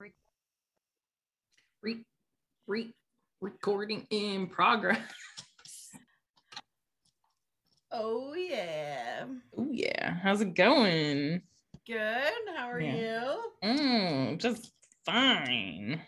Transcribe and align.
Re, 0.00 0.12
re, 1.82 2.04
re 2.66 2.94
recording 3.42 4.06
in 4.10 4.46
progress. 4.46 4.98
Oh 7.92 8.32
yeah. 8.34 9.24
Oh 9.58 9.68
yeah. 9.70 10.14
How's 10.22 10.40
it 10.40 10.54
going? 10.54 11.42
Good. 11.86 12.32
How 12.56 12.70
are 12.70 12.80
Yeah. 12.80 12.94
you? 12.94 13.68
Mm, 13.68 14.38
just 14.38 14.72
fine. 15.04 16.00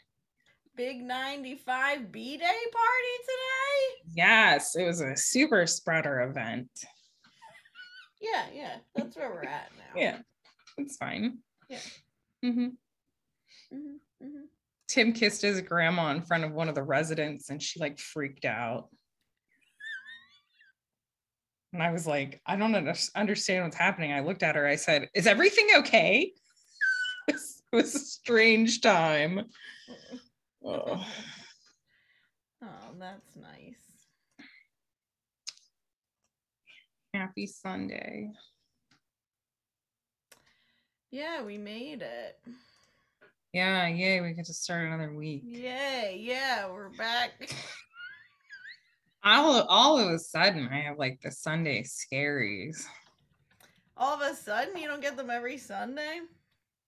Big 0.74 1.02
95 1.02 2.10
B 2.10 2.38
Day 2.38 2.44
party 2.44 3.16
today? 3.24 4.12
Yes, 4.14 4.74
it 4.74 4.84
was 4.86 5.02
a 5.02 5.14
super 5.16 5.66
spreader 5.66 6.22
event. 6.22 6.70
Yeah, 8.24 8.44
yeah. 8.54 8.76
That's 8.94 9.16
where 9.16 9.30
we're 9.30 9.42
at 9.42 9.72
now. 9.76 10.00
Yeah, 10.00 10.18
it's 10.78 10.96
fine. 10.96 11.38
Yeah. 11.68 11.80
hmm 12.40 12.68
hmm 13.72 13.96
hmm 14.20 14.44
Tim 14.88 15.12
kissed 15.14 15.40
his 15.42 15.60
grandma 15.62 16.10
in 16.10 16.20
front 16.20 16.44
of 16.44 16.52
one 16.52 16.68
of 16.68 16.74
the 16.74 16.82
residents 16.82 17.48
and 17.48 17.62
she 17.62 17.80
like 17.80 17.98
freaked 17.98 18.44
out. 18.44 18.88
And 21.72 21.82
I 21.82 21.90
was 21.92 22.06
like, 22.06 22.42
I 22.44 22.56
don't 22.56 22.74
understand 23.14 23.64
what's 23.64 23.76
happening. 23.76 24.12
I 24.12 24.20
looked 24.20 24.42
at 24.42 24.56
her. 24.56 24.66
I 24.66 24.76
said, 24.76 25.08
Is 25.14 25.26
everything 25.26 25.68
okay? 25.78 26.32
it, 27.28 27.32
was, 27.32 27.62
it 27.72 27.76
was 27.76 27.94
a 27.94 27.98
strange 27.98 28.82
time. 28.82 29.46
Oh, 30.64 31.06
Oh, 32.62 32.94
that's 32.98 33.34
nice. 33.36 33.80
happy 37.14 37.46
Sunday. 37.46 38.30
Yeah, 41.10 41.42
we 41.42 41.58
made 41.58 42.02
it. 42.02 42.38
Yeah, 43.52 43.86
yay. 43.86 44.20
We 44.22 44.32
get 44.32 44.46
to 44.46 44.54
start 44.54 44.86
another 44.86 45.14
week. 45.14 45.42
Yay, 45.44 46.18
yeah, 46.20 46.70
we're 46.70 46.88
back. 46.90 47.32
All, 49.24 49.62
all 49.68 49.98
of 49.98 50.08
a 50.10 50.18
sudden, 50.18 50.68
I 50.72 50.80
have 50.80 50.98
like 50.98 51.20
the 51.20 51.30
Sunday 51.30 51.82
scaries. 51.82 52.86
All 53.96 54.14
of 54.14 54.22
a 54.22 54.34
sudden, 54.34 54.76
you 54.78 54.88
don't 54.88 55.02
get 55.02 55.18
them 55.18 55.28
every 55.28 55.58
Sunday? 55.58 56.20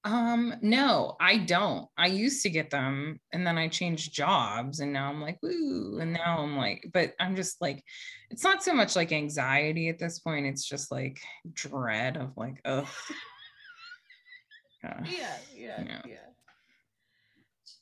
Um, 0.05 0.55
no, 0.63 1.17
I 1.21 1.39
don't. 1.39 1.87
I 1.99 2.07
used 2.07 2.43
to 2.43 2.51
get 2.51 2.71
them 2.71 3.21
and 3.33 3.47
then 3.47 3.57
I 3.57 3.69
changed 3.69 4.15
jobs 4.15 4.81
and 4.81 4.93
now 4.93 5.11
I'm 5.11 5.21
like, 5.21 5.39
woo. 5.43 5.99
And 6.01 6.13
now 6.13 6.39
I'm 6.39 6.57
like, 6.57 6.91
but 6.93 7.15
I'm 7.21 7.37
just 7.37 7.61
like, 7.61 7.83
it's 8.31 8.45
not 8.45 8.63
so 8.63 8.75
much 8.75 8.97
like 8.97 9.13
anxiety 9.13 9.89
at 9.89 9.99
this 9.99 10.19
point. 10.19 10.45
It's 10.47 10.67
just 10.67 10.91
like 10.91 11.21
dread 11.53 12.17
of 12.17 12.37
like, 12.37 12.61
oh, 12.65 12.91
Yeah, 14.83 15.37
yeah, 15.57 15.83
Yeah. 15.83 16.03
yeah. 16.07 16.17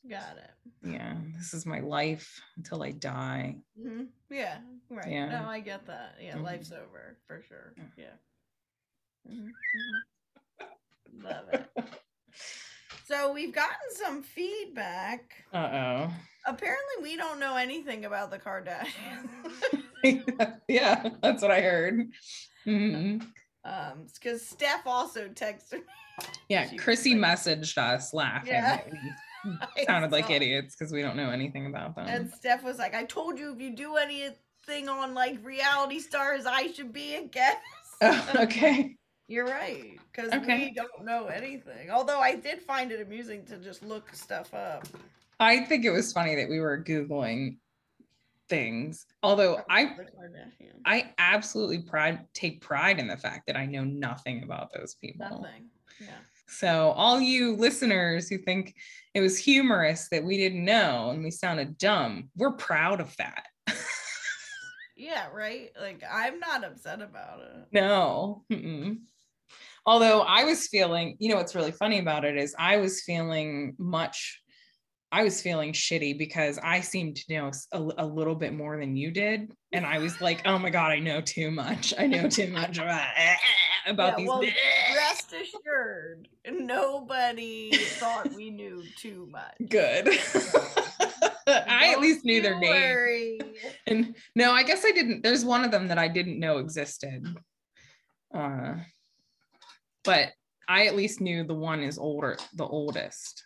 Got 0.09 0.37
it. 0.39 0.51
yeah, 0.83 1.15
this 1.37 1.55
is 1.55 1.65
my 1.65 1.79
life 1.81 2.41
until 2.57 2.83
I 2.83 2.91
die. 2.91 3.57
hmm 3.81 4.05
Yeah, 4.31 4.59
right. 4.91 5.07
Yeah. 5.09 5.27
No, 5.41 5.49
I 5.49 5.61
get 5.61 5.87
that. 5.87 6.17
Yeah, 6.21 6.35
Mhm. 6.37 6.43
life's 6.43 6.73
over 6.73 7.17
for 7.27 7.43
sure. 7.49 7.75
Yeah. 7.97 8.17
Mhm, 9.31 9.51
mhm. 10.61 11.23
Love 11.23 11.49
it. 11.53 11.71
So 13.07 13.33
we've 13.33 13.53
gotten 13.55 13.77
some 13.95 14.23
feedback. 14.23 15.45
Uh 15.53 15.57
oh. 16.09 16.11
Apparently, 16.47 17.03
we 17.03 17.17
don't 17.17 17.39
know 17.41 17.57
anything 17.57 18.07
about 18.07 18.31
the 18.31 18.39
Kardashians. 18.39 19.43
yeah, 20.69 21.11
that's 21.23 21.43
what 21.43 21.51
I 21.51 21.61
heard. 21.61 22.09
Mhm. 22.65 23.21
um, 23.65 24.07
because 24.15 24.47
Steph 24.47 24.87
also 24.87 25.29
texted 25.29 25.73
me. 25.81 26.25
Yeah, 26.49 26.71
Chrissy 26.77 27.15
like- 27.15 27.39
messaged 27.39 27.77
us 27.77 28.15
laughing 28.15 28.53
Yeah. 28.55 28.81
That 29.45 29.69
we 29.77 29.83
I 29.83 29.85
sounded 29.85 30.13
like 30.13 30.31
idiots 30.31 30.75
because 30.77 30.93
we 30.93 31.03
don't 31.03 31.17
know 31.17 31.31
anything 31.31 31.67
about 31.67 31.95
them. 31.95 32.07
And 32.09 32.33
Steph 32.33 32.63
was 32.63 32.79
like, 32.79 32.95
"I 32.95 33.05
told 33.05 33.39
you 33.39 33.53
if 33.53 33.61
you 33.61 33.75
do 33.75 33.97
anything 33.97 34.89
on 34.89 35.15
like 35.15 35.45
reality 35.45 35.99
stars, 35.99 36.47
I 36.47 36.73
should 36.73 36.93
be 36.93 37.15
a 37.17 37.25
guest." 37.27 37.59
Oh, 38.01 38.33
okay. 38.41 38.97
You're 39.29 39.47
right, 39.47 39.99
because 40.11 40.33
Okay. 40.33 40.67
we 40.67 40.73
don't 40.73 41.05
know 41.05 41.27
anything. 41.27 41.91
Although 41.91 42.21
I 42.21 42.35
did 42.35 42.61
find 42.61 42.93
it 42.93 43.01
amusing 43.01 43.45
to 43.47 43.57
just 43.57 43.83
look 43.83 44.15
stuff 44.15 44.53
up. 44.53 44.87
I 45.41 45.65
think 45.65 45.85
it 45.85 45.91
was 45.91 46.13
funny 46.13 46.35
that 46.35 46.49
we 46.49 46.61
were 46.61 46.83
Googling 46.83 47.57
things. 48.49 49.07
Although 49.23 49.63
I 49.71 49.97
I 50.85 51.15
absolutely 51.19 51.81
pride 51.81 52.27
take 52.35 52.61
pride 52.61 52.99
in 52.99 53.07
the 53.07 53.17
fact 53.17 53.47
that 53.47 53.57
I 53.57 53.65
know 53.65 53.85
nothing 53.85 54.43
about 54.43 54.73
those 54.75 54.95
people. 54.97 55.27
Nothing. 55.31 55.71
Yeah. 56.01 56.09
So 56.53 56.91
all 56.91 57.21
you 57.21 57.57
listeners 57.57 58.29
who 58.29 58.39
think 58.39 58.75
it 59.15 59.21
was 59.21 59.39
humorous 59.39 60.09
that 60.11 60.25
we 60.25 60.37
didn't 60.37 60.65
know 60.65 61.11
and 61.11 61.25
we 61.25 61.31
sounded 61.31 61.79
dumb, 61.79 62.31
we're 62.37 62.53
proud 62.53 63.01
of 63.01 63.15
that. 63.17 63.47
Yeah, 64.97 65.29
right? 65.33 65.71
Like 65.81 66.03
I'm 66.09 66.39
not 66.39 66.65
upset 66.65 67.03
about 67.03 67.41
it. 67.41 67.67
No. 67.73 68.45
mm-mm. 68.53 68.99
Although 69.85 70.21
I 70.21 70.45
was 70.45 70.69
feeling, 70.69 71.17
you 71.19 71.29
know, 71.31 71.37
what's 71.37 71.57
really 71.57 71.73
funny 71.73 71.99
about 71.99 72.25
it 72.25 72.37
is 72.37 72.55
I 72.57 72.77
was 72.77 73.03
feeling 73.03 73.75
much, 73.79 74.41
I 75.11 75.25
was 75.25 75.43
feeling 75.43 75.73
shitty 75.73 76.17
because 76.17 76.57
I 76.63 76.83
seemed 76.83 77.17
to 77.17 77.35
know 77.35 77.51
a 77.73 78.07
little 78.07 78.37
bit 78.37 78.55
more 78.55 78.79
than 78.79 78.97
you 78.97 79.11
did. 79.11 79.53
And 79.73 79.85
I 79.85 79.99
was 79.99 80.21
like, 80.21 80.43
oh 80.47 80.59
my 80.59 80.71
God, 80.71 80.93
I 80.93 81.01
know 81.01 81.21
too 81.21 81.51
much. 81.51 81.93
I 81.99 82.07
know 82.07 82.29
too 82.29 82.53
much 82.53 82.79
about, 82.79 83.09
about 83.87 84.11
Yeah, 84.13 84.17
these. 84.17 84.29
well, 84.29 84.41
rest 84.97 85.33
assured, 85.65 86.29
nobody 86.51 87.71
thought 87.73 88.33
we 88.35 88.51
knew 88.51 88.83
too 88.97 89.29
much. 89.31 89.55
Good. 89.69 90.09
I 91.47 91.93
at 91.93 92.01
least 92.01 92.25
knew 92.25 92.41
their 92.43 92.59
name. 92.59 92.71
worry. 92.71 93.39
And 93.87 94.15
no, 94.35 94.53
I 94.53 94.63
guess 94.63 94.85
I 94.85 94.93
didn't. 94.93 95.23
There's 95.23 95.45
one 95.45 95.65
of 95.65 95.71
them 95.71 95.89
that 95.89 95.99
I 95.99 96.09
didn't 96.09 96.39
know 96.39 96.59
existed. 96.59 97.27
Uh, 98.33 98.75
but 100.05 100.31
I 100.69 100.87
at 100.87 100.95
least 100.97 101.21
knew 101.21 101.45
the 101.45 101.55
one 101.55 101.83
is 101.83 101.99
older, 101.99 102.37
the 102.55 102.65
oldest. 102.67 103.45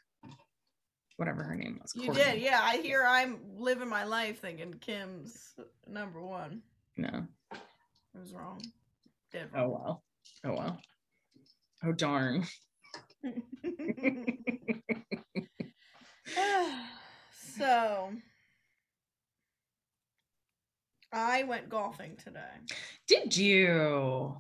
Whatever 1.17 1.43
her 1.45 1.55
name 1.55 1.79
was. 1.81 1.93
You 1.95 2.11
Kourtney. 2.13 2.33
did, 2.33 2.43
yeah. 2.43 2.61
I 2.63 2.77
hear 2.79 3.05
I'm 3.07 3.39
living 3.57 3.89
my 3.89 4.05
life 4.05 4.41
thinking 4.41 4.75
Kim's 4.81 5.55
number 5.89 6.21
one. 6.23 6.61
No. 6.99 7.27
I 7.53 7.59
was 8.21 8.33
wrong. 8.35 8.61
Oh 9.55 9.69
well. 9.69 10.03
Oh 10.47 10.55
well. 10.55 10.79
Oh 11.85 11.93
darn. 11.93 12.45
so 17.59 18.13
I 21.13 21.43
went 21.43 21.69
golfing 21.69 22.17
today. 22.17 22.39
Did 23.09 23.37
you? 23.37 24.37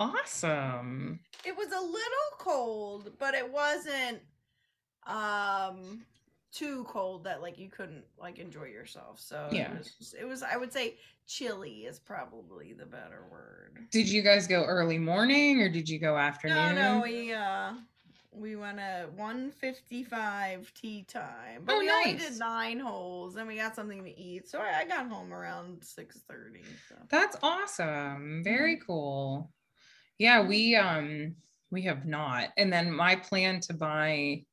Awesome. 0.00 1.20
It 1.44 1.56
was 1.56 1.68
a 1.68 1.80
little 1.80 2.32
cold, 2.38 3.12
but 3.18 3.34
it 3.34 3.52
wasn't 3.52 4.18
um 5.06 6.04
too 6.56 6.84
cold 6.88 7.24
that 7.24 7.42
like 7.42 7.58
you 7.58 7.68
couldn't 7.68 8.02
like 8.18 8.38
enjoy 8.38 8.64
yourself. 8.64 9.20
So 9.20 9.48
Yeah. 9.52 9.72
it 9.72 9.78
was, 9.78 9.94
just- 9.98 10.14
it 10.14 10.24
was 10.24 10.42
I 10.42 10.56
would 10.56 10.72
say 10.72 10.96
chilly 11.26 11.84
is 11.86 11.98
probably 11.98 12.72
the 12.72 12.86
better 12.86 13.24
word. 13.30 13.86
Did 13.90 14.08
you 14.08 14.22
guys 14.22 14.46
go 14.46 14.64
early 14.64 14.96
morning 14.98 15.60
or 15.60 15.68
did 15.68 15.88
you 15.88 15.98
go 15.98 16.16
afternoon? 16.16 16.74
No, 16.74 16.98
no, 16.98 17.02
we 17.02 17.32
uh 17.32 17.74
we 18.32 18.54
went 18.56 18.78
at 18.78 19.10
155 19.14 20.72
tea 20.74 21.02
time. 21.04 21.62
But 21.64 21.76
Oh, 21.76 21.78
we 21.80 21.90
only 21.90 22.12
nice. 22.14 22.28
did 22.30 22.38
nine 22.38 22.78
holes 22.80 23.36
and 23.36 23.46
we 23.48 23.56
got 23.56 23.74
something 23.74 24.04
to 24.04 24.18
eat. 24.18 24.48
So 24.48 24.58
I, 24.60 24.80
I 24.80 24.84
got 24.84 25.08
home 25.08 25.32
around 25.32 25.80
6:30. 25.82 26.64
So. 26.88 26.94
That's 27.08 27.36
awesome. 27.42 28.42
Very 28.44 28.76
cool. 28.78 29.50
Yeah, 30.18 30.42
we 30.46 30.74
um 30.76 31.36
we 31.70 31.82
have 31.82 32.06
not. 32.06 32.50
And 32.56 32.72
then 32.72 32.90
my 32.92 33.16
plan 33.16 33.60
to 33.60 33.74
buy 33.74 34.44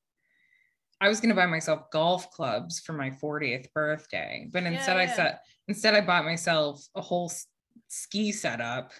I 1.03 1.09
was 1.09 1.19
going 1.19 1.29
to 1.31 1.35
buy 1.35 1.45
myself 1.47 1.91
golf 1.91 2.31
clubs 2.31 2.79
for 2.79 2.93
my 2.93 3.09
40th 3.09 3.65
birthday, 3.73 4.47
but 4.53 4.63
instead 4.63 4.95
I 4.95 5.03
Yeah. 5.03 5.13
set 5.15 5.39
instead 5.67 5.95
I 5.95 6.01
bought 6.01 6.23
myself 6.23 6.81
a 6.95 7.01
whole 7.01 7.25
s- 7.29 7.47
ski 7.89 8.31
setup. 8.31 8.93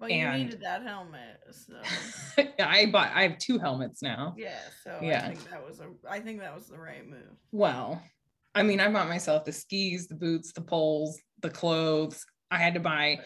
Well, 0.00 0.10
you 0.10 0.26
And- 0.26 0.42
needed 0.42 0.60
that 0.62 0.82
helmet. 0.82 1.38
So 1.52 1.80
I 2.58 2.86
bought 2.86 3.12
I 3.14 3.22
have 3.22 3.38
two 3.38 3.58
helmets 3.60 4.02
now. 4.02 4.34
yeah, 4.36 4.58
so 4.82 4.98
Yeah. 5.00 5.24
I 5.24 5.28
think 5.34 5.50
that 5.50 5.64
was 5.64 5.78
a 5.78 5.86
I 6.08 6.18
think 6.18 6.40
that 6.40 6.52
was 6.52 6.66
the 6.66 6.78
right 6.78 7.06
move. 7.06 7.36
Well, 7.52 8.02
I 8.56 8.64
mean, 8.64 8.80
I 8.80 8.90
bought 8.90 9.08
myself 9.08 9.44
the 9.44 9.52
skis, 9.52 10.08
the 10.08 10.16
boots, 10.16 10.52
the 10.52 10.62
poles, 10.62 11.16
the 11.42 11.50
clothes. 11.50 12.26
I 12.50 12.56
had 12.58 12.74
to 12.74 12.80
buy 12.80 13.20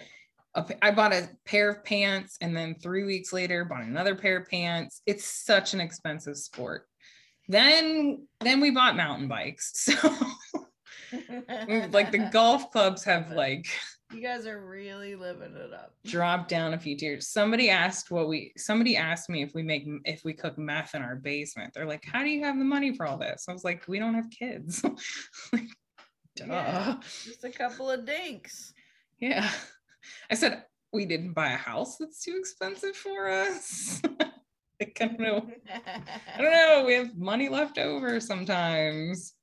a, 0.55 0.67
I 0.83 0.91
bought 0.91 1.15
a 1.15 1.31
pair 1.47 1.71
of 1.71 1.83
pants 1.85 2.37
and 2.43 2.55
then 2.55 2.75
3 2.75 3.05
weeks 3.05 3.33
later 3.33 3.65
bought 3.65 3.85
another 3.85 4.15
pair 4.15 4.37
of 4.37 4.51
pants. 4.51 5.01
It's 5.07 5.25
such 5.25 5.73
an 5.73 5.81
expensive 5.81 6.37
sport. 6.37 6.87
Then 7.49 8.27
then 8.41 8.61
we 8.61 8.71
bought 8.71 8.97
mountain 8.97 9.29
bikes. 9.29 9.89
So 11.13 11.89
like 11.93 12.11
the 12.11 12.29
golf 12.33 12.73
clubs 12.73 13.05
have 13.05 13.31
like 13.31 13.67
You 14.13 14.21
guys 14.21 14.47
are 14.47 14.61
really 14.61 15.15
living 15.15 15.55
it 15.55 15.73
up. 15.73 15.95
Drop 16.05 16.49
down 16.49 16.75
a 16.75 16.79
few 16.79 16.97
tiers. 16.97 17.29
Somebody 17.29 17.71
asked 17.71 18.11
what 18.11 18.29
we 18.29 18.53
somebody 18.57 18.97
asked 18.97 19.29
me 19.29 19.43
if 19.43 19.55
we 19.55 19.63
make 19.63 19.87
if 20.05 20.25
we 20.25 20.33
cook 20.33 20.59
meth 20.59 20.95
in 20.95 21.03
our 21.03 21.17
basement. 21.17 21.73
They're 21.73 21.87
like, 21.87 22.05
How 22.05 22.23
do 22.23 22.29
you 22.29 22.43
have 22.45 22.59
the 22.59 22.65
money 22.65 22.95
for 22.95 23.07
all 23.07 23.19
this? 23.19 23.47
I 23.49 23.53
was 23.53 23.65
like, 23.65 23.87
We 23.87 23.99
don't 23.99 24.15
have 24.15 24.31
kids. 24.31 24.83
like, 25.53 25.69
duh. 26.37 26.47
Yeah. 26.47 26.97
Just 27.25 27.45
a 27.45 27.51
couple 27.51 27.91
of 27.91 28.05
dinks. 28.05 28.73
Yeah. 29.21 29.49
I 30.31 30.35
said 30.35 30.65
we 30.93 31.07
didn't 31.07 31.33
buy 31.33 31.51
a 31.53 31.57
house 31.57 31.97
that's 31.99 32.23
too 32.23 32.37
expensive 32.39 32.97
for 32.97 33.29
us. 33.29 34.01
like, 34.81 34.99
I 35.01 35.07
don't 35.07 35.21
know. 35.21 35.51
I 36.37 36.41
don't 36.41 36.53
know. 36.53 36.85
We 36.87 36.95
have 36.95 37.17
money 37.17 37.49
left 37.49 37.79
over 37.79 38.21
sometimes. 38.21 39.35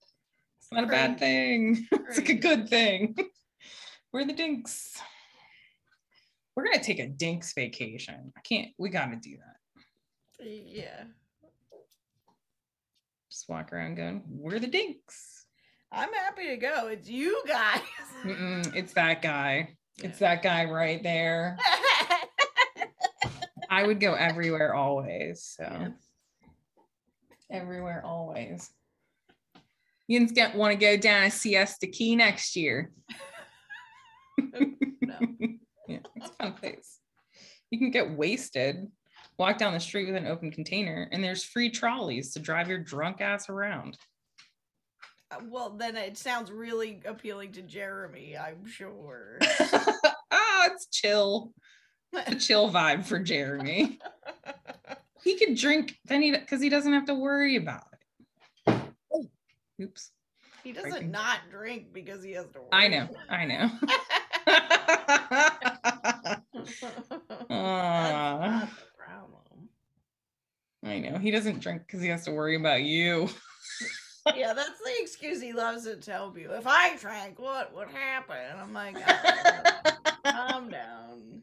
It's 0.59 0.71
not 0.71 0.83
a 0.83 0.87
bad 0.87 1.19
thing. 1.19 1.87
It's 2.07 2.17
like 2.17 2.29
a 2.29 2.33
good 2.33 2.67
thing. 2.67 3.15
We're 4.13 4.25
the 4.25 4.33
dinks. 4.33 4.99
We're 6.55 6.65
gonna 6.65 6.83
take 6.83 6.99
a 6.99 7.07
dinks 7.07 7.53
vacation. 7.53 8.33
I 8.37 8.41
can't, 8.41 8.67
we 8.77 8.89
gotta 8.89 9.15
do 9.15 9.37
that. 9.37 10.45
Yeah. 10.45 11.03
Just 13.29 13.47
walk 13.47 13.71
around 13.71 13.95
going, 13.95 14.23
we're 14.27 14.59
the 14.59 14.67
dinks. 14.67 15.45
I'm 15.89 16.11
happy 16.13 16.47
to 16.47 16.57
go. 16.57 16.87
It's 16.87 17.09
you 17.09 17.41
guys. 17.47 17.79
Mm-mm, 18.23 18.75
it's 18.75 18.93
that 18.93 19.21
guy. 19.21 19.77
It's 20.03 20.19
that 20.19 20.43
guy 20.43 20.65
right 20.65 21.01
there. 21.01 21.57
I 23.71 23.87
would 23.87 24.01
go 24.01 24.13
everywhere 24.13 24.75
always. 24.75 25.55
So 25.57 25.63
Yeah. 25.63 25.87
everywhere 27.49 28.03
always. 28.05 28.69
You 30.07 30.27
get 30.27 30.55
want 30.55 30.73
to 30.73 30.77
go 30.77 30.97
down 30.97 31.23
to 31.23 31.31
Siesta 31.31 31.87
Key 31.87 32.15
next 32.15 32.55
year. 32.55 32.91
No. 35.03 35.17
yeah, 35.87 35.97
it's 36.15 36.29
a 36.29 36.33
fun 36.33 36.53
place. 36.53 36.99
You 37.69 37.79
can 37.79 37.89
get 37.91 38.11
wasted, 38.17 38.87
walk 39.37 39.57
down 39.57 39.73
the 39.73 39.79
street 39.79 40.05
with 40.07 40.15
an 40.15 40.27
open 40.27 40.51
container, 40.51 41.09
and 41.11 41.23
there's 41.23 41.43
free 41.43 41.69
trolleys 41.69 42.33
to 42.33 42.39
drive 42.39 42.69
your 42.69 42.77
drunk 42.77 43.19
ass 43.19 43.49
around. 43.49 43.97
Uh, 45.31 45.41
Well, 45.49 45.71
then 45.71 45.95
it 45.95 46.17
sounds 46.17 46.51
really 46.51 47.01
appealing 47.05 47.51
to 47.53 47.61
Jeremy, 47.61 48.37
I'm 48.37 48.65
sure. 48.65 49.39
ah, 50.31 50.67
it's 50.71 50.87
chill. 50.87 51.53
A 52.27 52.35
chill 52.35 52.69
vibe 52.71 53.05
for 53.05 53.19
Jeremy. 53.19 53.99
He 55.23 55.37
could 55.37 55.55
drink 55.55 55.97
then 56.05 56.21
he 56.21 56.31
because 56.31 56.61
he 56.61 56.69
doesn't 56.69 56.93
have 56.93 57.05
to 57.05 57.15
worry 57.15 57.55
about 57.55 57.83
it. 57.93 57.99
Oh, 59.13 59.25
oops. 59.81 60.11
he 60.63 60.71
doesn't 60.73 60.91
Breaking. 60.91 61.11
not 61.11 61.39
drink 61.49 61.93
because 61.93 62.23
he 62.23 62.31
has 62.33 62.45
to 62.53 62.59
work. 62.59 62.69
I 62.71 62.87
know. 62.87 63.07
I 63.29 63.45
know. 63.45 63.69
Ah. 67.49 68.69
problem. 68.97 69.69
I 70.83 70.99
know. 70.99 71.17
He 71.17 71.31
doesn't 71.31 71.59
drink 71.59 71.83
because 71.85 72.01
he 72.01 72.07
has 72.09 72.25
to 72.25 72.31
worry 72.31 72.55
about 72.55 72.81
you. 72.83 73.29
Yeah, 74.35 74.53
that's 74.53 74.79
the 74.79 74.91
excuse 74.99 75.41
he 75.41 75.53
loves 75.53 75.83
to 75.85 75.95
tell 75.97 76.33
you. 76.37 76.51
If 76.53 76.67
I 76.67 76.95
drank, 76.97 77.39
what 77.39 77.73
would 77.75 77.89
happen? 77.89 78.37
I'm 78.59 78.73
like, 78.73 78.95
"Oh, 78.95 79.91
calm 80.23 80.69
down. 80.69 81.41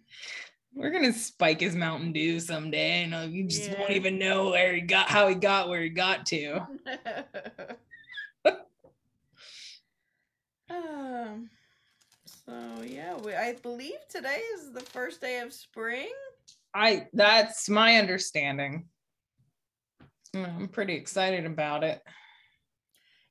We're 0.78 0.90
gonna 0.90 1.12
spike 1.12 1.60
his 1.60 1.74
Mountain 1.74 2.12
Dew 2.12 2.38
someday, 2.38 3.02
and 3.02 3.34
you 3.34 3.48
just 3.48 3.76
won't 3.76 3.90
even 3.90 4.16
know 4.16 4.50
where 4.50 4.72
he 4.72 4.80
got, 4.80 5.08
how 5.08 5.26
he 5.26 5.34
got 5.34 5.68
where 5.68 5.82
he 5.82 5.88
got 5.88 6.24
to. 6.26 6.60
um, 10.70 11.50
so 12.24 12.82
yeah, 12.84 13.16
we, 13.16 13.34
I 13.34 13.54
believe 13.60 13.98
today 14.08 14.40
is 14.54 14.72
the 14.72 14.80
first 14.80 15.20
day 15.20 15.40
of 15.40 15.52
spring. 15.52 16.12
I 16.72 17.08
that's 17.12 17.68
my 17.68 17.96
understanding. 17.96 18.84
I'm 20.32 20.68
pretty 20.68 20.94
excited 20.94 21.44
about 21.44 21.82
it. 21.82 22.00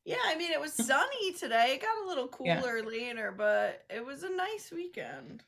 Yeah, 0.07 0.15
I 0.25 0.37
mean 0.37 0.51
it 0.53 0.61
was 0.61 0.73
sunny 0.73 1.33
today. 1.33 1.73
It 1.73 1.81
got 1.81 2.03
a 2.03 2.07
little 2.07 2.29
Yeah. 2.43 2.61
cooler 2.61 2.81
later, 2.81 3.33
but 3.37 3.83
it 3.89 4.05
was 4.05 4.23
a 4.23 4.29
nice 4.29 4.71
weekend. 4.71 5.43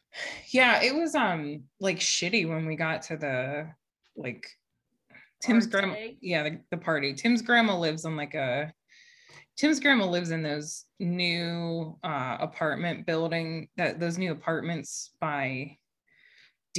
Yeah, 0.50 0.82
it 0.84 0.94
was 0.94 1.16
um 1.16 1.64
like 1.80 2.00
shitty 2.00 2.48
when 2.48 2.66
we 2.66 2.76
got 2.76 3.04
to 3.04 3.16
the 3.18 3.70
like 4.18 4.50
Tim's 5.42 5.66
grandma. 5.66 5.96
Yeah, 6.20 6.44
the, 6.44 6.60
the 6.72 6.78
party. 6.78 7.14
Tim's 7.14 7.42
grandma 7.42 7.78
lives 7.78 8.04
on 8.04 8.18
like 8.18 8.34
a 8.34 8.74
Tim's 9.56 9.80
grandma 9.80 10.06
lives 10.06 10.32
in 10.32 10.42
those 10.44 10.84
new 11.00 11.98
uh 12.04 12.38
apartment 12.42 13.06
building 13.06 13.70
that 13.78 14.00
those 14.00 14.18
new 14.18 14.32
apartments 14.34 15.12
by 15.22 15.78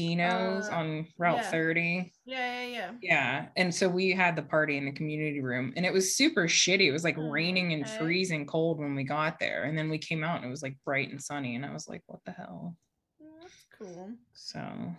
Dino's 0.00 0.68
Uh, 0.68 0.72
on 0.72 1.06
Route 1.18 1.36
yeah. 1.42 1.50
30. 1.50 2.12
Yeah, 2.24 2.62
yeah, 2.62 2.66
yeah. 2.66 2.90
Yeah. 3.02 3.48
And 3.56 3.74
so 3.74 3.88
we 3.88 4.10
had 4.12 4.34
the 4.36 4.42
party 4.42 4.76
in 4.78 4.84
the 4.86 4.92
community 4.92 5.40
room 5.40 5.72
and 5.76 5.84
it 5.84 5.92
was 5.92 6.14
super 6.16 6.44
shitty. 6.44 6.86
It 6.86 6.92
was 6.92 7.04
like 7.04 7.18
Oh, 7.18 7.28
raining 7.30 7.72
and 7.74 7.82
okay. 7.82 7.96
freezing 7.98 8.46
cold 8.46 8.78
when 8.78 8.94
we 8.94 9.04
got 9.04 9.38
there. 9.38 9.64
And 9.64 9.76
then 9.76 9.90
we 9.90 9.98
came 9.98 10.24
out 10.24 10.36
and 10.36 10.44
it 10.46 10.50
was 10.50 10.62
like 10.62 10.76
bright 10.84 11.10
and 11.10 11.22
sunny. 11.22 11.54
And 11.56 11.66
I 11.66 11.72
was 11.72 11.86
like, 11.88 12.02
what 12.06 12.20
the 12.24 12.32
hell? 12.32 12.76
Mm, 13.22 13.40
That's 13.42 13.66
cool. 13.78 14.12
So 14.32 14.94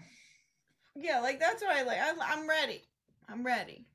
Yeah, 0.96 1.20
like 1.20 1.40
that's 1.40 1.62
what 1.64 1.76
I 1.76 1.82
like. 1.84 2.00
I, 2.00 2.14
I'm 2.22 2.48
ready. 2.48 2.84
I'm 3.28 3.44
ready. 3.44 3.86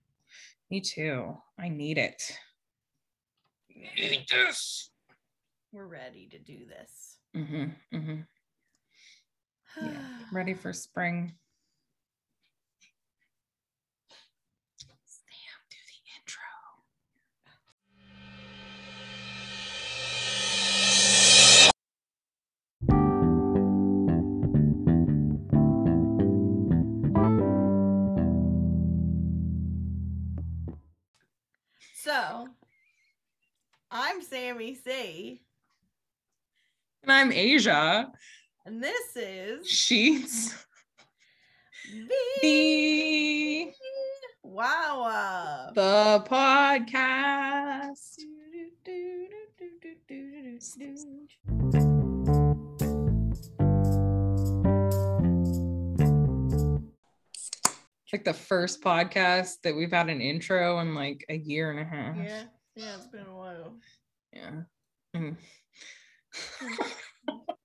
me 0.71 0.81
too. 0.81 1.37
I 1.59 1.69
need 1.69 1.99
it. 1.99 2.37
Need 3.97 4.27
this. 4.31 4.91
We're 5.73 5.87
ready 5.87 6.27
to 6.31 6.39
do 6.39 6.65
this. 6.67 7.19
hmm 7.35 7.67
hmm 7.93 8.21
Yeah. 9.83 9.91
Ready 10.33 10.55
for 10.55 10.73
spring. 10.73 11.33
Sam, 15.05 15.29
do 15.71 15.77
the 15.87 15.99
intro. 16.17 16.43
So, 31.95 32.49
I'm 33.91 34.23
Sammy 34.23 34.75
C, 34.75 35.43
And 37.03 37.13
I'm 37.13 37.31
Asia. 37.33 38.11
And 38.67 38.83
this 38.83 39.15
is 39.15 39.65
Sheetz. 39.69 40.53
the 42.43 43.71
Wow. 44.43 45.71
the 45.73 46.25
podcast. 46.29 48.17
Like 58.13 58.25
the 58.25 58.35
first 58.35 58.83
podcast 58.83 59.61
that 59.63 59.77
we've 59.77 59.93
had 59.93 60.09
an 60.09 60.21
intro 60.21 60.81
in 60.81 60.97
like 60.97 61.25
a 61.29 61.37
year 61.37 61.71
and 61.71 61.79
a 61.79 61.85
half. 61.85 62.17
Yeah, 62.17 62.43
yeah, 62.75 62.97
it's 62.97 63.07
been 63.07 63.27
a 63.27 63.37
while. 63.37 63.77
Yeah. 64.33 64.63
Mm. 65.15 65.37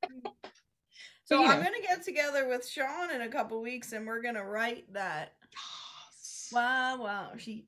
So 1.32 1.46
I'm 1.46 1.60
know. 1.60 1.64
gonna 1.64 1.82
get 1.82 2.04
together 2.04 2.46
with 2.50 2.68
Sean 2.68 3.10
in 3.10 3.22
a 3.22 3.30
couple 3.30 3.62
weeks, 3.62 3.94
and 3.94 4.06
we're 4.06 4.22
gonna 4.22 4.44
write 4.44 4.92
that. 4.92 5.32
Wow, 6.52 7.02
wow, 7.02 7.32
she's 7.38 7.64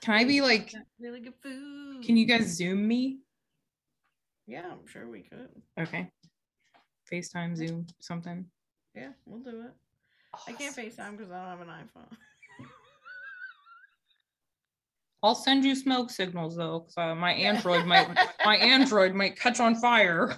Can 0.00 0.14
I 0.14 0.24
be 0.24 0.40
like, 0.40 0.72
really 0.98 1.20
good 1.20 1.34
food. 1.42 2.02
can 2.06 2.16
you 2.16 2.24
guys 2.24 2.56
zoom 2.56 2.88
me? 2.88 3.18
Yeah, 4.46 4.64
I'm 4.64 4.86
sure 4.86 5.10
we 5.10 5.20
could. 5.20 5.50
Okay. 5.78 6.10
FaceTime, 7.12 7.54
Zoom, 7.54 7.86
something. 8.00 8.46
Yeah, 8.94 9.10
we'll 9.26 9.40
do 9.40 9.60
it. 9.60 9.72
I 10.48 10.52
can't 10.52 10.74
FaceTime 10.74 11.18
because 11.18 11.30
I 11.30 11.38
don't 11.38 11.58
have 11.58 11.60
an 11.60 11.68
iPhone. 11.68 12.16
I'll 15.22 15.34
send 15.34 15.66
you 15.66 15.74
smoke 15.74 16.08
signals 16.10 16.56
though, 16.56 16.80
because 16.80 16.96
uh, 16.96 17.14
my 17.14 17.32
Android 17.32 17.84
might 17.84 18.08
my 18.42 18.56
Android 18.56 19.14
might 19.14 19.38
catch 19.38 19.60
on 19.60 19.74
fire. 19.74 20.34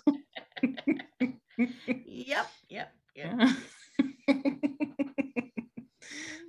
yep, 2.07 2.51
yep, 2.75 2.93
yep. 3.15 3.53
Yeah. 4.29 4.45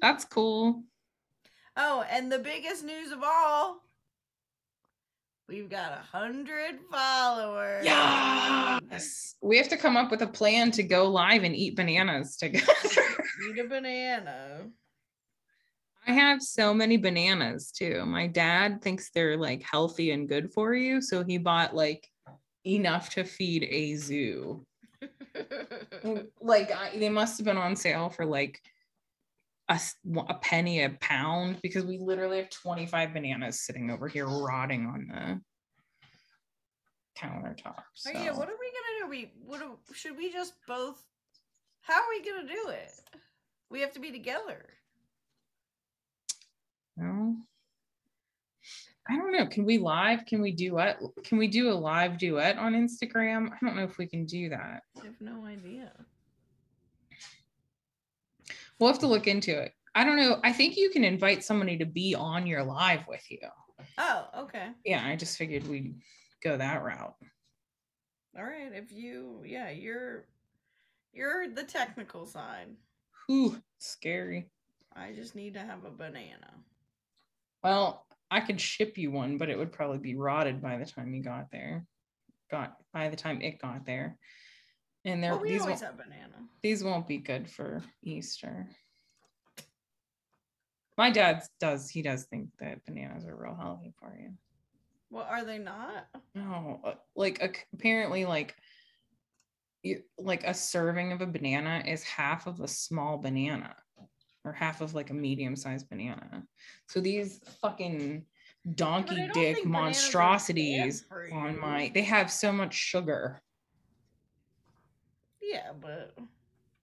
That's 0.01 0.25
cool. 0.25 0.84
Oh, 1.77 2.03
and 2.10 2.32
the 2.32 2.39
biggest 2.39 2.84
news 2.84 3.12
of 3.12 3.20
all, 3.24 3.82
we've 5.48 5.70
got 5.70 5.91
a 5.91 6.17
hundred 6.17 6.79
followers. 6.91 7.86
Yes. 7.86 9.36
We 9.41 9.58
have 9.58 9.70
to 9.70 9.77
come 9.77 9.98
up 9.98 10.10
with 10.10 10.22
a 10.22 10.27
plan 10.27 10.72
to 10.72 10.84
go 10.84 11.08
live 11.08 11.44
and 11.44 11.55
eat 11.55 11.75
bananas 11.75 12.38
together. 12.38 12.74
Eat 13.50 13.60
a 13.60 13.67
banana. 13.67 14.70
I 16.08 16.13
have 16.13 16.41
so 16.41 16.74
many 16.74 16.96
bananas 16.96 17.72
too. 17.72 18.05
My 18.05 18.27
dad 18.27 18.82
thinks 18.82 19.10
they're 19.10 19.38
like 19.38 19.62
healthy 19.62 20.12
and 20.12 20.29
good 20.29 20.53
for 20.53 20.74
you. 20.74 21.01
So 21.01 21.24
he 21.24 21.38
bought 21.38 21.75
like 21.75 22.08
enough 22.65 23.10
to 23.12 23.24
feed 23.24 23.67
a 23.70 23.96
zoo. 23.96 24.65
Mm, 26.04 26.28
like 26.42 26.72
I, 26.72 26.98
they 26.98 27.10
must 27.10 27.38
have 27.38 27.46
been 27.46 27.58
on 27.58 27.75
sale 27.75 28.10
for 28.10 28.25
like 28.25 28.62
a, 29.70 29.80
a 30.30 30.34
penny 30.36 30.84
a 30.84 30.90
pound 31.02 31.60
because 31.62 31.84
we 31.84 31.98
literally 31.98 32.38
have 32.38 32.50
25 32.50 33.14
bananas 33.14 33.62
sitting 33.62 33.90
over 33.90 34.08
here 34.08 34.28
rotting 34.28 34.86
on 34.86 35.08
the 35.08 35.42
countertop. 37.20 37.84
Oh, 38.08 38.12
yeah, 38.14 38.32
so- 38.34 38.38
what 38.40 38.50
are 38.50 38.58
we 38.60 38.72
gonna 38.72 39.00
do? 39.02 39.10
We 39.10 39.32
what 39.44 39.60
do, 39.60 39.78
should 39.94 40.18
we 40.18 40.32
just 40.32 40.54
both? 40.68 41.04
How 41.82 41.96
are 41.96 42.10
we 42.10 42.24
gonna 42.24 42.48
do 42.48 42.70
it? 42.70 42.92
We 43.70 43.82
have 43.82 43.92
to 43.94 44.00
be 44.00 44.12
together. 44.12 44.68
No. 46.98 47.36
I 49.08 49.16
don't 49.16 49.32
know. 49.32 49.46
Can 49.46 49.66
we 49.66 49.78
live? 49.78 50.26
Can 50.26 50.42
we 50.42 50.52
do 50.52 50.70
duet? 50.70 51.00
Can 51.24 51.38
we 51.38 51.48
do 51.48 51.72
a 51.72 51.74
live 51.74 52.18
duet 52.18 52.58
on 52.58 52.74
Instagram? 52.74 53.50
I 53.52 53.58
don't 53.64 53.76
know 53.76 53.84
if 53.84 53.98
we 53.98 54.08
can 54.08 54.26
do 54.26 54.50
that. 54.50 54.82
I 55.00 55.06
have 55.06 55.22
no 55.22 55.46
idea. 55.46 55.92
We'll 58.80 58.92
have 58.92 59.00
to 59.00 59.08
look 59.08 59.28
into 59.28 59.58
it. 59.58 59.74
I 59.94 60.04
don't 60.04 60.18
know. 60.18 60.40
I 60.44 60.52
think 60.52 60.76
you 60.76 60.90
can 60.90 61.04
invite 61.04 61.44
somebody 61.44 61.78
to 61.78 61.86
be 61.86 62.16
on 62.16 62.48
your 62.48 62.64
live 62.64 63.08
with 63.08 63.24
you. 63.30 63.40
Oh, 63.98 64.28
okay. 64.40 64.70
Yeah, 64.84 65.06
I 65.06 65.16
just 65.16 65.38
figured 65.38 65.68
we'd 65.68 65.96
go 66.44 66.58
that 66.58 66.84
route. 66.84 67.16
All 68.38 68.44
right. 68.44 68.72
If 68.74 68.92
you, 68.92 69.44
yeah, 69.46 69.70
you're, 69.70 70.26
you're 71.14 71.48
the 71.48 71.64
technical 71.64 72.26
side. 72.26 72.68
Whew, 73.28 73.62
scary. 73.78 74.50
I 74.96 75.14
just 75.14 75.36
need 75.36 75.54
to 75.54 75.62
have 75.62 75.86
a 75.86 75.92
banana. 75.92 76.52
Well, 77.64 78.05
I 78.32 78.39
could 78.41 78.60
ship 78.60 78.98
you 78.98 79.12
one, 79.12 79.38
but 79.38 79.50
it 79.50 79.58
would 79.58 79.72
probably 79.72 80.00
be 80.00 80.15
rotted 80.15 80.62
by 80.62 80.77
the 80.77 80.86
time 80.86 81.13
you 81.13 81.24
got 81.24 81.51
there. 81.51 81.86
Got 82.51 82.75
by 82.94 83.10
the 83.10 83.15
time 83.15 83.41
it 83.41 83.60
got 83.60 83.86
there. 83.86 84.17
And 85.03 85.24
there 85.24 85.34
Well, 85.34 85.41
we 85.41 85.50
these 85.51 85.62
always 85.62 85.82
won't, 85.82 85.98
have 85.98 85.98
banana. 85.98 86.48
these 86.62 86.84
won't 86.84 87.08
be 87.08 87.17
good 87.17 87.50
for 87.50 87.84
Easter. 88.03 88.67
My 90.98 91.12
dad 91.12 91.44
does, 91.60 91.89
he 91.89 92.01
does 92.01 92.24
think 92.25 92.50
that 92.60 92.86
bananas 92.86 93.25
are 93.25 93.36
real 93.36 93.55
healthy 93.60 93.94
for 94.00 94.17
you. 94.20 94.32
Well, 95.10 95.27
are 95.29 95.44
they 95.44 95.60
not? 95.60 96.08
No, 96.34 96.79
uh, 96.84 96.94
like 97.15 97.62
apparently, 97.74 98.25
like 98.25 98.55
you 99.84 100.01
like 100.17 100.44
a 100.44 100.53
serving 100.53 101.12
of 101.12 101.22
a 101.22 101.27
banana 101.27 101.84
is 101.86 102.01
half 102.03 102.48
of 102.48 102.60
a 102.60 102.67
small 102.67 103.17
banana, 103.20 103.75
or 104.46 104.54
half 104.54 104.82
of 104.82 104.94
like 104.94 105.10
a 105.10 105.14
medium-sized 105.14 105.90
banana. 105.90 106.44
So 106.88 107.00
these 107.02 107.42
fucking 107.62 108.25
donkey 108.75 109.16
dick 109.34 109.34
think 109.34 109.36
bananas 109.36 109.58
are 109.58 109.64
bad 109.64 109.72
monstrosities 109.72 111.06
on 111.34 111.60
my 111.60 111.92
they 111.94 112.02
have 112.04 112.32
so 112.32 112.52
much 112.52 112.74
sugar. 112.74 113.42
Yeah, 115.42 115.72
but 115.80 116.16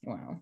Wow. 0.05 0.41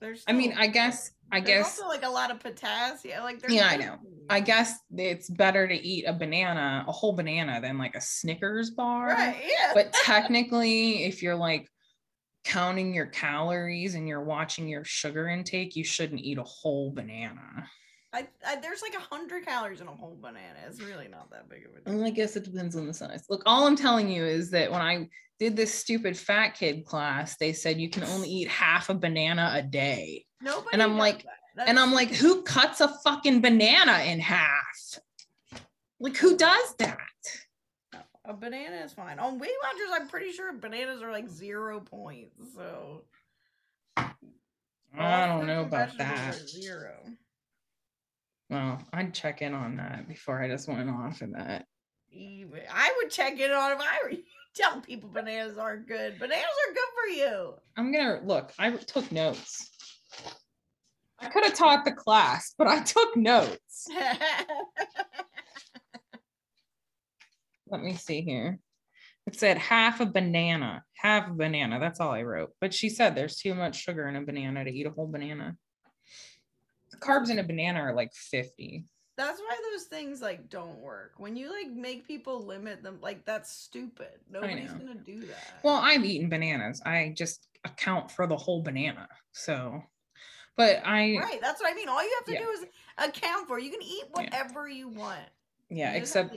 there's. 0.00 0.24
I 0.26 0.32
mean, 0.32 0.54
I 0.56 0.66
guess 0.66 1.12
I 1.32 1.40
guess 1.40 1.78
also 1.78 1.88
like 1.88 2.04
a 2.04 2.08
lot 2.08 2.30
of 2.30 2.40
potassium. 2.40 3.22
Like 3.22 3.40
there's 3.40 3.52
Yeah, 3.52 3.68
I 3.68 3.76
know. 3.76 3.98
I 4.28 4.40
guess 4.40 4.74
it's 4.96 5.28
better 5.30 5.66
to 5.68 5.74
eat 5.74 6.04
a 6.04 6.12
banana, 6.12 6.84
a 6.86 6.92
whole 6.92 7.12
banana, 7.12 7.60
than 7.60 7.78
like 7.78 7.94
a 7.94 8.00
Snickers 8.00 8.70
bar. 8.70 9.08
Right. 9.08 9.42
Yeah. 9.46 9.72
but 9.74 9.92
technically 10.04 11.04
if 11.04 11.22
you're 11.22 11.36
like 11.36 11.68
counting 12.44 12.94
your 12.94 13.06
calories 13.06 13.94
and 13.94 14.08
you're 14.08 14.22
watching 14.22 14.66
your 14.68 14.84
sugar 14.84 15.28
intake 15.28 15.76
you 15.76 15.84
shouldn't 15.84 16.20
eat 16.20 16.38
a 16.38 16.42
whole 16.42 16.90
banana 16.90 17.66
I, 18.12 18.26
I 18.44 18.56
there's 18.56 18.82
like 18.82 18.94
a 18.94 18.98
hundred 19.14 19.44
calories 19.44 19.80
in 19.80 19.86
a 19.86 19.92
whole 19.92 20.18
banana. 20.20 20.58
It's 20.66 20.80
really 20.82 21.06
not 21.06 21.30
that 21.30 21.48
big 21.48 21.64
of 21.66 21.76
a 21.76 21.90
deal. 21.90 22.04
i 22.04 22.10
guess 22.10 22.34
it 22.36 22.44
depends 22.44 22.74
on 22.76 22.86
the 22.86 22.94
size 22.94 23.24
look 23.28 23.42
all 23.46 23.66
i'm 23.66 23.76
telling 23.76 24.08
you 24.10 24.24
is 24.24 24.50
that 24.50 24.70
when 24.72 24.80
i 24.80 25.08
did 25.38 25.54
this 25.56 25.72
stupid 25.72 26.16
fat 26.16 26.50
kid 26.50 26.84
class 26.84 27.36
they 27.36 27.52
said 27.52 27.78
you 27.78 27.88
can 27.90 28.02
only 28.04 28.28
eat 28.28 28.48
half 28.48 28.88
a 28.90 28.94
banana 28.94 29.52
a 29.54 29.62
day 29.62 30.24
Nobody. 30.42 30.68
And 30.72 30.82
I'm 30.82 30.96
like- 30.98 31.24
that. 31.56 31.68
and 31.68 31.78
i'm 31.78 31.92
like 31.92 32.10
who 32.10 32.42
cuts 32.42 32.80
a 32.80 32.88
fucking 33.04 33.40
banana 33.42 33.98
in 34.06 34.18
half 34.20 34.98
like 36.00 36.16
who 36.16 36.36
does 36.36 36.74
that 36.78 36.96
a 38.30 38.34
banana 38.34 38.76
is 38.76 38.92
fine. 38.92 39.18
On 39.18 39.38
Weight 39.38 39.50
Watchers, 39.62 39.90
I'm 39.92 40.08
pretty 40.08 40.30
sure 40.32 40.52
bananas 40.52 41.02
are 41.02 41.10
like 41.12 41.28
zero 41.28 41.80
points. 41.80 42.36
So 42.54 43.02
i 44.98 45.26
don't 45.26 45.46
know 45.46 45.62
about 45.62 45.96
that 45.98 46.34
Zero. 46.48 46.96
well 48.48 48.82
i'd 48.92 49.14
check 49.14 49.40
in 49.40 49.54
on 49.54 49.76
that 49.76 50.08
before 50.08 50.42
i 50.42 50.48
just 50.48 50.66
went 50.68 50.90
off 50.90 51.22
of 51.22 51.32
that 51.32 51.64
Even 52.10 52.58
I 52.68 52.92
would 52.96 53.08
check 53.10 53.38
it 53.38 53.52
on 53.52 53.70
if 53.72 53.78
I 53.78 53.98
were 54.02 54.10
you. 54.16 54.24
Tell 54.52 54.80
people 54.80 55.08
bananas 55.08 55.58
aren't 55.58 55.86
good. 55.86 56.18
Bananas 56.18 56.44
are 56.44 56.74
good 56.74 56.90
for 56.96 57.08
you. 57.14 57.54
I'm 57.76 57.92
gonna 57.92 58.20
look. 58.24 58.52
I 58.58 58.72
took 58.72 59.12
notes. 59.12 59.70
I 61.20 61.28
could 61.28 61.44
have 61.44 61.54
taught 61.54 61.84
the 61.84 61.92
class, 61.92 62.52
but 62.58 62.66
I 62.66 62.80
took 62.82 63.16
notes. 63.16 63.86
Let 67.70 67.82
me 67.82 67.94
see 67.94 68.20
here. 68.22 68.58
It 69.26 69.36
said 69.38 69.58
half 69.58 70.00
a 70.00 70.06
banana, 70.06 70.82
half 70.96 71.28
a 71.28 71.32
banana. 71.32 71.78
That's 71.78 72.00
all 72.00 72.10
I 72.10 72.22
wrote. 72.22 72.50
But 72.60 72.74
she 72.74 72.88
said 72.88 73.14
there's 73.14 73.36
too 73.36 73.54
much 73.54 73.80
sugar 73.80 74.08
in 74.08 74.16
a 74.16 74.22
banana 74.22 74.64
to 74.64 74.70
eat 74.70 74.86
a 74.86 74.90
whole 74.90 75.06
banana. 75.06 75.56
The 76.90 76.96
carbs 76.96 77.30
in 77.30 77.38
a 77.38 77.44
banana 77.44 77.80
are 77.80 77.94
like 77.94 78.12
50. 78.12 78.84
That's 79.16 79.38
why 79.38 79.56
those 79.70 79.84
things 79.84 80.20
like 80.22 80.48
don't 80.48 80.78
work. 80.78 81.12
When 81.18 81.36
you 81.36 81.50
like 81.52 81.70
make 81.70 82.08
people 82.08 82.44
limit 82.44 82.82
them, 82.82 82.98
like 83.02 83.24
that's 83.26 83.52
stupid. 83.52 84.08
Nobody's 84.30 84.72
gonna 84.72 84.94
do 84.94 85.20
that. 85.20 85.60
Well, 85.62 85.76
I've 85.76 86.04
eaten 86.04 86.28
bananas. 86.30 86.80
I 86.84 87.12
just 87.16 87.46
account 87.64 88.10
for 88.10 88.26
the 88.26 88.36
whole 88.36 88.62
banana. 88.62 89.06
So, 89.32 89.82
but 90.56 90.80
I, 90.84 91.18
right, 91.18 91.38
that's 91.42 91.60
what 91.60 91.70
I 91.70 91.74
mean. 91.74 91.88
All 91.90 92.02
you 92.02 92.12
have 92.18 92.24
to 92.26 92.32
Yeah. 92.32 92.38
do 92.40 92.48
is 92.50 92.64
account 92.96 93.46
for. 93.46 93.58
You 93.58 93.70
can 93.70 93.82
eat 93.82 94.04
whatever 94.12 94.66
you 94.66 94.88
want. 94.88 95.20
yeah, 95.68 95.92
You 95.92 95.98
except. 95.98 96.34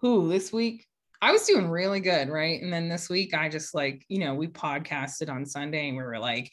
Who 0.00 0.28
this 0.28 0.52
week 0.52 0.86
I 1.22 1.32
was 1.32 1.46
doing 1.46 1.70
really 1.70 2.00
good, 2.00 2.28
right? 2.28 2.60
And 2.60 2.72
then 2.72 2.88
this 2.88 3.08
week 3.08 3.34
I 3.34 3.48
just 3.48 3.74
like, 3.74 4.04
you 4.08 4.20
know, 4.20 4.34
we 4.34 4.48
podcasted 4.48 5.30
on 5.30 5.46
Sunday 5.46 5.88
and 5.88 5.96
we 5.96 6.02
were 6.02 6.18
like 6.18 6.50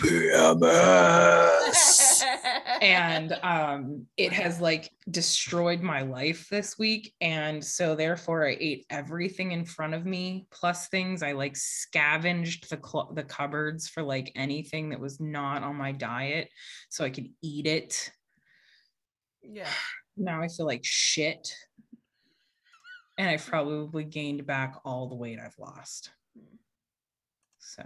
PMS. 0.00 0.62
and 2.80 3.32
um 3.42 4.06
it 4.16 4.32
has 4.32 4.60
like 4.60 4.88
destroyed 5.10 5.82
my 5.82 6.02
life 6.02 6.48
this 6.48 6.78
week 6.78 7.12
and 7.20 7.62
so 7.62 7.94
therefore 7.94 8.46
I 8.46 8.56
ate 8.58 8.86
everything 8.88 9.52
in 9.52 9.66
front 9.66 9.92
of 9.92 10.06
me 10.06 10.46
plus 10.50 10.88
things 10.88 11.22
I 11.22 11.32
like 11.32 11.56
scavenged 11.56 12.70
the 12.70 12.80
cl- 12.82 13.12
the 13.14 13.24
cupboards 13.24 13.88
for 13.88 14.02
like 14.02 14.32
anything 14.36 14.90
that 14.90 15.00
was 15.00 15.20
not 15.20 15.62
on 15.62 15.76
my 15.76 15.92
diet 15.92 16.48
so 16.88 17.04
I 17.04 17.10
could 17.10 17.28
eat 17.42 17.66
it. 17.66 18.10
yeah. 19.42 19.68
Now 20.16 20.42
I 20.42 20.48
feel 20.48 20.66
like 20.66 20.84
shit. 20.84 21.54
And 23.20 23.28
I've 23.28 23.44
probably 23.44 24.04
gained 24.04 24.46
back 24.46 24.76
all 24.82 25.06
the 25.06 25.14
weight 25.14 25.38
I've 25.38 25.58
lost. 25.58 26.08
So, 27.58 27.82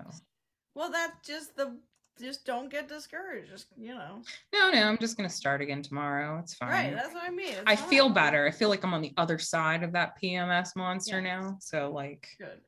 Well, 0.76 0.92
that's 0.92 1.26
just 1.26 1.56
the 1.56 1.76
just 2.20 2.46
don't 2.46 2.70
get 2.70 2.86
discouraged. 2.88 3.50
Just 3.50 3.66
you 3.76 3.94
know. 3.96 4.22
no, 4.52 4.70
no, 4.70 4.84
I'm 4.88 4.96
just 4.98 5.16
to 5.28 5.34
start 5.34 5.60
again 5.60 5.82
tomorrow. 5.82 6.38
It's 6.38 6.54
fine. 6.54 6.68
Right. 6.70 6.94
That's 6.94 7.12
what 7.12 7.24
I 7.24 7.30
mean. 7.30 7.48
It's 7.48 7.62
I 7.66 7.74
feel 7.74 8.08
better. 8.08 8.46
I 8.46 8.52
feel 8.52 8.68
like 8.68 8.84
I'm 8.84 8.94
on 8.94 9.02
the 9.02 9.12
other 9.16 9.40
side 9.40 9.82
of 9.82 9.90
that 9.94 10.12
PMS 10.22 10.76
monster 10.76 11.20
Yes. 11.20 11.24
now. 11.42 11.56
So, 11.60 11.90
like, 11.90 12.28
Good. 12.38 12.60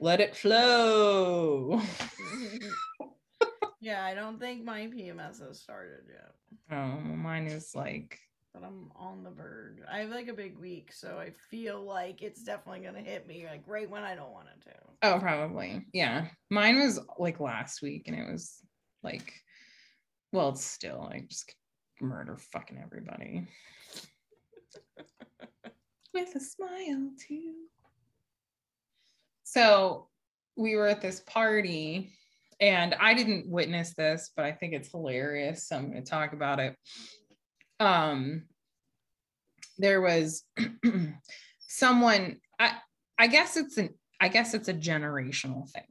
let 0.00 0.20
it 0.20 0.36
flow. 0.36 1.80
yeah, 3.80 4.04
I 4.04 4.12
don't 4.12 4.38
think 4.38 4.64
my 4.64 4.80
PMS 4.88 5.40
has 5.40 5.60
started 5.62 6.00
yet, 6.10 6.34
Oh, 6.70 6.98
mine 7.00 7.46
is 7.46 7.74
like, 7.74 8.20
but 8.58 8.66
I'm 8.66 8.90
on 8.96 9.22
the 9.22 9.30
verge. 9.30 9.78
I 9.90 10.00
have 10.00 10.10
like 10.10 10.28
a 10.28 10.34
big 10.34 10.58
week, 10.58 10.92
so 10.92 11.18
I 11.18 11.32
feel 11.50 11.82
like 11.82 12.22
it's 12.22 12.42
definitely 12.42 12.84
gonna 12.84 13.00
hit 13.00 13.26
me 13.26 13.46
like 13.48 13.62
right 13.66 13.88
when 13.88 14.02
I 14.02 14.14
don't 14.14 14.32
want 14.32 14.48
it 14.56 14.64
to. 14.68 14.74
oh, 15.02 15.18
probably. 15.20 15.86
Yeah. 15.92 16.28
Mine 16.50 16.78
was 16.78 17.00
like 17.18 17.40
last 17.40 17.82
week 17.82 18.04
and 18.06 18.16
it 18.16 18.30
was 18.30 18.62
like, 19.02 19.32
well, 20.32 20.50
it's 20.50 20.64
still 20.64 21.08
like 21.10 21.28
just 21.28 21.54
murder 22.00 22.36
fucking 22.52 22.80
everybody. 22.82 23.48
With 26.14 26.34
a 26.34 26.40
smile, 26.40 27.10
too. 27.26 27.54
So 29.44 30.08
we 30.56 30.74
were 30.74 30.88
at 30.88 31.00
this 31.00 31.20
party 31.20 32.12
and 32.60 32.94
I 32.98 33.14
didn't 33.14 33.48
witness 33.48 33.94
this, 33.94 34.30
but 34.34 34.44
I 34.44 34.52
think 34.52 34.74
it's 34.74 34.90
hilarious. 34.90 35.68
So 35.68 35.76
I'm 35.76 35.90
going 35.90 36.02
to 36.02 36.10
talk 36.10 36.32
about 36.32 36.58
it. 36.58 36.76
Um, 37.80 38.44
there 39.78 40.00
was 40.00 40.44
someone, 41.60 42.40
I, 42.58 42.72
I 43.18 43.26
guess 43.28 43.56
it's 43.56 43.76
an, 43.78 43.90
I 44.20 44.28
guess 44.28 44.54
it's 44.54 44.68
a 44.68 44.74
generational 44.74 45.68
thing. 45.70 45.84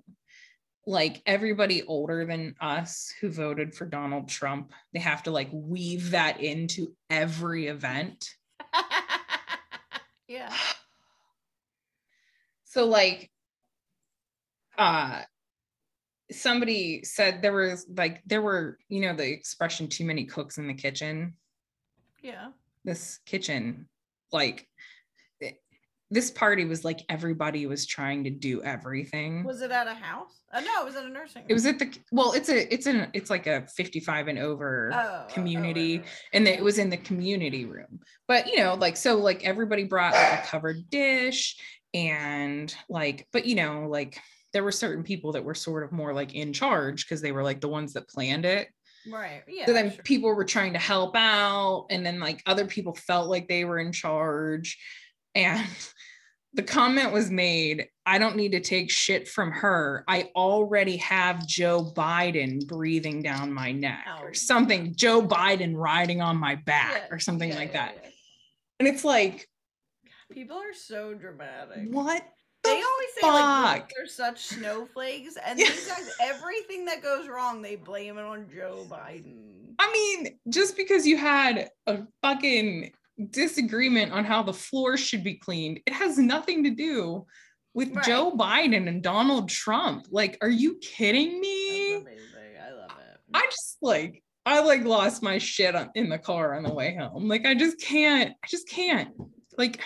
Like 0.85 1.21
everybody 1.25 1.83
older 1.83 2.25
than 2.25 2.55
us 2.61 3.13
who 3.19 3.29
voted 3.29 3.75
for 3.75 3.85
Donald 3.85 4.29
Trump, 4.29 4.71
they 4.93 4.99
have 4.99 5.23
to 5.23 5.31
like 5.31 5.49
weave 5.51 6.11
that 6.11 6.41
into 6.41 6.93
every 7.09 7.67
event. 7.67 8.29
yeah. 10.27 10.53
so 12.65 12.85
like 12.85 13.29
uh 14.77 15.21
somebody 16.31 17.03
said 17.03 17.41
there 17.41 17.53
was 17.53 17.85
like 17.95 18.21
there 18.25 18.41
were 18.41 18.77
you 18.89 19.01
know 19.01 19.15
the 19.15 19.27
expression 19.27 19.87
too 19.87 20.05
many 20.05 20.25
cooks 20.25 20.57
in 20.57 20.67
the 20.67 20.73
kitchen 20.73 21.33
Yeah. 22.21 22.49
this 22.83 23.19
kitchen 23.25 23.87
like 24.31 24.67
this 26.09 26.31
party 26.31 26.63
was 26.63 26.85
like 26.85 27.01
everybody 27.09 27.65
was 27.65 27.85
trying 27.85 28.23
to 28.23 28.29
do 28.29 28.61
everything 28.63 29.43
Was 29.43 29.61
it 29.61 29.71
at 29.71 29.87
a 29.87 29.93
house? 29.93 30.39
Uh, 30.53 30.61
no, 30.61 30.81
it 30.81 30.85
was 30.85 30.95
at 30.95 31.03
a 31.05 31.09
nursing. 31.09 31.43
it 31.49 31.53
was 31.53 31.65
at 31.65 31.79
the 31.79 31.93
well 32.13 32.31
it's 32.31 32.47
a 32.47 32.73
it's 32.73 32.85
an 32.87 33.09
it's 33.13 33.29
like 33.29 33.45
a 33.45 33.67
55 33.75 34.29
and 34.29 34.39
over 34.39 34.91
Oh, 34.93 34.97
oh, 34.97 35.25
oh, 35.29 35.33
community 35.33 35.97
right, 35.97 36.05
right, 36.05 36.05
right. 36.07 36.29
and 36.33 36.47
it 36.47 36.63
was 36.63 36.77
in 36.77 36.89
the 36.89 36.95
community 36.97 37.65
room 37.65 37.99
but 38.27 38.47
you 38.47 38.57
know 38.57 38.75
like 38.75 38.95
so 38.95 39.15
like 39.17 39.43
everybody 39.45 39.83
brought 39.83 40.13
like 40.13 40.43
a 40.45 40.47
covered 40.47 40.89
dish 40.89 41.57
and 41.93 42.73
like 42.89 43.27
but 43.33 43.45
you 43.45 43.55
know 43.55 43.87
like 43.89 44.17
there 44.53 44.63
were 44.63 44.71
certain 44.71 45.03
people 45.03 45.33
that 45.33 45.43
were 45.43 45.53
sort 45.55 45.83
of 45.83 45.91
more 45.91 46.13
like 46.13 46.33
in 46.33 46.53
charge 46.53 47.05
because 47.05 47.21
they 47.21 47.33
were 47.33 47.43
like 47.43 47.59
the 47.59 47.67
ones 47.67 47.91
that 47.93 48.07
planned 48.07 48.45
it 48.45 48.69
Right. 49.11 49.43
Yeah. 49.47 49.65
so 49.65 49.73
then 49.73 49.91
sure. 49.91 50.03
people 50.03 50.33
were 50.33 50.45
trying 50.45 50.73
to 50.73 50.79
help 50.79 51.15
out 51.15 51.87
and 51.89 52.05
then 52.05 52.19
like 52.19 52.41
other 52.45 52.65
people 52.65 52.93
felt 52.95 53.29
like 53.29 53.47
they 53.47 53.65
were 53.65 53.79
in 53.79 53.91
charge 53.91 54.77
and 55.35 55.65
the 56.53 56.63
comment 56.63 57.11
was 57.11 57.29
made 57.29 57.87
i 58.05 58.17
don't 58.17 58.35
need 58.35 58.53
to 58.53 58.59
take 58.59 58.89
shit 58.89 59.27
from 59.27 59.51
her 59.51 60.03
i 60.07 60.29
already 60.35 60.97
have 60.97 61.45
joe 61.45 61.83
biden 61.95 62.65
breathing 62.67 63.21
down 63.21 63.51
my 63.53 63.71
neck 63.71 64.05
Oh. 64.17 64.23
or 64.23 64.33
something 64.33 64.95
joe 64.95 65.21
biden 65.21 65.73
riding 65.75 66.21
on 66.21 66.37
my 66.37 66.55
back 66.55 67.03
Yeah, 67.09 67.15
or 67.15 67.19
something 67.19 67.49
yeah, 67.49 67.57
like 67.57 67.73
yeah, 67.73 67.87
that 67.87 68.05
and 68.79 68.87
it's 68.87 69.03
like 69.05 69.47
People 70.31 70.57
are 70.57 70.73
so 70.73 71.13
dramatic. 71.13 71.89
what 71.89 72.21
They 72.67 72.79
the 72.81 72.85
always 72.87 73.09
say 73.19 73.27
like 73.27 73.79
fuck? 73.81 73.91
they're 73.95 74.07
such 74.07 74.45
snowflakes, 74.45 75.37
and 75.45 75.59
Yeah. 75.59 75.67
these 75.69 75.87
guys, 75.87 76.09
everything 76.21 76.85
that 76.85 77.01
goes 77.01 77.27
wrong, 77.27 77.61
they 77.61 77.75
blame 77.75 78.17
it 78.17 78.23
on 78.23 78.47
Joe 78.53 78.85
Biden. 78.89 79.73
I 79.79 79.91
mean, 79.91 80.37
just 80.49 80.75
because 80.77 81.05
you 81.05 81.17
had 81.17 81.69
a 81.85 81.99
fucking 82.21 82.91
disagreement 83.31 84.11
on 84.11 84.23
how 84.25 84.43
the 84.43 84.53
floor 84.53 84.97
should 84.97 85.23
be 85.23 85.35
cleaned, 85.35 85.79
it 85.85 85.93
has 85.93 86.17
nothing 86.17 86.63
to 86.63 86.69
do 86.71 87.25
with 87.73 87.95
Right. 87.95 88.05
Joe 88.05 88.31
Biden 88.31 88.87
and 88.87 89.03
Donald 89.03 89.49
Trump. 89.49 90.07
Like, 90.09 90.37
are 90.41 90.49
you 90.49 90.77
kidding 90.81 91.39
me? 91.39 91.95
amazing. 91.95 92.21
I 92.59 92.71
love 92.71 92.91
it. 92.99 93.19
I 93.33 93.45
just 93.45 93.77
like, 93.81 94.23
I 94.47 94.61
like 94.61 94.83
lost 94.83 95.21
my 95.21 95.37
shit 95.37 95.75
on, 95.75 95.89
in 95.93 96.09
the 96.09 96.17
car 96.17 96.55
on 96.55 96.63
the 96.63 96.73
way 96.73 96.95
home. 96.95 97.27
Like, 97.27 97.45
I 97.45 97.53
just 97.53 97.79
can't, 97.79 98.31
I 98.43 98.47
just 98.47 98.67
can't. 98.67 99.09
Like, 99.57 99.81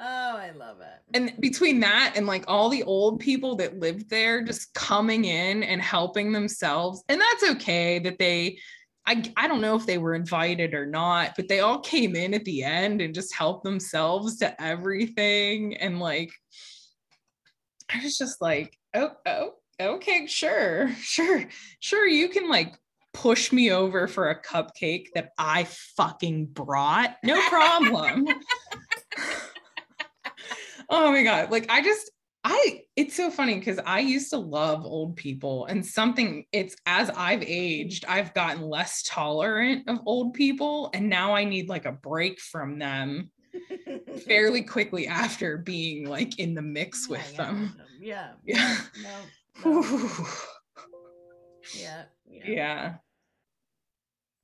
Oh, 0.00 0.36
I 0.36 0.52
love 0.52 0.76
it. 0.80 1.16
and 1.16 1.32
between 1.40 1.80
that 1.80 2.12
and 2.16 2.26
like 2.26 2.44
all 2.46 2.68
the 2.68 2.84
old 2.84 3.18
people 3.18 3.56
that 3.56 3.80
lived 3.80 4.08
there 4.08 4.42
just 4.44 4.72
coming 4.74 5.24
in 5.24 5.64
and 5.64 5.82
helping 5.82 6.32
themselves 6.32 7.02
and 7.08 7.20
that's 7.20 7.50
okay 7.56 7.98
that 7.98 8.18
they 8.18 8.58
I, 9.06 9.24
I 9.36 9.48
don't 9.48 9.60
know 9.62 9.74
if 9.74 9.86
they 9.86 9.98
were 9.98 10.14
invited 10.14 10.72
or 10.74 10.86
not 10.86 11.32
but 11.36 11.48
they 11.48 11.60
all 11.60 11.80
came 11.80 12.14
in 12.14 12.32
at 12.34 12.44
the 12.44 12.62
end 12.62 13.00
and 13.00 13.12
just 13.14 13.34
helped 13.34 13.64
themselves 13.64 14.38
to 14.38 14.62
everything. 14.62 15.76
And 15.78 15.98
like 15.98 16.30
i 17.92 18.02
was 18.04 18.16
just 18.18 18.40
like 18.40 18.76
oh 18.94 19.10
oh 19.26 19.52
okay 19.80 20.26
sure 20.26 20.90
sure 21.00 21.44
sure 21.80 22.06
you 22.06 22.28
can 22.28 22.48
like 22.48 22.74
push 23.14 23.50
me 23.50 23.72
over 23.72 24.06
for 24.06 24.28
a 24.30 24.40
cupcake 24.42 25.06
that 25.14 25.30
i 25.38 25.64
fucking 25.96 26.46
brought. 26.46 27.16
No 27.24 27.40
problem 27.48 28.28
oh 30.90 31.10
my 31.10 31.22
god 31.22 31.50
like 31.50 31.66
i 31.68 31.82
just 31.82 32.10
i 32.44 32.82
it's 32.96 33.14
so 33.14 33.30
funny 33.30 33.58
because 33.58 33.78
i 33.84 33.98
used 33.98 34.30
to 34.30 34.38
love 34.38 34.84
old 34.84 35.16
people 35.16 35.66
and 35.66 35.84
something 35.84 36.44
it's 36.52 36.76
as 36.86 37.10
i've 37.10 37.42
aged 37.42 38.04
i've 38.06 38.32
gotten 38.34 38.62
less 38.62 39.02
tolerant 39.02 39.88
of 39.88 39.98
old 40.06 40.34
people 40.34 40.90
and 40.94 41.08
now 41.08 41.34
i 41.34 41.44
need 41.44 41.68
like 41.68 41.84
a 41.84 41.92
break 41.92 42.40
from 42.40 42.78
them 42.78 43.30
fairly 44.26 44.62
quickly 44.74 45.06
after 45.06 45.58
being 45.58 46.06
like 46.08 46.38
in 46.38 46.54
the 46.54 46.62
mix 46.62 47.08
with 47.08 47.20
out 47.40 47.48
them 47.48 47.76
Yeah. 48.00 48.34
Yeah. 48.44 48.76
No. 49.02 49.80
no, 49.80 49.82
yeah. 51.74 52.04
Yeah. 52.30 52.44
yeah 52.46 52.94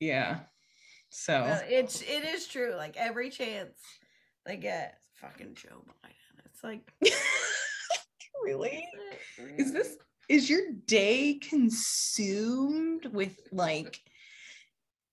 yeah 0.01 0.39
so 1.17 1.61
it's 1.69 2.03
it 2.03 2.25
is 2.25 2.49
true. 2.49 2.75
Like 2.77 2.97
every 2.97 3.31
chance 3.31 3.79
they 4.45 4.57
get, 4.57 4.99
fucking 5.15 5.55
Joe. 5.55 5.85
It's 6.55 6.63
like 6.63 6.93
really? 8.45 8.87
Is 9.59 9.73
this 9.73 9.97
is 10.29 10.49
your 10.49 10.63
day 10.87 11.35
consumed 11.35 13.07
with 13.07 13.37
like 13.51 14.01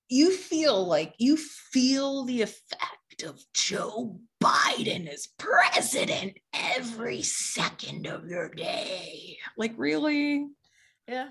you 0.08 0.32
feel 0.32 0.86
like 0.86 1.16
you 1.18 1.38
feel 1.38 2.26
the 2.26 2.44
effect 2.44 3.24
of 3.26 3.42
Joe 3.56 4.20
Biden 4.44 5.08
as 5.08 5.30
president 5.40 6.38
every 6.54 7.24
second 7.24 8.06
of 8.06 8.28
your 8.28 8.50
day? 8.50 9.38
Like 9.58 9.74
really? 9.78 10.48
Yeah, 11.08 11.30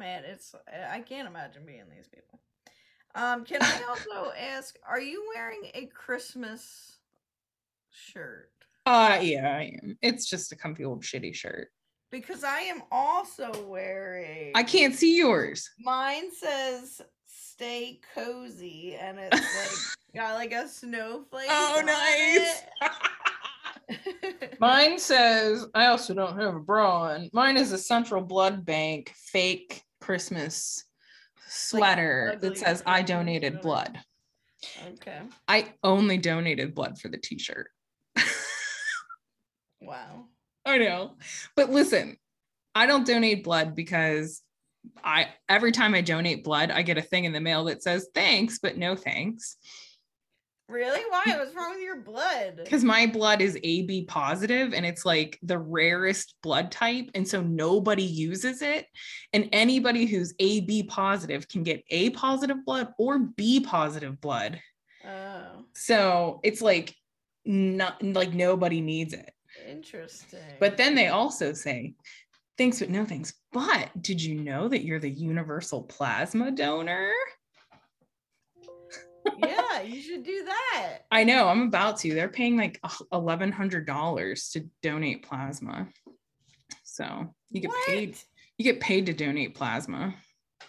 man, 0.00 0.24
it's 0.24 0.56
I 0.90 1.00
can't 1.00 1.28
imagine 1.28 1.64
being 1.64 1.84
these 1.94 2.08
people. 2.08 2.40
Um, 3.14 3.44
can 3.44 3.62
I 3.62 3.82
also 3.88 4.32
ask, 4.36 4.76
are 4.86 5.00
you 5.00 5.30
wearing 5.34 5.70
a 5.72 5.86
Christmas 5.86 6.98
shirt? 7.90 8.50
Uh 8.86 9.18
yeah 9.20 9.56
I 9.58 9.78
am 9.82 9.98
it's 10.02 10.26
just 10.26 10.52
a 10.52 10.56
comfy 10.56 10.84
old 10.84 11.02
shitty 11.02 11.34
shirt 11.34 11.68
Because 12.10 12.44
I 12.44 12.60
am 12.60 12.82
also 12.90 13.50
wearing. 13.66 14.52
I 14.54 14.62
can't 14.62 14.94
see 14.94 15.16
yours 15.16 15.68
Mine 15.80 16.30
says 16.32 17.00
"Stay 17.26 18.00
cozy" 18.14 18.94
and 18.94 19.18
it's 19.18 19.34
like 20.14 20.22
got 20.22 20.34
like 20.34 20.52
a 20.52 20.68
snowflake. 20.68 21.48
oh 21.50 21.82
nice. 21.84 22.62
Mine 24.58 24.98
says, 24.98 25.66
I 25.74 25.86
also 25.86 26.12
don't 26.14 26.38
have 26.40 26.56
a 26.56 26.60
bra 26.60 27.02
on. 27.02 27.30
Mine 27.32 27.56
is 27.56 27.72
a 27.72 27.78
Central 27.78 28.20
Blood 28.22 28.64
Bank 28.64 29.12
fake 29.14 29.82
Christmas 30.00 30.84
sweater 31.48 32.32
ugly 32.34 32.48
that 32.48 32.58
says, 32.58 32.82
I 32.86 33.02
donated 33.02 33.60
blood. 33.60 33.98
okay. 34.94 35.20
I 35.46 35.72
only 35.84 36.18
donated 36.18 36.74
blood 36.74 36.98
for 36.98 37.08
the 37.08 37.18
t 37.18 37.38
shirt. 37.38 37.68
Wow. 39.80 40.26
I 40.64 40.78
know. 40.78 41.16
But 41.54 41.70
listen, 41.70 42.16
I 42.74 42.86
don't 42.86 43.06
donate 43.06 43.44
blood 43.44 43.74
because 43.74 44.42
I 45.02 45.28
every 45.48 45.72
time 45.72 45.94
I 45.94 46.00
donate 46.00 46.44
blood, 46.44 46.70
I 46.70 46.82
get 46.82 46.98
a 46.98 47.02
thing 47.02 47.24
in 47.24 47.32
the 47.32 47.40
mail 47.40 47.64
that 47.64 47.82
says 47.82 48.08
thanks, 48.14 48.58
but 48.58 48.76
no 48.76 48.96
thanks. 48.96 49.56
Really? 50.68 51.00
Why? 51.08 51.22
What's 51.36 51.54
wrong 51.54 51.74
with 51.74 51.82
your 51.82 52.00
blood? 52.00 52.56
Because 52.56 52.82
my 52.82 53.06
blood 53.06 53.40
is 53.40 53.56
AB 53.62 54.06
positive 54.06 54.74
and 54.74 54.84
it's 54.84 55.04
like 55.04 55.38
the 55.42 55.58
rarest 55.58 56.34
blood 56.42 56.72
type. 56.72 57.08
And 57.14 57.26
so 57.26 57.40
nobody 57.40 58.02
uses 58.02 58.62
it. 58.62 58.86
And 59.32 59.48
anybody 59.52 60.06
who's 60.06 60.34
AB 60.40 60.84
positive 60.84 61.48
can 61.48 61.62
get 61.62 61.84
A 61.90 62.10
positive 62.10 62.64
blood 62.64 62.88
or 62.98 63.20
B 63.20 63.60
positive 63.60 64.20
blood. 64.20 64.60
Oh, 65.04 65.64
So 65.72 66.40
it's 66.42 66.60
like 66.60 66.96
not 67.44 68.02
like 68.02 68.34
nobody 68.34 68.80
needs 68.80 69.14
it. 69.14 69.30
Interesting. 69.66 70.40
But 70.60 70.76
then 70.76 70.94
they 70.94 71.08
also 71.08 71.52
say, 71.52 71.94
thanks, 72.58 72.80
but 72.80 72.90
no 72.90 73.04
thanks. 73.04 73.34
But 73.52 73.90
did 74.00 74.22
you 74.22 74.36
know 74.40 74.68
that 74.68 74.84
you're 74.84 75.00
the 75.00 75.10
universal 75.10 75.82
plasma 75.82 76.50
donor? 76.50 77.12
yeah, 79.38 79.80
you 79.84 80.00
should 80.00 80.22
do 80.22 80.44
that. 80.44 80.98
I 81.10 81.24
know, 81.24 81.48
I'm 81.48 81.62
about 81.62 81.98
to. 81.98 82.14
They're 82.14 82.28
paying 82.28 82.56
like 82.56 82.80
eleven 83.12 83.52
hundred 83.52 83.86
dollars 83.86 84.50
to 84.50 84.66
donate 84.82 85.26
plasma. 85.26 85.88
So 86.84 87.34
you 87.50 87.60
get 87.60 87.72
paid. 87.86 88.16
You 88.58 88.64
get 88.64 88.80
paid 88.80 89.06
to 89.06 89.12
donate 89.12 89.54
plasma. 89.54 90.14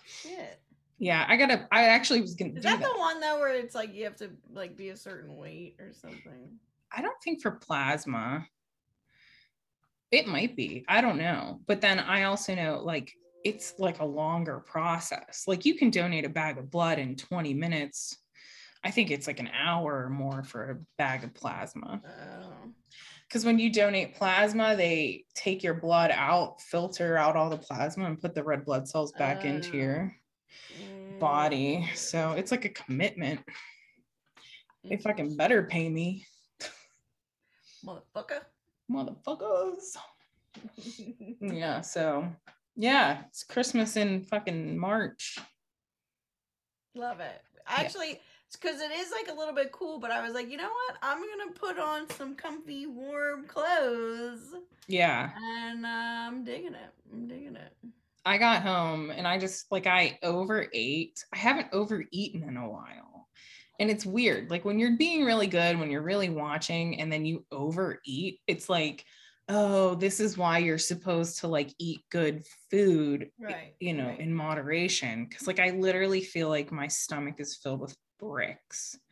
Shit. 0.06 0.60
Yeah, 1.00 1.26
I 1.28 1.38
gotta. 1.38 1.68
I 1.72 1.84
actually 1.84 2.22
was 2.22 2.34
gonna 2.34 2.52
Is 2.52 2.56
do 2.58 2.62
that 2.64 2.80
that. 2.80 2.94
the 2.94 3.00
one 3.00 3.20
though 3.20 3.40
where 3.40 3.54
it's 3.54 3.76
like 3.76 3.94
you 3.94 4.04
have 4.06 4.16
to 4.18 4.32
like 4.52 4.76
be 4.76 4.90
a 4.90 4.98
certain 4.98 5.38
weight 5.38 5.76
or 5.80 5.94
something? 5.94 6.58
I 6.96 7.02
don't 7.02 7.22
think 7.24 7.42
for 7.42 7.52
plasma. 7.52 8.46
It 10.12 10.28
might 10.28 10.56
be. 10.56 10.86
I 10.88 11.02
don't 11.02 11.18
know. 11.18 11.60
But 11.68 11.82
then 11.82 12.00
I 12.00 12.24
also 12.24 12.56
know 12.56 12.82
like 12.84 13.12
it's 13.44 13.76
like 13.78 14.00
a 14.00 14.06
longer 14.06 14.60
process. 14.60 15.44
Like 15.48 15.66
you 15.66 15.76
can 15.76 15.90
donate 15.90 16.26
a 16.26 16.30
bag 16.30 16.58
of 16.58 16.72
blood 16.72 17.00
in 17.00 17.16
20 17.16 17.54
minutes. 17.54 18.18
I 18.84 18.92
think 18.92 19.12
it's 19.12 19.28
like 19.28 19.40
an 19.40 19.50
hour 19.50 20.04
or 20.04 20.10
more 20.10 20.44
for 20.44 20.72
a 20.72 20.80
bag 20.98 21.24
of 21.24 21.34
plasma. 21.34 22.02
Oh. 22.06 22.72
Because 23.28 23.44
when 23.44 23.60
you 23.60 23.70
donate 23.70 24.16
plasma, 24.16 24.76
they 24.76 25.26
take 25.36 25.62
your 25.62 25.74
blood 25.74 26.12
out, 26.14 26.62
filter 26.62 27.18
out 27.18 27.36
all 27.36 27.50
the 27.50 27.58
plasma, 27.58 28.06
and 28.06 28.22
put 28.22 28.34
the 28.34 28.44
red 28.44 28.64
blood 28.64 28.88
cells 28.88 29.12
back 29.14 29.44
into 29.44 29.72
Oh. 29.72 29.76
your 29.76 30.16
mm. 30.82 31.20
body. 31.20 31.90
So 31.96 32.32
it's 32.32 32.52
like 32.52 32.64
a 32.64 32.70
commitment. 32.70 33.42
They 34.84 34.96
fucking 34.98 35.32
mm. 35.32 35.38
better 35.38 35.64
pay 35.64 35.90
me. 35.90 36.26
motherfucker. 37.86 38.42
Motherfuckers. 38.92 39.98
yeah, 41.42 41.82
so 41.82 42.28
yeah, 42.76 43.24
it's 43.28 43.44
Christmas 43.44 43.96
in 43.96 44.24
fucking 44.24 44.78
March. 44.78 45.38
Love 46.96 47.20
it. 47.20 47.42
Actually, 47.68 48.20
it's 48.48 48.56
because 48.56 48.80
it 48.82 48.92
is 48.92 49.12
like 49.12 49.28
a 49.30 49.38
little 49.38 49.54
bit 49.54 49.72
cool, 49.72 50.00
but 50.00 50.10
I 50.10 50.24
was 50.24 50.34
like, 50.34 50.50
you 50.50 50.58
know 50.58 50.70
what? 50.70 50.98
I'm 51.02 51.18
gonna 51.18 51.52
put 51.52 51.78
on 51.78 52.10
some 52.12 52.36
comfy, 52.36 52.88
warm 52.88 53.46
clothes. 53.46 54.56
Yeah. 54.88 55.32
And 55.38 55.86
uh, 55.86 55.90
I'm 55.90 56.44
digging 56.44 56.74
it. 56.74 56.94
I'm 57.12 57.28
digging 57.28 57.56
it. 57.56 57.74
I 58.26 58.38
got 58.38 58.62
home 58.62 59.10
and 59.10 59.28
I 59.28 59.38
just 59.38 59.72
like 59.72 59.88
I 59.88 60.20
overate. 60.24 61.26
I 61.34 61.38
haven't 61.38 61.68
overeaten 61.72 62.44
in 62.44 62.58
a 62.58 62.70
while. 62.70 63.07
And 63.80 63.90
it's 63.92 64.06
weird. 64.06 64.50
Like 64.50 64.66
when 64.66 64.80
you're 64.80 64.98
being 64.98 65.24
really 65.24 65.48
good, 65.48 65.80
when 65.80 65.92
you're 65.92 66.02
really 66.02 66.30
watching 66.30 67.00
and 67.00 67.12
then 67.12 67.26
you 67.26 67.46
overeat, 67.52 68.40
it's 68.48 68.70
like, 68.70 69.04
oh, 69.50 69.96
this 69.96 70.20
is 70.20 70.38
why 70.38 70.58
you're 70.58 70.78
supposed 70.78 71.40
to 71.40 71.48
like 71.48 71.74
eat 71.80 72.02
good 72.12 72.46
food, 72.70 73.30
Right. 73.40 73.76
you 73.80 73.94
know, 73.94 74.08
right. 74.08 74.20
in 74.20 74.34
moderation. 74.34 75.28
Cause 75.30 75.48
like 75.48 75.60
I 75.60 75.70
literally 75.72 76.22
feel 76.22 76.50
like 76.50 76.72
my 76.72 76.88
stomach 76.88 77.36
is 77.40 77.56
filled 77.56 77.80
with 77.82 77.96
bricks. 78.20 78.98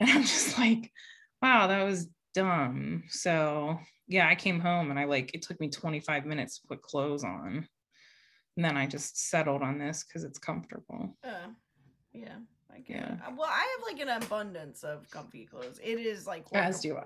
And 0.00 0.10
I'm 0.10 0.22
just 0.22 0.58
like, 0.58 0.90
wow, 1.40 1.68
that 1.68 1.84
was 1.84 2.08
dumb. 2.34 3.04
So 3.10 3.78
yeah, 4.08 4.28
I 4.28 4.34
came 4.34 4.58
home 4.58 4.90
and 4.90 4.98
I 4.98 5.04
like 5.04 5.32
it 5.34 5.42
took 5.42 5.60
me 5.60 5.68
25 5.68 6.26
minutes 6.26 6.58
to 6.58 6.66
put 6.66 6.82
clothes 6.82 7.22
on. 7.22 7.68
And 8.56 8.64
then 8.64 8.76
I 8.76 8.86
just 8.86 9.28
settled 9.30 9.62
on 9.62 9.78
this 9.78 10.04
because 10.04 10.24
it's 10.24 10.38
comfortable. 10.40 11.16
Uh, 11.22 11.48
yeah. 12.12 12.38
I 12.74 12.80
get 12.80 12.96
Yeah. 12.96 13.16
Well, 13.36 13.48
I 13.48 13.76
have 13.76 13.86
like 13.86 14.00
an 14.00 14.22
abundance 14.22 14.82
of 14.84 15.08
comfy 15.10 15.46
clothes. 15.46 15.78
It 15.82 15.98
is 16.00 16.26
like 16.26 16.46
As 16.52 16.80
do 16.80 16.96
I. 16.96 17.04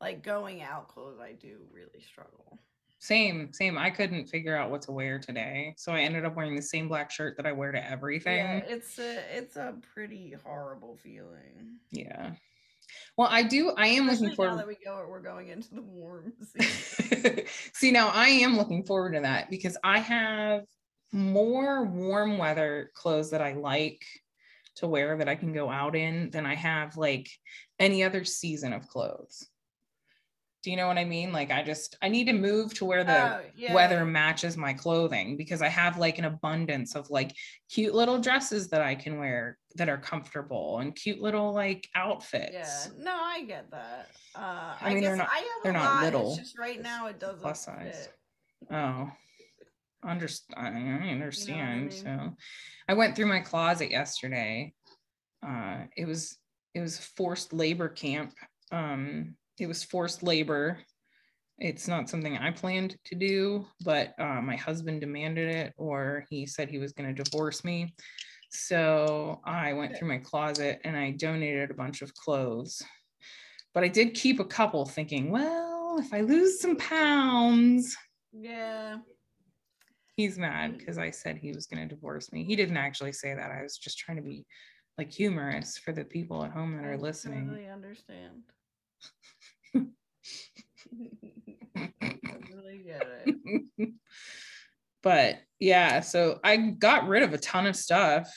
Like 0.00 0.22
going 0.22 0.62
out 0.62 0.88
clothes, 0.88 1.18
I 1.20 1.32
do 1.32 1.58
really 1.72 2.00
struggle. 2.06 2.58
Same, 2.98 3.52
same. 3.52 3.76
I 3.76 3.90
couldn't 3.90 4.26
figure 4.26 4.56
out 4.56 4.70
what 4.70 4.82
to 4.82 4.92
wear 4.92 5.18
today. 5.18 5.74
So 5.76 5.92
I 5.92 6.00
ended 6.00 6.24
up 6.24 6.36
wearing 6.36 6.56
the 6.56 6.62
same 6.62 6.88
black 6.88 7.10
shirt 7.10 7.36
that 7.36 7.46
I 7.46 7.52
wear 7.52 7.70
to 7.70 7.90
everything. 7.90 8.38
Yeah, 8.38 8.62
it's 8.66 8.98
a 8.98 9.36
it's 9.36 9.56
a 9.56 9.74
pretty 9.92 10.34
horrible 10.44 10.96
feeling. 11.02 11.78
Yeah. 11.90 12.32
Well, 13.16 13.28
I 13.30 13.42
do. 13.42 13.70
I 13.76 13.88
am 13.88 14.06
looking 14.06 14.26
Especially 14.26 14.28
now 14.28 14.34
forward. 14.36 14.58
that 14.58 14.66
we 14.66 14.76
go, 14.84 15.06
we're 15.08 15.20
going 15.20 15.48
into 15.48 15.74
the 15.74 15.82
warm 15.82 16.32
season. 16.58 17.40
See, 17.72 17.90
now 17.90 18.08
I 18.08 18.28
am 18.28 18.56
looking 18.56 18.84
forward 18.84 19.12
to 19.14 19.20
that 19.20 19.50
because 19.50 19.76
I 19.84 19.98
have 20.00 20.64
more 21.12 21.84
warm 21.84 22.38
weather 22.38 22.90
clothes 22.94 23.30
that 23.30 23.40
I 23.40 23.52
like 23.52 24.04
to 24.76 24.86
wear 24.88 25.16
that 25.18 25.28
I 25.28 25.34
can 25.34 25.52
go 25.52 25.70
out 25.70 25.94
in 25.96 26.30
than 26.30 26.46
I 26.46 26.54
have 26.54 26.96
like 26.96 27.28
any 27.78 28.02
other 28.04 28.24
season 28.24 28.72
of 28.72 28.88
clothes. 28.88 29.48
Do 30.62 30.70
you 30.70 30.78
know 30.78 30.86
what 30.88 30.96
I 30.96 31.04
mean? 31.04 31.30
Like 31.30 31.50
I 31.50 31.62
just 31.62 31.94
I 32.00 32.08
need 32.08 32.24
to 32.24 32.32
move 32.32 32.72
to 32.74 32.86
where 32.86 33.04
the 33.04 33.36
Oh, 33.36 33.40
yeah. 33.54 33.74
weather 33.74 34.02
matches 34.06 34.56
my 34.56 34.72
clothing 34.72 35.36
because 35.36 35.60
I 35.60 35.68
have 35.68 35.98
like 35.98 36.18
an 36.18 36.24
abundance 36.24 36.94
of 36.96 37.10
like 37.10 37.32
cute 37.70 37.94
little 37.94 38.18
dresses 38.18 38.68
that 38.70 38.80
I 38.80 38.94
can 38.94 39.18
wear 39.18 39.58
that 39.74 39.90
are 39.90 39.98
comfortable 39.98 40.78
and 40.78 40.94
cute 40.96 41.20
little 41.20 41.52
like 41.52 41.86
outfits. 41.94 42.54
Yeah, 42.54 42.86
no, 42.98 43.12
I 43.14 43.44
get 43.44 43.70
that. 43.72 44.08
Uh, 44.34 44.38
I, 44.40 44.76
I 44.80 44.88
mean, 44.94 45.00
guess 45.02 45.08
they're 45.10 45.16
not- 45.16 45.28
I 45.30 45.36
have 45.36 45.46
they're 45.64 45.72
a 45.72 45.74
not 45.74 45.94
lot, 45.96 46.04
little. 46.04 46.30
It's 46.30 46.38
just 46.40 46.58
right 46.58 46.80
now 46.80 47.08
it 47.08 47.20
doesn't 47.20 47.42
plus 47.42 47.66
size. 47.66 48.08
fit. 48.08 48.74
Oh, 48.74 49.10
understand. 50.06 51.02
I 51.04 51.08
understand. 51.10 51.80
mean? 51.80 51.90
So, 51.90 52.36
I 52.88 52.94
went 52.94 53.16
through 53.16 53.26
my 53.26 53.40
closet 53.40 53.90
yesterday. 53.90 54.72
Uh, 55.46 55.84
it 55.96 56.06
was 56.06 56.36
it 56.74 56.80
was 56.80 56.98
forced 56.98 57.52
labor 57.52 57.88
camp. 57.88 58.32
Um, 58.72 59.36
it 59.58 59.66
was 59.66 59.84
forced 59.84 60.22
labor. 60.22 60.78
It's 61.58 61.86
not 61.86 62.10
something 62.10 62.36
I 62.36 62.50
planned 62.50 62.96
to 63.04 63.14
do, 63.14 63.66
but 63.84 64.14
uh, 64.18 64.40
my 64.42 64.56
husband 64.56 65.00
demanded 65.00 65.48
it, 65.48 65.72
or 65.76 66.24
he 66.28 66.46
said 66.46 66.68
he 66.68 66.78
was 66.78 66.92
going 66.92 67.14
to 67.14 67.22
divorce 67.22 67.62
me. 67.64 67.94
So 68.50 69.40
I 69.44 69.72
went 69.72 69.96
through 69.96 70.08
my 70.08 70.18
closet 70.18 70.80
and 70.84 70.96
I 70.96 71.12
donated 71.12 71.70
a 71.70 71.74
bunch 71.74 72.02
of 72.02 72.14
clothes. 72.14 72.82
But 73.72 73.84
I 73.84 73.88
did 73.88 74.14
keep 74.14 74.38
a 74.38 74.44
couple 74.44 74.84
thinking, 74.84 75.30
well, 75.30 75.98
if 75.98 76.12
I 76.12 76.20
lose 76.20 76.60
some 76.60 76.76
pounds, 76.76 77.96
Yeah, 78.32 78.98
he's 80.16 80.38
mad 80.38 80.78
because 80.78 80.98
I 80.98 81.10
said 81.10 81.36
he 81.36 81.52
was 81.52 81.66
going 81.66 81.86
to 81.86 81.94
divorce 81.94 82.32
me. 82.32 82.44
He 82.44 82.56
didn't 82.56 82.76
actually 82.76 83.12
say 83.12 83.34
that. 83.34 83.50
I 83.50 83.62
was 83.62 83.76
just 83.76 83.98
trying 83.98 84.16
to 84.16 84.22
be 84.22 84.46
like 84.96 85.12
humorous 85.12 85.78
for 85.78 85.92
the 85.92 86.04
people 86.04 86.44
at 86.44 86.52
home 86.52 86.76
that 86.76 86.84
I 86.84 86.88
are 86.88 86.98
listening. 86.98 87.48
totally 87.48 87.68
understand. 87.68 88.42
I 91.76 91.90
really 92.52 92.84
get 92.86 93.06
it. 93.26 93.90
but 95.02 95.38
yeah, 95.58 96.00
so 96.00 96.38
I 96.44 96.56
got 96.56 97.08
rid 97.08 97.22
of 97.22 97.32
a 97.32 97.38
ton 97.38 97.66
of 97.66 97.74
stuff. 97.74 98.32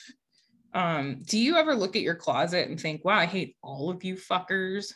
Um, 0.74 1.22
do 1.24 1.38
you 1.38 1.56
ever 1.56 1.74
look 1.74 1.96
at 1.96 2.02
your 2.02 2.14
closet 2.16 2.68
and 2.68 2.78
think, 2.78 3.04
wow, 3.04 3.18
I 3.18 3.26
hate 3.26 3.56
all 3.62 3.90
of 3.90 4.02
you 4.04 4.16
fuckers? 4.16 4.92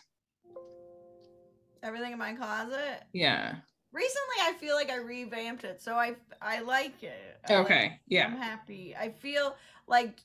Everything 1.83 2.12
in 2.12 2.18
my 2.18 2.35
closet. 2.35 3.03
Yeah. 3.12 3.57
Recently, 3.92 4.37
I 4.40 4.52
feel 4.55 4.74
like 4.74 4.90
I 4.90 4.96
revamped 4.96 5.64
it, 5.64 5.83
so 5.83 5.94
I 5.96 6.16
I 6.40 6.61
like 6.61 7.02
it. 7.02 7.38
I 7.48 7.55
like 7.55 7.64
Okay. 7.66 8.00
I'm 8.24 8.37
happy. 8.37 8.96
I 8.96 9.11
feel 9.11 9.57
like 9.87 10.20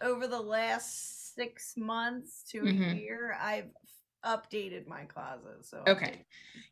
over 0.00 0.26
the 0.26 0.40
last 0.40 1.34
six 1.34 1.76
months 1.76 2.42
to 2.50 2.62
Mhm. 2.62 2.92
a 2.92 2.96
year, 2.96 3.36
I've 3.40 3.70
updated 4.24 4.86
my 4.86 5.04
closet. 5.04 5.64
So 5.64 5.82
Okay. 5.86 6.24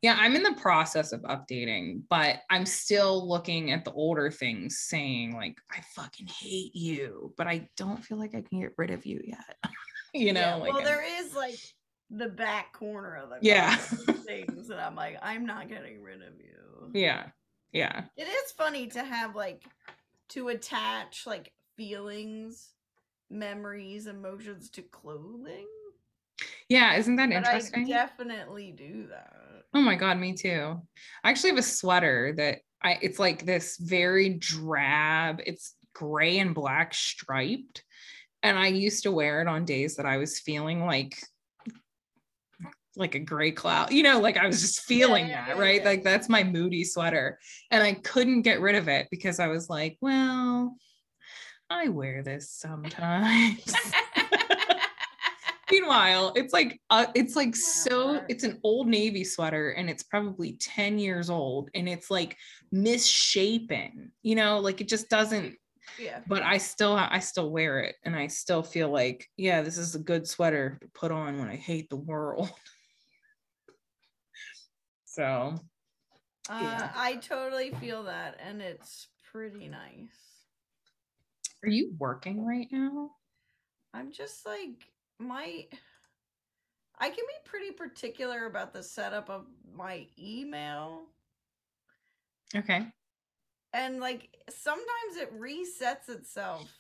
Yeah, 0.02 0.16
I'm 0.18 0.34
in 0.36 0.42
the 0.42 0.54
process 0.54 1.12
of 1.12 1.20
updating, 1.22 2.02
but 2.08 2.42
I'm 2.50 2.64
still 2.66 3.26
looking 3.28 3.70
at 3.72 3.84
the 3.84 3.92
older 3.92 4.30
things 4.30 4.78
saying, 4.80 5.34
like, 5.34 5.60
I 5.70 5.80
fucking 5.94 6.26
hate 6.28 6.74
you, 6.74 7.34
but 7.36 7.46
I 7.48 7.68
don't 7.76 8.04
feel 8.04 8.18
like 8.18 8.34
I 8.34 8.42
can 8.42 8.60
get 8.60 8.72
rid 8.76 8.90
of 8.90 9.04
you 9.06 9.20
yet. 9.24 9.56
you 10.14 10.32
know, 10.32 10.40
Yeah, 10.40 10.54
like 10.56 10.72
well, 10.72 10.76
I'm- 10.82 10.84
there 10.84 11.02
is 11.04 11.34
like 11.34 11.58
the 12.10 12.28
back 12.28 12.72
corner 12.72 13.16
of 13.16 13.30
the 13.30 13.38
Yeah. 13.40 13.76
things 14.26 14.68
that 14.68 14.78
I'm 14.80 14.94
like, 14.96 15.18
I'm 15.22 15.46
not 15.46 15.68
getting 15.68 16.02
rid 16.02 16.22
of 16.22 16.34
you. 16.38 16.90
yeah. 16.92 17.26
Yeah. 17.72 18.04
It 18.16 18.24
is 18.26 18.50
funny 18.52 18.88
to 18.88 19.04
have 19.04 19.36
like 19.36 19.62
to 20.30 20.48
attach 20.48 21.24
like 21.26 21.52
feelings, 21.76 22.72
memories, 23.30 24.06
emotions 24.08 24.70
to 24.70 24.82
clothing. 24.82 25.66
Yeah. 26.68 26.96
Isn't 26.96 27.16
that 27.16 27.28
But 27.28 27.34
I 27.36 27.38
interesting? 27.38 27.86
definitely 27.86 28.72
do 28.72 29.06
that. 29.10 29.32
Oh 29.72 29.80
my 29.80 29.94
god, 29.94 30.18
me 30.18 30.34
too. 30.34 30.80
I 31.22 31.30
actually 31.30 31.50
have 31.50 31.58
a 31.60 31.62
sweater 31.62 32.34
that 32.36 32.58
I 32.82 32.98
it's 33.02 33.20
like 33.20 33.46
this 33.46 33.76
very 33.76 34.30
drab, 34.30 35.40
it's 35.46 35.74
gray 35.94 36.38
and 36.40 36.54
black 36.54 36.92
striped. 36.92 37.84
And 38.42 38.58
I 38.58 38.68
used 38.68 39.04
to 39.04 39.12
wear 39.12 39.42
it 39.42 39.46
on 39.48 39.64
days 39.64 39.96
that 39.96 40.06
I 40.06 40.16
was 40.16 40.40
feeling 40.40 40.84
like 40.86 41.16
like 43.00 43.14
a 43.14 43.20
gray 43.20 43.50
cloud, 43.50 43.92
you 43.92 44.02
know, 44.02 44.20
like 44.20 44.36
I 44.36 44.46
was 44.46 44.60
just 44.60 44.82
feeling 44.82 45.28
yeah, 45.28 45.46
that, 45.46 45.56
yeah, 45.56 45.62
right? 45.62 45.80
yeah. 45.82 45.88
Like 45.88 46.04
that's 46.04 46.28
my 46.28 46.44
moody 46.44 46.84
sweater. 46.84 47.38
And 47.70 47.82
I 47.82 47.94
couldn't 47.94 48.42
get 48.42 48.60
rid 48.60 48.76
of 48.76 48.88
it 48.88 49.08
because 49.10 49.40
I 49.40 49.48
was 49.48 49.68
like, 49.68 49.96
well, 50.00 50.76
I 51.68 51.88
wear 51.88 52.22
this 52.22 52.50
sometimes. 52.50 53.74
Meanwhile, 55.70 56.32
it's 56.34 56.52
like 56.52 56.80
uh, 56.90 57.06
it's 57.14 57.36
like 57.36 57.54
so 57.54 58.22
it's 58.28 58.42
an 58.42 58.58
old 58.64 58.88
navy 58.88 59.22
sweater 59.22 59.70
and 59.70 59.88
it's 59.88 60.02
probably 60.02 60.54
10 60.54 60.98
years 60.98 61.30
old 61.30 61.70
and 61.74 61.88
it's 61.88 62.10
like 62.10 62.36
misshapen. 62.72 64.10
You 64.22 64.34
know, 64.34 64.58
like 64.58 64.80
it 64.80 64.88
just 64.88 65.08
doesn't 65.08 65.56
yeah. 65.98 66.20
but 66.26 66.42
I 66.42 66.58
still 66.58 66.94
I 66.94 67.18
still 67.20 67.50
wear 67.50 67.80
it 67.80 67.96
and 68.04 68.14
I 68.14 68.26
still 68.26 68.62
feel 68.62 68.90
like 68.90 69.28
yeah, 69.36 69.62
this 69.62 69.78
is 69.78 69.94
a 69.94 70.00
good 70.00 70.26
sweater 70.26 70.78
to 70.80 70.88
put 70.88 71.12
on 71.12 71.38
when 71.38 71.48
I 71.48 71.56
hate 71.56 71.88
the 71.88 71.96
world. 71.96 72.50
so, 75.10 75.58
Uh, 76.48 76.60
Yeah. 76.60 76.92
I 76.94 77.16
totally 77.16 77.70
feel 77.70 78.04
that, 78.04 78.36
and 78.40 78.60
it's 78.60 79.08
pretty 79.22 79.68
nice. 79.68 80.46
are 81.62 81.68
you 81.70 81.94
working 81.98 82.44
right 82.44 82.68
now? 82.70 83.16
I'm 83.92 84.12
just 84.12 84.46
like 84.46 84.92
my 85.18 85.68
I 86.96 87.08
can 87.10 87.24
be 87.26 87.34
pretty 87.44 87.72
particular 87.72 88.46
about 88.46 88.72
the 88.72 88.82
setup 88.84 89.28
of 89.28 89.48
my 89.64 90.08
email 90.18 91.08
Okay. 92.54 92.92
and 93.72 94.00
like 94.00 94.36
sometimes 94.48 95.16
it 95.16 95.32
resets 95.38 96.08
itself. 96.08 96.70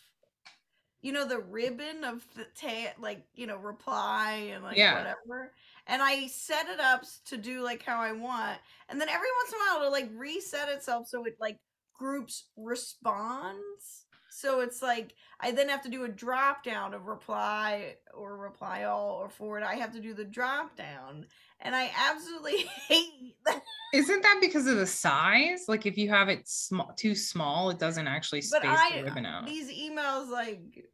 You 1.02 1.12
know 1.12 1.26
the 1.26 1.38
ribbon 1.38 2.04
of 2.04 2.26
the 2.34 2.44
ta- 2.54 2.94
like 2.98 3.26
you 3.34 3.46
know 3.46 3.56
reply 3.56 4.32
and 4.52 4.62
like 4.62 4.76
Yeah. 4.76 4.98
whatever. 4.98 5.54
And 5.90 6.00
I 6.00 6.28
set 6.28 6.68
it 6.68 6.80
up 6.80 7.02
to 7.26 7.36
do 7.36 7.62
like 7.62 7.82
how 7.82 8.00
I 8.00 8.12
want. 8.12 8.58
And 8.88 9.00
then 9.00 9.08
every 9.08 9.28
once 9.42 9.52
in 9.52 9.56
a 9.56 9.58
while 9.58 9.80
it'll 9.80 9.92
like 9.92 10.10
reset 10.14 10.68
itself 10.68 11.08
so 11.08 11.24
it 11.24 11.36
like 11.40 11.58
groups 11.98 12.44
responds. 12.56 14.06
So 14.30 14.60
it's 14.60 14.80
like 14.80 15.14
I 15.40 15.50
then 15.50 15.68
have 15.68 15.82
to 15.82 15.90
do 15.90 16.04
a 16.04 16.08
drop 16.08 16.62
down 16.62 16.94
of 16.94 17.06
reply 17.06 17.96
or 18.14 18.36
reply 18.38 18.84
all 18.84 19.16
or 19.20 19.28
forward. 19.28 19.64
I 19.64 19.74
have 19.74 19.92
to 19.92 20.00
do 20.00 20.14
the 20.14 20.24
drop 20.24 20.76
down, 20.76 21.26
and 21.60 21.74
I 21.74 21.90
absolutely 22.08 22.58
hate 22.88 23.34
that. 23.44 23.60
Isn't 23.92 24.22
that 24.22 24.38
because 24.40 24.68
of 24.68 24.76
the 24.76 24.86
size? 24.86 25.64
Like 25.66 25.84
if 25.84 25.98
you 25.98 26.08
have 26.10 26.28
it 26.28 26.48
small, 26.48 26.92
too 26.96 27.14
small, 27.16 27.70
it 27.70 27.80
doesn't 27.80 28.06
actually 28.06 28.42
space 28.42 28.60
But 28.62 28.68
I 28.68 28.98
the 28.98 29.04
ribbon 29.04 29.26
out. 29.26 29.46
these 29.46 29.68
emails 29.68 30.30
like 30.30 30.86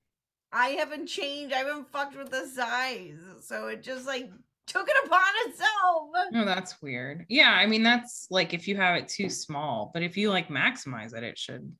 I 0.51 0.69
haven't 0.69 1.07
changed. 1.07 1.55
I 1.55 1.59
haven't 1.59 1.91
fucked 1.91 2.17
with 2.17 2.31
the 2.31 2.47
size, 2.47 3.19
so 3.43 3.69
it 3.69 3.83
just 3.83 4.07
like 4.07 4.31
took 4.67 4.89
it 4.89 4.97
upon 5.07 5.23
itself. 5.47 6.09
No, 6.33 6.45
that's 6.45 6.81
weird. 6.83 7.25
Yeah, 7.29 7.51
I 7.51 7.67
mean 7.67 7.83
that's 7.83 8.27
like 8.31 8.53
if 8.55 8.67
you 8.69 8.77
have 8.77 8.97
it 8.97 9.09
too 9.09 9.29
small, 9.31 9.91
but 9.95 10.03
if 10.03 10.17
you 10.17 10.31
like 10.31 10.49
maximize 10.49 11.15
it, 11.17 11.23
it 11.23 11.39
should. 11.39 11.73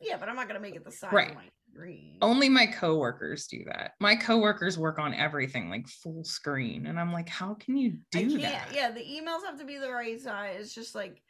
Yeah, 0.00 0.16
but 0.16 0.28
I'm 0.28 0.36
not 0.36 0.48
gonna 0.48 0.60
make 0.60 0.74
it 0.76 0.84
the 0.84 0.90
size 0.92 1.12
Right. 1.12 1.30
of 1.30 1.36
my 1.36 1.44
screen. 1.72 2.18
Only 2.20 2.48
my 2.48 2.66
coworkers 2.66 3.46
do 3.46 3.64
that. 3.66 3.92
My 4.00 4.16
coworkers 4.16 4.78
work 4.78 4.98
on 4.98 5.14
everything 5.14 5.70
like 5.70 5.86
full 5.88 6.24
screen, 6.24 6.86
and 6.86 6.98
I'm 6.98 7.12
like, 7.12 7.28
how 7.28 7.54
can 7.54 7.76
you 7.76 7.98
I 8.14 8.22
do 8.22 8.30
can't. 8.38 8.42
that? 8.42 8.74
Yeah, 8.74 8.90
the 8.90 9.00
emails 9.00 9.44
have 9.46 9.58
to 9.58 9.64
be 9.64 9.78
the 9.78 9.90
right 9.90 10.20
size. 10.20 10.56
It's 10.58 10.74
just 10.74 10.94
like, 10.94 11.22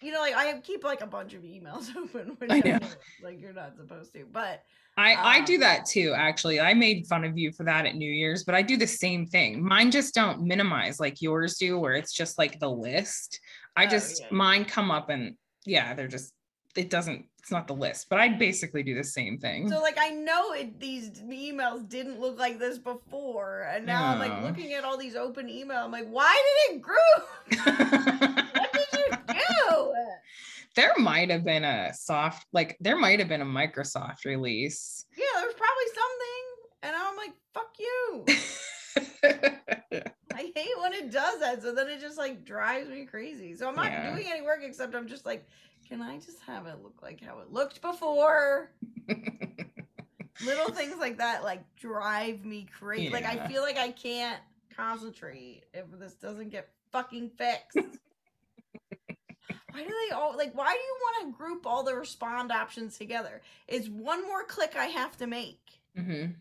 you 0.02 0.12
know, 0.12 0.20
like 0.20 0.34
I 0.34 0.52
keep 0.60 0.84
like 0.84 1.00
a 1.00 1.06
bunch 1.06 1.34
of 1.34 1.42
emails 1.42 1.88
open, 1.96 2.36
which 2.38 2.50
I 2.50 2.56
I 2.56 2.60
know. 2.60 2.78
like 3.22 3.40
you're 3.40 3.52
not 3.52 3.76
supposed 3.76 4.12
to. 4.14 4.24
But 4.32 4.62
I 4.96 5.14
I 5.14 5.40
do 5.44 5.54
Um, 5.54 5.60
that 5.60 5.86
too. 5.86 6.12
Actually, 6.16 6.60
I 6.60 6.74
made 6.74 7.06
fun 7.06 7.24
of 7.24 7.38
you 7.38 7.52
for 7.52 7.64
that 7.64 7.86
at 7.86 7.94
New 7.96 8.10
Year's, 8.12 8.44
but 8.44 8.54
I 8.54 8.62
do 8.62 8.76
the 8.76 8.86
same 8.86 9.26
thing. 9.26 9.62
Mine 9.64 9.90
just 9.90 10.14
don't 10.14 10.42
minimize 10.42 11.00
like 11.00 11.22
yours 11.22 11.56
do, 11.56 11.78
where 11.78 11.94
it's 11.94 12.12
just 12.12 12.36
like 12.38 12.58
the 12.60 12.70
list. 12.70 13.40
I 13.76 13.86
Oh, 13.86 13.88
just 13.88 14.20
yeah. 14.20 14.26
mine 14.30 14.64
come 14.66 14.90
up 14.90 15.08
and 15.08 15.36
yeah, 15.64 15.94
they're 15.94 16.08
just 16.08 16.34
it 16.76 16.88
doesn't. 16.90 17.26
It's 17.38 17.50
not 17.50 17.66
the 17.66 17.74
list, 17.74 18.06
but 18.08 18.20
I 18.20 18.28
basically 18.28 18.84
do 18.84 18.94
the 18.94 19.02
same 19.02 19.36
thing. 19.36 19.68
so 19.68 19.80
like 19.80 19.96
I 19.98 20.10
know 20.10 20.52
it. 20.52 20.78
These 20.78 21.22
emails 21.22 21.88
didn't 21.88 22.20
look 22.20 22.38
like 22.38 22.58
this 22.60 22.78
before, 22.78 23.62
and 23.74 23.84
now 23.84 24.04
I'm 24.12 24.18
like 24.20 24.42
looking 24.42 24.74
at 24.74 24.84
all 24.84 24.96
these 24.96 25.16
open 25.16 25.48
email. 25.48 25.78
I'm 25.78 25.90
like, 25.90 26.06
why 26.06 26.32
did 26.68 26.76
it 26.76 26.82
group? 26.82 27.26
what 27.66 28.72
did 28.72 28.86
you 28.92 29.34
do? 29.34 29.94
There 30.76 30.92
might 30.98 31.30
have 31.30 31.44
been 31.44 31.64
a 31.64 31.92
soft, 31.94 32.46
like 32.52 32.76
there 32.80 32.96
might 32.96 33.18
have 33.18 33.28
been 33.28 33.42
a 33.42 33.46
Microsoft 33.46 34.24
release. 34.24 35.06
Yeah, 35.16 35.24
there's 35.40 35.54
probably 35.54 35.88
something, 35.94 36.44
and 36.82 36.96
I'm 36.96 37.16
like, 37.16 37.32
fuck 37.52 37.74
you. 37.78 38.24
I 40.34 40.50
hate 40.54 40.80
when 40.80 40.92
it 40.94 41.10
does 41.10 41.40
that. 41.40 41.62
So 41.62 41.74
then 41.74 41.88
it 41.88 42.00
just 42.00 42.18
like 42.18 42.44
drives 42.44 42.88
me 42.88 43.04
crazy. 43.06 43.54
So 43.54 43.68
I'm 43.68 43.76
not 43.76 43.90
Yeah. 43.90 44.10
doing 44.10 44.26
any 44.30 44.42
work 44.42 44.60
except 44.62 44.94
I'm 44.94 45.06
just 45.06 45.26
like, 45.26 45.46
can 45.88 46.00
I 46.02 46.18
just 46.18 46.40
have 46.46 46.66
it 46.66 46.82
look 46.82 47.02
like 47.02 47.20
how 47.20 47.40
it 47.40 47.52
looked 47.52 47.80
before? 47.82 48.72
Little 50.44 50.70
things 50.74 50.96
like 50.98 51.18
that 51.18 51.44
like 51.44 51.62
drive 51.76 52.44
me 52.44 52.66
crazy. 52.78 53.10
Like 53.10 53.24
I 53.26 53.46
feel 53.46 53.62
like 53.62 53.76
I 53.78 53.90
can't 53.92 54.40
concentrate 54.74 55.64
if 55.74 55.84
this 55.98 56.14
doesn't 56.14 56.48
get 56.50 56.70
fucking 56.92 57.30
fixed. 57.36 57.98
Why 59.72 59.82
do 59.82 59.94
they 60.08 60.14
all 60.14 60.36
like 60.36 60.54
why 60.54 60.72
do 60.72 60.78
you 60.78 60.98
want 61.00 61.26
to 61.26 61.36
group 61.38 61.66
all 61.66 61.82
the 61.82 61.94
respond 61.94 62.52
options 62.52 62.98
together? 62.98 63.40
It's 63.68 63.88
one 63.88 64.26
more 64.26 64.44
click 64.44 64.76
I 64.76 64.86
have 64.86 65.16
to 65.18 65.26
make. 65.26 65.80
Mhm. 65.96 66.36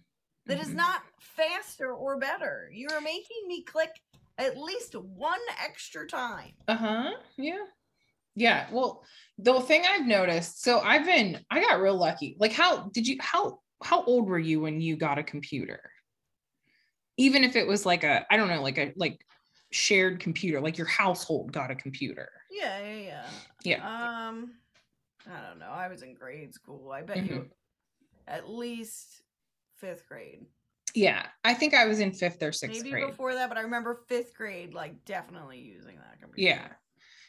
That 0.48 0.60
is 0.60 0.70
Mhm. 0.70 0.76
not 0.76 1.04
faster 1.20 1.94
or 1.94 2.18
better. 2.18 2.70
You're 2.74 3.02
making 3.02 3.48
me 3.48 3.64
click 3.64 4.02
at 4.38 4.58
least 4.58 4.96
one 4.96 5.40
extra 5.60 6.08
time. 6.08 6.54
Uh-huh. 6.68 7.14
Yeah. 7.38 7.66
Yeah. 8.36 8.70
Well, 8.72 9.06
the 9.38 9.60
thing 9.62 9.86
I've 9.86 10.08
noticed, 10.08 10.64
so 10.64 10.80
I've 10.80 11.06
been, 11.06 11.46
I 11.52 11.60
got 11.60 11.82
real 11.82 11.96
lucky. 11.98 12.36
Like, 12.40 12.54
how 12.54 12.90
did 12.90 13.08
you, 13.08 13.18
how, 13.20 13.62
how 13.84 14.04
old 14.04 14.28
were 14.28 14.40
you 14.40 14.62
when 14.62 14.82
you 14.82 14.96
got 14.96 15.20
a 15.20 15.24
computer? 15.24 15.92
Even 17.18 17.44
if 17.44 17.56
it 17.56 17.68
was 17.68 17.86
like 17.86 18.04
a, 18.04 18.26
I 18.32 18.38
don't 18.38 18.48
know, 18.48 18.64
like 18.64 18.78
a, 18.78 18.94
like 18.96 19.24
shared 19.72 20.20
computer, 20.20 20.60
like 20.60 20.78
your 20.78 20.88
household 20.88 21.52
got 21.52 21.72
a 21.72 21.76
computer. 21.76 22.30
Yeah, 22.52 22.80
yeah, 22.84 22.98
yeah. 22.98 23.26
Yeah. 23.64 24.28
Um, 24.28 24.52
I 25.26 25.48
don't 25.48 25.60
know. 25.60 25.70
I 25.72 25.88
was 25.88 26.04
in 26.04 26.14
grade 26.14 26.54
school. 26.54 26.92
I 26.92 27.02
bet 27.02 27.18
Mm-hmm. 27.18 27.34
you 27.34 27.46
at 28.28 28.50
least 28.50 29.24
fifth 29.78 30.08
grade. 30.08 30.46
Yeah. 30.94 31.26
I 31.44 31.54
think 31.54 31.74
I 31.74 31.86
was 31.86 32.00
in 32.00 32.12
fifth 32.12 32.44
or 32.44 32.52
sixth 32.52 32.78
Maybe 32.84 32.92
grade. 32.92 33.08
before 33.08 33.34
that, 33.36 33.48
but 33.50 33.58
I 33.58 33.62
remember 33.62 34.02
fifth 34.10 34.34
grade, 34.36 34.74
like 34.74 35.06
definitely 35.06 35.60
using 35.60 35.96
that 35.98 36.20
computer. 36.22 36.50
Yeah. 36.50 36.68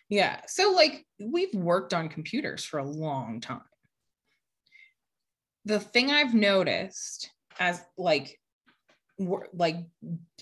Yeah. 0.08 0.40
So 0.48 0.72
like 0.72 1.06
we've 1.20 1.54
worked 1.54 1.94
on 1.94 2.08
computers 2.08 2.64
for 2.64 2.78
a 2.80 2.84
long 2.84 3.40
time. 3.40 3.60
The 5.64 5.78
thing 5.78 6.10
I've 6.10 6.34
noticed 6.34 7.30
as 7.60 7.80
like 7.96 8.38
like 9.18 9.76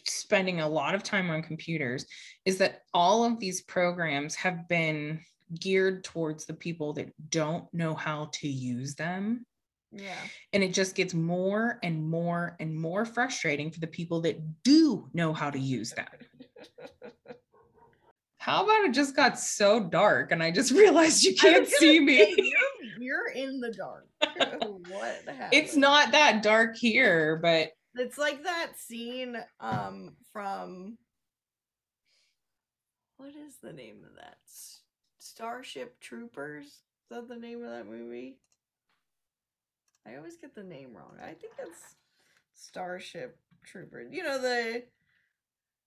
spending 0.07 0.61
a 0.61 0.69
lot 0.69 0.95
of 0.95 1.03
time 1.03 1.31
on 1.31 1.43
computers 1.43 2.07
is 2.45 2.59
that 2.59 2.83
all 2.95 3.25
of 3.25 3.39
these 3.39 3.63
programs 3.63 4.35
have 4.35 4.69
been 4.69 5.21
geared 5.59 6.05
towards 6.05 6.47
the 6.47 6.55
people 6.55 6.93
that 6.93 7.13
don't 7.31 7.65
know 7.75 7.95
how 7.95 8.31
to 8.33 8.49
use 8.49 8.95
them 8.95 9.45
Yeah. 9.93 10.15
and 10.53 10.63
it 10.63 10.73
just 10.73 10.95
gets 10.95 11.13
more 11.13 11.79
and 11.83 12.09
more 12.09 12.57
and 12.61 12.75
more 12.75 13.05
frustrating 13.05 13.71
for 13.73 13.81
the 13.81 13.87
people 13.89 14.21
that 14.23 14.63
do 14.63 15.09
know 15.13 15.33
how 15.33 15.51
to 15.51 15.59
use 15.59 15.91
them 15.93 16.07
how 18.39 18.65
about 18.65 18.85
it 18.85 18.93
just 18.95 19.15
got 19.15 19.39
so 19.39 19.81
dark 19.81 20.33
and 20.33 20.43
I 20.43 20.51
just 20.51 20.71
realized 20.71 21.23
you 21.25 21.35
can't 21.35 21.67
see 21.69 21.99
say, 21.99 22.01
me? 22.01 22.35
You're, 22.99 22.99
you're 22.99 23.29
in 23.35 23.61
the 23.61 23.71
dark. 23.73 24.07
what 24.21 25.19
happened? 25.27 25.49
It's 25.53 25.77
not 25.77 26.13
that 26.13 26.43
dark 26.43 26.77
here, 26.77 27.39
but 27.43 27.71
It's 27.97 28.19
like 28.19 28.45
that 28.45 28.73
scene 28.77 29.37
um 29.61 30.17
from 30.33 30.99
what 33.17 33.35
is 33.35 33.57
the 33.63 33.73
name 33.73 34.05
of 34.09 34.17
that? 34.17 34.39
Starship 35.19 36.01
Troopers? 36.01 36.67
Is 36.67 36.83
that 37.11 37.29
the 37.29 37.37
name 37.37 37.63
of 37.63 37.71
that 37.71 37.87
movie? 37.87 38.39
I 40.07 40.17
always 40.17 40.37
get 40.37 40.55
the 40.55 40.63
name 40.63 40.95
wrong. 40.95 41.17
I 41.23 41.35
think 41.35 41.53
it's 41.59 41.97
Starship 42.55 43.37
Troopers. 43.65 44.09
You 44.11 44.23
know 44.23 44.41
the 44.41 44.85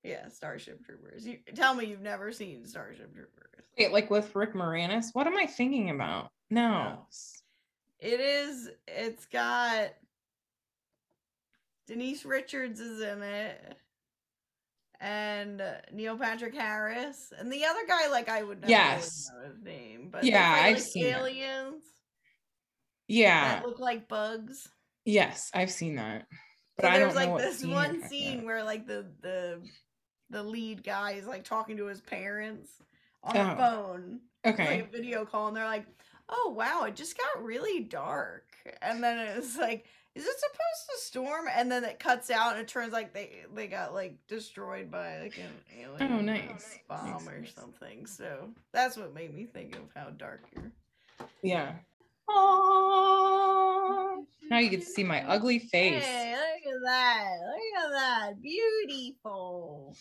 yeah, 0.04 0.28
Starship 0.28 0.86
Troopers. 0.86 1.26
You 1.26 1.40
tell 1.56 1.74
me 1.74 1.86
you've 1.86 2.02
never 2.02 2.32
seen 2.32 2.66
Starship 2.66 3.14
Troopers. 3.14 3.66
wait, 3.78 3.92
like 3.92 4.12
with 4.12 4.36
Rick 4.36 4.54
Moranis, 4.54 5.08
what 5.14 5.28
am 5.28 5.38
I 5.38 5.46
thinking 5.46 5.90
about? 5.90 6.30
No. 6.50 7.08
It 8.00 8.20
is. 8.20 8.70
It's 8.88 9.26
got 9.26 9.94
Denise 11.88 12.26
Richards 12.26 12.80
is 12.80 13.02
in 13.02 13.22
it, 13.22 13.78
and 15.00 15.62
Neil 15.92 16.18
Patrick 16.18 16.54
Harris, 16.56 17.34
and 17.38 17.52
the 17.52 17.66
other 17.66 17.86
guy. 17.88 18.08
Like 18.10 18.30
I 18.30 18.42
would 18.44 18.62
never 18.62 18.72
Yes. 18.72 19.30
know 19.30 19.50
his 19.50 19.62
name, 19.62 20.10
but 20.12 20.24
Yeah, 20.24 20.52
I've 20.54 20.76
like, 20.76 20.84
seen 20.84 21.06
aliens 21.06 21.84
Yeah. 23.08 23.60
that 23.60 23.68
look 23.68 23.80
like 23.80 24.08
bugs. 24.08 24.70
Yes, 25.06 25.52
I've 25.54 25.72
seen 25.72 25.96
that. 25.98 26.28
But 26.78 26.86
So 26.86 26.92
I 26.92 27.00
there's 27.00 27.16
don't 27.16 27.36
like 27.36 27.44
this 27.44 27.64
one 27.66 28.02
scene 28.08 28.46
where 28.46 28.64
like 28.64 28.88
the 28.88 29.06
the 29.22 29.62
the 30.30 30.44
lead 30.44 30.84
guy 30.84 31.12
is 31.12 31.28
like 31.28 31.44
talking 31.44 31.78
to 31.78 31.86
his 31.86 32.02
parents 32.02 32.72
on 33.24 33.38
Oh, 33.38 33.42
a 33.42 33.56
phone. 33.58 34.22
Okay. 34.46 34.78
like 34.80 34.88
a 34.88 34.92
video 34.92 35.26
call 35.26 35.48
and 35.50 35.56
they're 35.58 35.66
like, 35.66 35.86
"Oh 36.30 36.54
wow, 36.56 36.84
it 36.86 36.96
just 36.96 37.18
got 37.18 37.44
really 37.44 37.82
dark." 37.82 38.56
And 38.82 39.04
then 39.04 39.20
it's 39.38 39.58
like, 39.58 39.86
"Is 40.16 40.26
it 40.26 40.40
supposed 40.40 40.90
to 40.90 40.98
storm?" 41.06 41.46
And 41.54 41.72
then 41.72 41.84
it 41.84 42.00
cuts 42.00 42.30
out 42.30 42.52
and 42.54 42.62
it 42.62 42.68
turns 42.68 42.94
like 42.94 43.14
they 43.14 43.46
they 43.54 43.68
got 43.68 43.94
like 43.94 44.16
destroyed 44.28 44.90
by 44.92 45.22
like 45.22 45.38
an 45.38 45.52
alien 45.80 46.14
Oh, 46.14 46.22
nice. 46.22 46.78
bomb 46.88 47.28
or 47.28 47.46
something. 47.46 48.06
So 48.06 48.50
that's 48.72 48.96
what 48.98 49.14
made 49.14 49.34
me 49.34 49.46
think 49.46 49.76
of 49.76 49.84
how 49.96 50.10
dark 50.12 50.44
you're. 50.56 50.72
Yeah. 51.42 51.74
Aww. 52.30 54.26
Now 54.50 54.60
you 54.60 54.70
get 54.70 54.82
to 54.82 54.86
see 54.86 55.04
my 55.04 55.28
ugly 55.28 55.60
face. 55.60 56.04
Hey, 56.04 56.36
look 56.36 56.74
at 56.76 56.82
that! 56.86 57.38
Look 57.46 57.86
at 57.86 57.92
that! 57.92 58.42
Beautiful. 58.42 59.96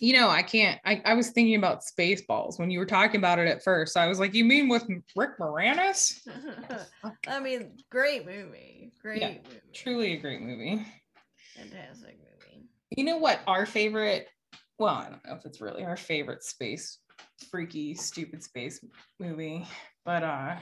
You 0.00 0.14
know, 0.14 0.28
I 0.28 0.42
can't. 0.42 0.80
I, 0.84 1.00
I 1.04 1.14
was 1.14 1.30
thinking 1.30 1.54
about 1.54 1.82
Spaceballs 1.82 2.58
when 2.58 2.70
you 2.70 2.78
were 2.80 2.86
talking 2.86 3.18
about 3.18 3.38
it 3.38 3.46
at 3.46 3.62
first. 3.62 3.96
I 3.96 4.08
was 4.08 4.18
like, 4.18 4.34
you 4.34 4.44
mean 4.44 4.68
with 4.68 4.84
Rick 5.14 5.38
Moranis? 5.38 6.18
I 7.28 7.38
mean, 7.40 7.76
great 7.90 8.26
movie. 8.26 8.92
Great 9.00 9.20
Yeah, 9.20 9.28
movie. 9.44 9.60
Truly 9.74 10.14
a 10.14 10.16
great 10.16 10.40
movie. 10.40 10.84
Fantastic 11.56 12.18
movie. 12.18 12.66
You 12.90 13.04
know 13.04 13.18
what? 13.18 13.40
Our 13.46 13.64
favorite, 13.64 14.26
well, 14.78 14.94
I 14.94 15.04
don't 15.10 15.24
know 15.24 15.34
if 15.36 15.44
it's 15.44 15.60
really 15.60 15.84
our 15.84 15.96
favorite 15.96 16.42
space, 16.42 16.98
freaky, 17.50 17.94
stupid 17.94 18.42
space 18.42 18.84
movie, 19.20 19.66
but 20.04 20.22
uh, 20.24 20.56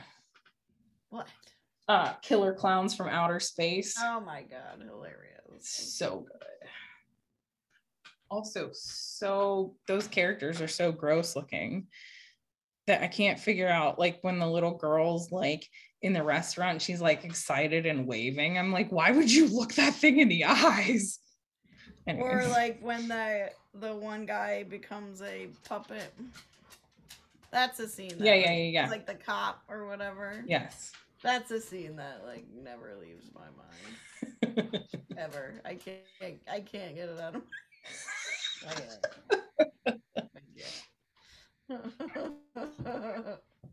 What? 1.09 1.29
uh, 1.89 2.13
Killer 2.23 2.53
Clowns 2.53 2.95
from 2.95 3.09
Outer 3.09 3.41
Space. 3.41 3.97
Oh 3.99 4.21
my 4.21 4.43
god, 4.43 4.85
hilarious. 4.87 5.67
so 5.67 6.27
good. 6.29 6.69
Also, 8.31 8.71
so 8.73 9.75
those 9.89 10.07
characters 10.07 10.61
are 10.61 10.69
so 10.69 10.93
gross 10.93 11.35
looking. 11.35 11.89
that 12.87 13.03
I 13.03 13.09
can't 13.09 13.39
figure 13.39 13.69
out. 13.69 13.99
Like 13.99 14.19
when 14.23 14.39
the 14.39 14.47
little 14.47 14.75
girl's 14.77 15.31
like 15.33 15.69
in 16.03 16.13
the 16.13 16.23
restaurant, 16.23 16.81
she's 16.81 17.01
like 17.01 17.25
excited 17.25 17.87
and 17.87 18.07
waving. 18.07 18.59
I'm 18.59 18.73
like, 18.73 18.91
why 18.91 19.11
would 19.11 19.31
you 19.33 19.49
look 19.49 19.75
that 19.75 19.95
thing 19.95 20.19
in 20.21 20.29
the 20.29 20.45
eyes? 20.49 21.19
Or 22.07 22.45
like 22.49 22.79
when 22.81 23.09
the 23.09 23.51
the 23.75 23.95
one 23.95 24.27
guy 24.27 24.65
becomes 24.65 25.23
a 25.23 25.49
puppet. 25.69 26.13
That's 27.53 27.79
a 27.81 27.89
scene. 27.89 28.17
that, 28.19 28.21
yeah, 28.21 28.35
yeah, 28.35 28.47
like, 28.47 28.57
yeah, 28.59 28.65
yeah. 28.65 28.89
Like 28.89 29.07
the 29.07 29.15
cop 29.15 29.63
or 29.69 29.87
whatever. 29.87 30.45
yes. 30.47 30.93
That's 31.23 31.51
a 31.51 31.61
scene 31.61 31.97
that 31.97 32.23
like 32.27 32.47
never 32.55 32.95
leaves 33.01 33.31
my 33.35 33.49
mind 34.53 34.79
ever. 35.19 35.61
I 35.65 35.75
can't. 35.75 36.39
I 36.51 36.61
can't 36.61 36.95
get 36.95 37.09
it 37.09 37.21
out 37.21 37.35
of 37.35 37.43
my. 37.43 37.49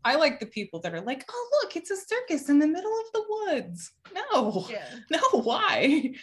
I 0.04 0.14
like 0.16 0.40
the 0.40 0.46
people 0.46 0.80
that 0.80 0.94
are 0.94 1.00
like, 1.00 1.24
oh, 1.30 1.50
look, 1.62 1.76
it's 1.76 1.90
a 1.90 1.96
circus 1.96 2.48
in 2.48 2.58
the 2.58 2.66
middle 2.66 2.92
of 2.92 3.06
the 3.12 3.24
woods. 3.28 3.92
No, 4.14 4.66
yeah, 4.70 4.88
no, 5.10 5.20
why? 5.42 6.14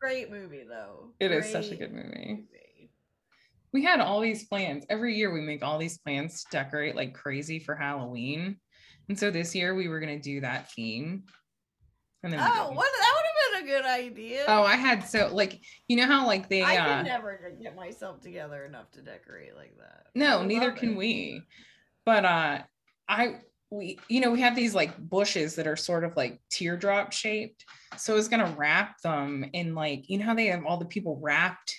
great 0.00 0.30
movie 0.30 0.64
though. 0.68 1.12
It 1.20 1.32
is 1.32 1.50
such 1.50 1.70
a 1.70 1.76
good 1.76 1.92
movie. 1.92 2.46
movie. 2.50 2.90
We 3.72 3.84
had 3.84 4.00
all 4.00 4.20
these 4.20 4.46
plans. 4.46 4.84
Every 4.88 5.14
year 5.14 5.32
we 5.32 5.40
make 5.40 5.62
all 5.62 5.78
these 5.78 5.98
plans 5.98 6.42
to 6.44 6.50
decorate 6.50 6.96
like 6.96 7.14
crazy 7.14 7.58
for 7.58 7.74
Halloween. 7.74 8.56
And 9.08 9.18
so 9.18 9.30
this 9.30 9.54
year 9.54 9.74
we 9.74 9.88
were 9.88 10.00
going 10.00 10.16
to 10.16 10.22
do 10.22 10.40
that 10.40 10.70
theme. 10.72 11.24
And 12.22 12.32
then 12.32 12.40
Oh, 12.42 12.70
what? 12.72 12.88
That 13.00 13.12
would 13.14 13.26
have 13.26 13.27
been 13.27 13.27
a 13.27 13.27
good 13.68 13.84
idea. 13.84 14.44
Oh, 14.48 14.62
I 14.62 14.76
had 14.76 15.06
so 15.06 15.30
like 15.32 15.60
you 15.88 15.96
know 15.96 16.06
how 16.06 16.26
like 16.26 16.48
they 16.48 16.62
I 16.62 16.76
uh 16.76 16.96
could 16.96 17.06
never 17.06 17.52
get 17.60 17.76
myself 17.76 18.20
together 18.20 18.64
enough 18.64 18.90
to 18.92 19.02
decorate 19.02 19.54
like 19.56 19.76
that. 19.78 20.06
No, 20.14 20.42
neither 20.42 20.72
can 20.72 20.92
it. 20.92 20.96
we. 20.96 21.42
But 22.04 22.24
uh 22.24 22.62
I 23.08 23.40
we 23.70 23.98
you 24.08 24.20
know 24.20 24.30
we 24.30 24.40
have 24.40 24.56
these 24.56 24.74
like 24.74 24.96
bushes 24.98 25.54
that 25.56 25.66
are 25.66 25.76
sort 25.76 26.04
of 26.04 26.16
like 26.16 26.40
teardrop 26.50 27.12
shaped. 27.12 27.64
So 27.96 28.14
I 28.14 28.16
was 28.16 28.28
gonna 28.28 28.54
wrap 28.56 29.00
them 29.02 29.44
in 29.52 29.74
like 29.74 30.08
you 30.08 30.18
know 30.18 30.24
how 30.24 30.34
they 30.34 30.46
have 30.46 30.64
all 30.64 30.78
the 30.78 30.86
people 30.86 31.18
wrapped 31.22 31.76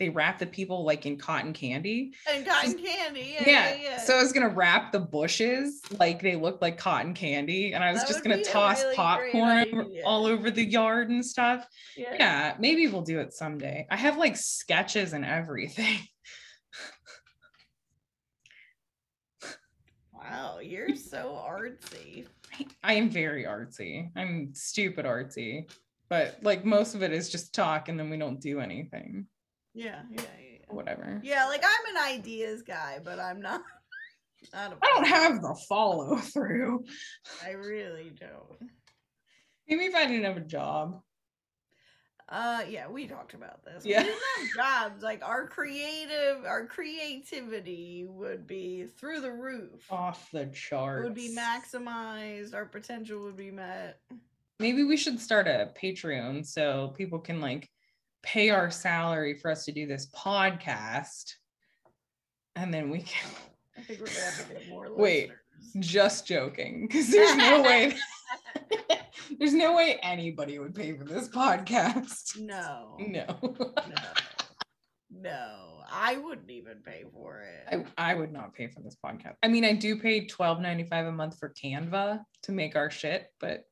they 0.00 0.08
wrap 0.08 0.38
the 0.38 0.46
people 0.46 0.82
like 0.84 1.04
in 1.06 1.16
cotton 1.18 1.52
candy. 1.52 2.12
And 2.28 2.44
cotton 2.44 2.72
candy. 2.82 3.36
Yeah, 3.38 3.42
Yeah. 3.46 3.74
yeah. 3.74 3.82
yeah. 3.82 3.98
So 4.00 4.16
I 4.16 4.22
was 4.22 4.32
gonna 4.32 4.48
wrap 4.48 4.90
the 4.90 4.98
bushes 4.98 5.80
like 6.00 6.20
they 6.22 6.34
looked 6.34 6.62
like 6.62 6.78
cotton 6.78 7.12
candy, 7.14 7.74
and 7.74 7.84
I 7.84 7.92
was 7.92 8.00
That 8.00 8.08
just 8.08 8.24
gonna 8.24 8.42
toss 8.42 8.82
really 8.82 8.96
popcorn 8.96 9.92
all 10.04 10.24
over 10.26 10.50
the 10.50 10.64
yard 10.64 11.10
and 11.10 11.24
stuff. 11.24 11.66
yeah. 11.96 12.14
Yeah, 12.18 12.56
maybe 12.58 12.88
we'll 12.88 13.02
do 13.02 13.20
it 13.20 13.32
someday. 13.34 13.86
I 13.90 13.96
have 13.96 14.16
like 14.16 14.36
sketches 14.36 15.12
and 15.12 15.24
everything. 15.24 15.98
Wow, 20.12 20.58
you're 20.62 20.94
so 20.96 21.42
artsy. 21.48 22.26
I 22.84 22.92
am 22.92 23.08
very 23.10 23.44
artsy. 23.44 24.10
I'm 24.14 24.50
stupid 24.54 25.06
artsy, 25.06 25.68
but 26.10 26.36
like 26.42 26.64
most 26.64 26.94
of 26.94 27.02
it 27.02 27.10
is 27.12 27.30
just 27.30 27.54
talk 27.54 27.88
and 27.88 27.98
then 27.98 28.10
we 28.10 28.18
don't 28.18 28.38
do 28.40 28.60
anything. 28.60 29.26
Yeah, 29.80 30.02
yeah, 30.10 30.20
yeah. 30.20 30.66
Whatever. 30.68 31.20
Yeah, 31.24 31.46
like 31.46 31.64
I'm 31.64 31.96
an 31.96 32.18
ideas 32.18 32.60
guy, 32.62 32.98
but 33.02 33.18
I'm 33.18 33.40
not. 33.40 33.62
not 34.52 34.72
a 34.72 34.76
I 34.82 34.86
don't 34.94 35.06
have 35.06 35.40
the 35.40 35.58
follow 35.68 36.16
through. 36.16 36.84
I 37.42 37.52
really 37.52 38.12
don't. 38.18 38.70
Maybe 39.66 39.84
if 39.84 39.94
I 39.94 40.06
didn't 40.06 40.24
have 40.24 40.36
a 40.36 40.40
job. 40.40 41.00
Uh, 42.28 42.62
yeah, 42.68 42.88
we 42.88 43.06
talked 43.06 43.32
about 43.32 43.64
this. 43.64 43.84
Yeah. 43.86 44.02
We 44.02 44.08
didn't 44.08 44.22
have 44.36 44.90
jobs. 44.90 45.02
Like 45.02 45.24
our 45.24 45.48
creative, 45.48 46.44
our 46.44 46.66
creativity 46.66 48.04
would 48.06 48.46
be 48.46 48.84
through 48.98 49.22
the 49.22 49.32
roof. 49.32 49.90
Off 49.90 50.28
the 50.30 50.46
charts. 50.46 51.04
would 51.04 51.14
be 51.14 51.34
maximized. 51.34 52.54
Our 52.54 52.66
potential 52.66 53.22
would 53.22 53.36
be 53.36 53.50
met. 53.50 53.98
Maybe 54.60 54.84
we 54.84 54.98
should 54.98 55.18
start 55.18 55.48
a 55.48 55.70
Patreon 55.82 56.46
so 56.46 56.92
people 56.96 57.18
can 57.18 57.40
like 57.40 57.68
pay 58.22 58.50
our 58.50 58.70
salary 58.70 59.34
for 59.34 59.50
us 59.50 59.64
to 59.64 59.72
do 59.72 59.86
this 59.86 60.08
podcast. 60.14 61.34
And 62.56 62.72
then 62.72 62.90
we 62.90 63.00
can 63.00 63.30
I 63.78 63.82
think 63.82 64.00
we're 64.00 64.06
gonna 64.06 64.20
have 64.20 64.48
to 64.48 64.54
get 64.54 64.68
more. 64.68 64.94
Wait. 64.94 65.30
just 65.78 66.26
joking 66.26 66.86
because 66.86 67.10
there's 67.10 67.36
no 67.36 67.62
way 67.62 67.94
there's 69.38 69.54
no 69.54 69.74
way 69.74 69.98
anybody 70.02 70.58
would 70.58 70.74
pay 70.74 70.92
for 70.96 71.04
this 71.04 71.28
podcast. 71.28 72.38
No. 72.38 72.96
No. 72.98 73.24
No. 73.42 74.02
No. 75.10 75.66
I 75.92 76.18
wouldn't 76.18 76.50
even 76.50 76.78
pay 76.84 77.04
for 77.12 77.42
it. 77.42 77.84
I, 77.98 78.12
I 78.12 78.14
would 78.14 78.32
not 78.32 78.54
pay 78.54 78.68
for 78.68 78.80
this 78.80 78.96
podcast. 79.04 79.34
I 79.42 79.48
mean, 79.48 79.64
I 79.64 79.72
do 79.72 79.98
pay 79.98 80.26
$12.95 80.26 81.08
a 81.08 81.12
month 81.12 81.38
for 81.38 81.52
Canva 81.52 82.20
to 82.44 82.52
make 82.52 82.76
our 82.76 82.90
shit, 82.90 83.26
but 83.40 83.64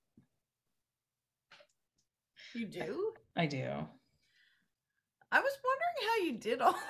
you 2.55 2.67
do? 2.67 3.13
I 3.37 3.47
do. 3.47 3.87
I 5.31 5.41
was 5.41 5.53
wondering 5.65 6.09
how 6.09 6.25
you 6.25 6.39
did 6.39 6.61
all 6.61 6.73
this. 6.73 6.81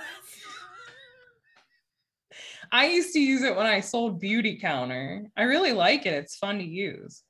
I 2.70 2.86
used 2.88 3.12
to 3.14 3.20
use 3.20 3.42
it 3.42 3.56
when 3.56 3.66
I 3.66 3.80
sold 3.80 4.22
Beautycounter. 4.22 5.24
I 5.36 5.42
really 5.44 5.72
like 5.72 6.06
it. 6.06 6.12
It's 6.12 6.36
fun 6.36 6.58
to 6.58 6.64
use. 6.64 7.22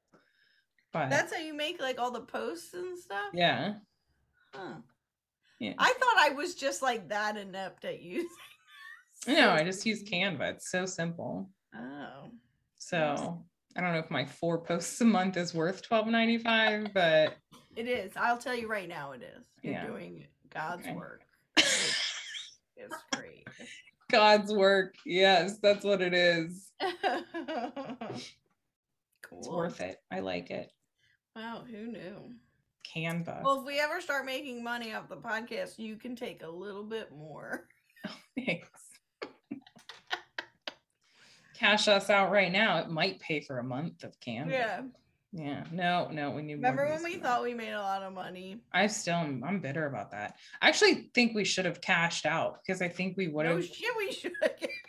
But 0.92 1.10
That's 1.10 1.32
how 1.32 1.40
you 1.40 1.54
make 1.54 1.80
like 1.80 1.98
all 2.00 2.10
the 2.10 2.20
posts 2.22 2.74
and 2.74 2.98
stuff? 2.98 3.30
yeah. 3.32 3.74
Huh. 4.54 4.76
Yeah. 5.60 5.74
I 5.78 5.92
thought 5.92 6.16
I 6.18 6.30
was 6.30 6.54
just 6.54 6.82
like 6.82 7.08
that 7.08 7.36
inept 7.36 7.84
at 7.84 8.00
using. 8.02 8.28
No, 9.26 9.50
I 9.50 9.64
just 9.64 9.84
use 9.84 10.02
Canva. 10.04 10.54
It's 10.54 10.70
so 10.70 10.86
simple. 10.86 11.50
Oh. 11.74 12.30
So 12.78 13.44
I 13.76 13.80
don't 13.80 13.92
know 13.92 13.98
if 13.98 14.10
my 14.10 14.24
four 14.24 14.58
posts 14.58 15.00
a 15.00 15.04
month 15.04 15.36
is 15.36 15.52
worth 15.54 15.82
$12.95, 15.88 16.92
but 16.94 17.36
It 17.76 17.86
is. 17.88 18.12
I'll 18.16 18.38
tell 18.38 18.54
you 18.54 18.68
right 18.68 18.88
now 18.88 19.12
it 19.12 19.22
is. 19.22 19.44
You're 19.62 19.74
Yeah. 19.74 19.86
doing 19.86 20.26
God's 20.50 20.86
Okay. 20.86 20.94
work. 20.94 21.22
It's, 21.56 21.96
it's 22.76 22.96
great. 23.14 23.46
God's 24.10 24.52
work. 24.52 24.94
Yes, 25.04 25.58
that's 25.58 25.84
what 25.84 26.00
it 26.00 26.14
is. 26.14 26.70
cool. 29.22 29.38
It's 29.38 29.48
worth 29.48 29.80
it. 29.80 30.00
I 30.10 30.20
like 30.20 30.50
it. 30.50 30.72
Wow, 31.36 31.64
who 31.70 31.86
knew? 31.88 32.32
Canva. 32.94 33.42
Well, 33.44 33.60
if 33.60 33.66
we 33.66 33.78
ever 33.78 34.00
start 34.00 34.24
making 34.24 34.64
money 34.64 34.94
off 34.94 35.08
the 35.08 35.16
podcast, 35.16 35.78
you 35.78 35.96
can 35.96 36.16
take 36.16 36.42
a 36.42 36.48
little 36.48 36.84
bit 36.84 37.12
more. 37.12 37.68
Thanks. 38.34 38.68
Cash 41.54 41.88
us 41.88 42.08
out 42.08 42.30
right 42.30 42.52
now. 42.52 42.78
It 42.78 42.88
might 42.88 43.18
pay 43.20 43.40
for 43.40 43.58
a 43.58 43.64
month 43.64 44.04
of 44.04 44.18
Canva. 44.20 44.50
Yeah. 44.50 44.82
Yeah. 45.32 45.64
No, 45.70 46.08
no, 46.10 46.30
we 46.30 46.42
need 46.42 46.60
more 46.60 46.70
Remember 46.70 46.90
when 46.94 47.04
we 47.04 47.18
thought 47.18 47.42
we 47.42 47.52
made 47.54 47.72
a 47.72 47.80
lot 47.80 48.02
of 48.02 48.14
money? 48.14 48.62
I 48.72 48.86
still 48.86 49.16
am 49.16 49.44
I'm 49.44 49.60
bitter 49.60 49.86
about 49.86 50.10
that. 50.12 50.36
I 50.62 50.68
actually 50.68 51.10
think 51.14 51.34
we 51.34 51.44
should 51.44 51.66
have 51.66 51.80
cashed 51.80 52.24
out 52.24 52.58
because 52.66 52.80
I 52.80 52.88
think 52.88 53.16
we 53.16 53.28
would 53.28 53.44
No 53.44 53.56
have 53.56 53.64
shit, 53.64 53.90
we 53.98 54.12
should. 54.12 54.32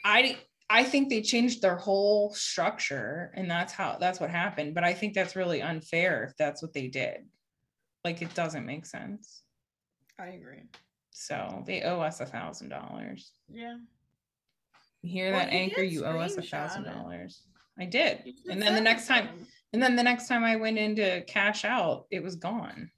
I 0.06 0.38
I 0.70 0.84
think 0.84 1.10
they 1.10 1.22
changed 1.22 1.62
their 1.62 1.76
whole 1.76 2.34
structure 2.34 3.34
and 3.36 3.50
that's 3.52 3.74
how 3.74 3.98
that's 4.00 4.20
what 4.20 4.30
happened. 4.30 4.76
But 4.76 4.84
I 4.86 4.94
think 4.94 5.14
that's 5.14 5.36
really 5.36 5.62
unfair 5.62 6.24
if 6.24 6.38
that's 6.38 6.62
what 6.62 6.74
they 6.74 6.88
did. 6.88 7.26
Like 8.06 8.22
it 8.22 8.34
doesn't 8.34 8.66
make 8.66 8.86
sense. 8.86 9.44
I 10.18 10.28
agree. 10.28 10.64
So 11.12 11.64
they 11.68 11.82
owe 11.82 12.00
us 12.00 12.22
a 12.22 12.26
thousand 12.26 12.70
dollars. 12.70 13.32
Yeah. 13.52 13.78
You 15.02 15.12
hear 15.12 15.32
Well, 15.32 15.40
that 15.42 15.52
you 15.52 15.60
Anchor? 15.60 15.84
You 15.84 16.06
owe 16.06 16.20
us 16.20 16.38
a 16.38 16.42
thousand 16.42 16.86
it. 16.86 16.94
dollars. 16.94 17.42
I 17.80 17.86
did. 17.86 18.34
And 18.50 18.62
then 18.62 18.76
the 18.76 18.82
next 18.82 19.08
time, 19.08 19.30
and 19.74 19.82
then 19.82 19.96
the 19.96 20.04
next 20.04 20.28
time 20.28 20.44
I 20.44 20.56
went 20.56 20.78
in 20.78 20.96
to 20.98 21.22
cash 21.26 21.64
out, 21.64 22.06
it 22.12 22.22
was 22.22 22.36
gone. 22.36 22.92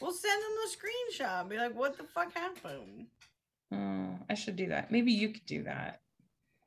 We'll 0.00 0.12
send 0.12 0.42
them 0.42 0.50
the 0.64 1.24
screenshot. 1.24 1.48
Be 1.48 1.56
like, 1.58 1.74
what 1.74 1.96
the 1.96 2.04
fuck 2.04 2.34
happened? 2.34 3.06
Oh, 3.72 4.18
I 4.28 4.34
should 4.34 4.56
do 4.56 4.68
that. 4.68 4.90
Maybe 4.90 5.12
you 5.12 5.30
could 5.30 5.46
do 5.46 5.62
that. 5.64 6.00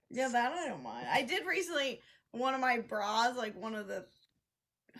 Yeah, 0.09 0.29
that 0.29 0.53
I 0.53 0.67
don't 0.67 0.83
mind. 0.83 1.07
I 1.11 1.21
did 1.21 1.45
recently. 1.45 2.01
One 2.31 2.53
of 2.53 2.61
my 2.61 2.79
bras, 2.79 3.35
like 3.35 3.59
one 3.59 3.75
of 3.75 3.87
the 3.87 4.05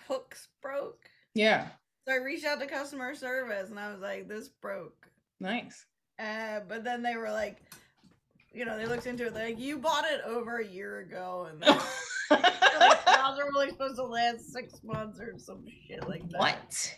hooks 0.07 0.47
broke. 0.61 1.09
Yeah. 1.35 1.67
So 2.07 2.13
I 2.13 2.17
reached 2.17 2.45
out 2.45 2.59
to 2.59 2.65
customer 2.65 3.13
service 3.13 3.69
and 3.69 3.79
I 3.79 3.91
was 3.91 4.01
like, 4.01 4.27
this 4.27 4.49
broke. 4.49 5.07
Nice. 5.39 5.85
Uh, 6.17 6.61
but 6.67 6.83
then 6.83 7.03
they 7.03 7.15
were 7.15 7.29
like, 7.29 7.57
you 8.53 8.65
know, 8.65 8.77
they 8.77 8.85
looked 8.85 9.05
into 9.07 9.27
it. 9.27 9.33
Like, 9.33 9.59
you 9.59 9.77
bought 9.77 10.05
it 10.05 10.21
over 10.25 10.57
a 10.57 10.65
year 10.65 10.99
ago, 10.99 11.47
and 11.51 11.61
then, 11.63 11.77
like, 12.79 13.05
bras 13.05 13.37
are 13.39 13.47
only 13.55 13.69
supposed 13.69 13.95
to 13.95 14.03
last 14.03 14.51
six 14.51 14.81
months 14.83 15.19
or 15.19 15.35
some 15.37 15.63
shit 15.87 16.07
like 16.07 16.27
that. 16.29 16.39
what? 16.39 16.95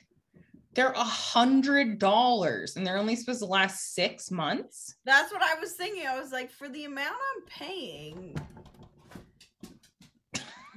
They're 0.73 0.91
a 0.91 1.03
hundred 1.03 1.99
dollars 1.99 2.78
and 2.78 2.88
they're 2.88 2.97
only 2.97 3.17
supposed 3.17 3.39
to 3.39 3.45
last 3.45 3.93
six 3.93 4.32
months. 4.32 4.95
That's 5.03 5.30
what 5.34 5.41
I 5.41 5.59
was 5.59 5.73
thinking. 5.73 6.07
I 6.07 6.17
was 6.17 6.32
like, 6.32 6.49
for 6.49 6.69
the 6.69 6.86
amount 6.86 7.09
I'm 7.09 7.45
paying, 7.45 8.38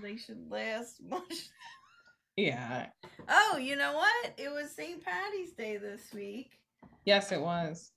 they 0.03 0.17
should 0.17 0.51
last 0.51 1.01
much. 1.09 1.49
Yeah. 2.37 2.87
Oh, 3.29 3.57
you 3.57 3.77
know 3.77 3.93
what? 3.95 4.35
It 4.37 4.49
was 4.51 4.73
St. 4.73 5.01
Patty's 5.05 5.53
Day 5.53 5.77
this 5.77 6.13
week. 6.13 6.51
Yes, 7.05 7.31
it 7.31 7.41
was. 7.41 7.93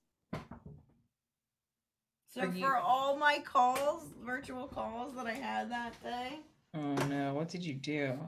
So 2.37 2.43
you- 2.51 2.65
for 2.65 2.75
all 2.77 3.17
my 3.17 3.39
calls, 3.39 4.03
virtual 4.23 4.67
calls 4.67 5.15
that 5.15 5.25
I 5.25 5.33
had 5.33 5.71
that 5.71 6.01
day, 6.03 6.39
Oh 6.75 6.93
no, 7.07 7.33
what 7.33 7.49
did 7.49 7.63
you 7.65 7.73
do? 7.73 8.19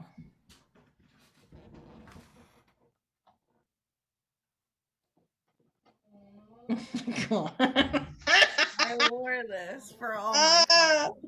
Oh 6.68 6.76
my 7.06 7.26
god. 7.28 8.06
I 8.78 9.08
wore 9.10 9.42
this 9.48 9.92
for 9.98 10.14
all 10.14 10.32
my 10.32 10.64
calls. 10.70 11.18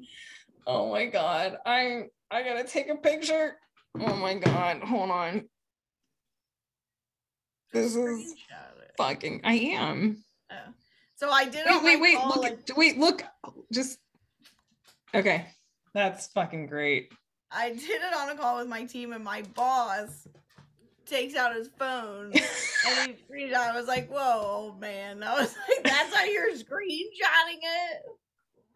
oh 0.67 0.91
my 0.91 1.07
god. 1.07 1.57
I 1.67 2.05
I 2.31 2.43
gotta 2.43 2.65
take 2.65 2.89
a 2.89 2.97
picture. 2.97 3.57
Oh 3.99 4.17
my 4.17 4.35
god. 4.35 4.83
Hold 4.83 5.11
on. 5.11 5.49
This 7.73 7.97
is 7.97 8.35
fucking 8.97 9.41
I 9.45 9.55
am. 9.55 10.23
Oh. 10.51 10.57
So 11.23 11.31
I 11.31 11.45
did. 11.45 11.65
Wait, 11.67 11.85
wait, 11.85 12.01
wait, 12.01 12.19
look 12.27 12.45
at 12.45 12.77
wait, 12.77 12.99
look. 12.99 13.23
Just 13.73 13.97
okay. 15.15 15.47
That's 15.95 16.27
fucking 16.27 16.67
great. 16.67 17.13
I 17.49 17.69
did 17.71 18.03
it 18.03 18.13
on 18.13 18.31
a 18.31 18.35
call 18.35 18.59
with 18.59 18.67
my 18.67 18.87
team, 18.87 19.13
and 19.13 19.23
my 19.23 19.43
boss 19.55 20.27
takes 21.07 21.37
out 21.37 21.55
his 21.55 21.69
phone 21.79 22.33
and 22.33 22.35
he 22.35 23.15
screenshot. 23.23 23.55
I 23.55 23.79
was 23.79 23.87
like, 23.87 24.11
"Whoa, 24.11 24.43
old 24.43 24.81
man!" 24.81 25.23
I 25.23 25.35
was 25.35 25.55
like, 25.69 25.85
"That's 25.85 26.13
how 26.13 26.25
you're 26.25 26.51
screenshotting 26.55 27.61
it." 27.63 28.03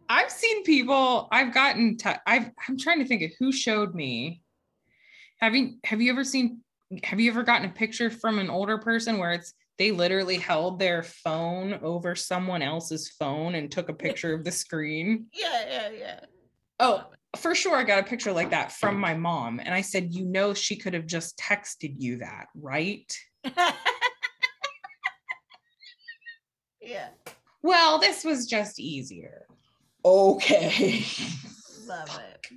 I've 0.09 0.31
seen 0.31 0.63
people. 0.63 1.27
I've 1.33 1.53
gotten. 1.53 1.97
T- 1.97 2.11
I've. 2.29 2.53
I'm 2.69 2.79
trying 2.79 3.01
to 3.01 3.07
think 3.07 3.23
of 3.23 3.33
who 3.41 3.51
showed 3.51 3.93
me. 3.93 4.41
Have 5.41 5.57
you 5.57 5.79
Have 5.83 6.01
you 6.01 6.13
ever 6.13 6.23
seen? 6.23 6.61
Have 7.03 7.19
you 7.19 7.29
ever 7.29 7.43
gotten 7.43 7.69
a 7.69 7.73
picture 7.73 8.09
from 8.09 8.39
an 8.39 8.51
older 8.51 8.79
person 8.79 9.19
where 9.19 9.33
it's 9.33 9.53
they 9.79 9.91
literally 9.93 10.37
held 10.37 10.79
their 10.79 11.03
phone 11.03 11.75
over 11.83 12.15
someone 12.15 12.63
else's 12.63 13.09
phone 13.11 13.55
and 13.55 13.71
took 13.71 13.89
a 13.89 13.95
picture 13.95 14.33
of 14.35 14.45
the 14.45 14.53
screen? 14.53 15.27
Yeah, 15.33 15.65
yeah, 15.69 15.91
yeah. 15.91 16.21
Oh, 16.81 17.05
for 17.37 17.55
sure. 17.55 17.77
I 17.77 17.85
got 17.85 17.99
a 18.01 18.03
picture 18.03 18.33
like 18.33 18.51
that 18.51 18.73
from 18.73 18.99
my 18.99 19.15
mom, 19.15 19.61
and 19.61 19.73
I 19.75 19.81
said, 19.81 20.13
"You 20.15 20.25
know, 20.27 20.55
she 20.55 20.77
could 20.77 20.95
have 20.95 21.07
just 21.07 21.39
texted 21.39 21.95
you 21.99 22.19
that, 22.19 22.47
right?" 22.55 23.11
yeah, 26.81 27.09
Well, 27.63 27.99
this 27.99 28.25
was 28.25 28.47
just 28.47 28.79
easier. 28.79 29.47
Okay. 30.05 31.05
love 31.87 32.21
it. 32.31 32.49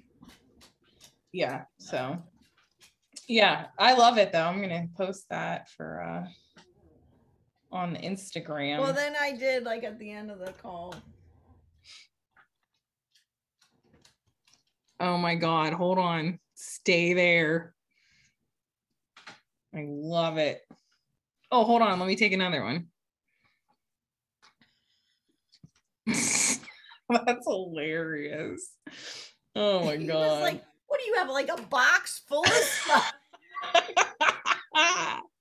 yeah 1.32 1.63
so 1.78 2.17
yeah 3.28 3.67
i 3.78 3.93
love 3.93 4.17
it 4.17 4.32
though 4.32 4.43
i'm 4.43 4.59
gonna 4.61 4.88
post 4.97 5.26
that 5.30 5.70
for 5.70 6.01
uh 6.01 6.28
on 7.72 7.95
instagram 7.97 8.80
Well, 8.80 8.93
then 8.93 9.13
I 9.20 9.32
did 9.34 9.63
like 9.63 9.84
at 9.84 9.99
the 9.99 10.11
end 10.11 10.32
of 10.32 10.39
the 10.39 10.51
call. 10.53 10.95
oh 14.99 15.17
my 15.17 15.36
god 15.36 15.74
hold 15.74 15.97
on 15.97 16.39
stay 16.55 17.13
there 17.13 17.74
i 19.74 19.86
love 19.88 20.38
it 20.38 20.61
oh 21.51 21.63
hold 21.63 21.82
on 21.82 21.99
let 21.99 22.07
me 22.07 22.17
take 22.17 22.34
another 22.34 22.63
one 22.63 22.88
that's 26.05 27.45
hilarious 27.47 28.76
oh 29.55 29.86
my 29.86 29.95
god 29.95 30.41
like, 30.41 30.63
"What 30.88 30.99
do 30.99 31.05
you 31.05 31.15
have? 31.15 31.30
Like 31.30 31.49
a 31.49 31.61
box 31.63 32.22
full 32.28 32.43
of 32.43 32.51
stuff?" 32.51 33.13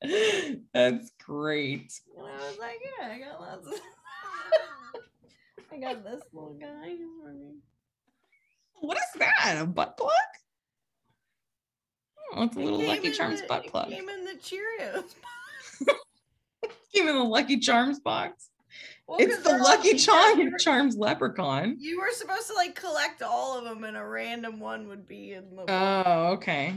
That's 0.75 1.11
great. 1.29 1.93
And 2.17 2.27
I 2.27 2.47
was 2.49 2.59
like, 2.59 2.79
"Yeah, 2.83 3.09
I 3.09 3.19
got 3.19 3.41
lots 3.41 3.67
of." 3.67 3.75
I 5.73 5.79
got 5.79 6.03
this 6.03 6.23
little 6.33 6.55
guy 6.59 6.97
for 7.23 7.33
me. 7.33 7.59
What 8.81 8.97
is 8.97 9.21
that? 9.21 9.59
A 9.61 9.67
butt 9.67 9.97
plug? 9.97 10.11
Oh, 12.33 12.45
it's 12.45 12.57
a 12.57 12.61
little 12.61 12.79
came 12.79 12.89
Lucky 12.89 13.13
Charms 13.13 13.43
the- 13.43 13.47
butt 13.47 13.67
it 13.67 13.71
plug. 13.71 13.91
Came 13.91 14.09
in 14.09 14.25
the 14.25 14.33
Cheerios. 14.33 15.15
Came 16.95 17.09
in 17.09 17.15
the 17.17 17.23
Lucky 17.23 17.59
Charms 17.59 18.01
box. 18.01 18.51
Well, 19.07 19.19
it's 19.21 19.39
the 19.43 19.57
Lucky. 19.57 19.97
Charm, 19.97 20.53
Charms 20.59 20.97
leprechaun. 20.97 21.77
You 21.79 21.99
were 22.01 22.11
supposed 22.13 22.47
to 22.49 22.55
like 22.55 22.75
collect 22.75 23.23
all 23.23 23.57
of 23.59 23.65
them, 23.65 23.85
and 23.85 23.97
a 23.97 24.05
random 24.05 24.61
one 24.61 24.89
would 24.89 25.07
be 25.07 25.35
in 25.35 25.55
the. 25.57 25.65
Oh, 25.69 26.33
okay. 26.33 26.75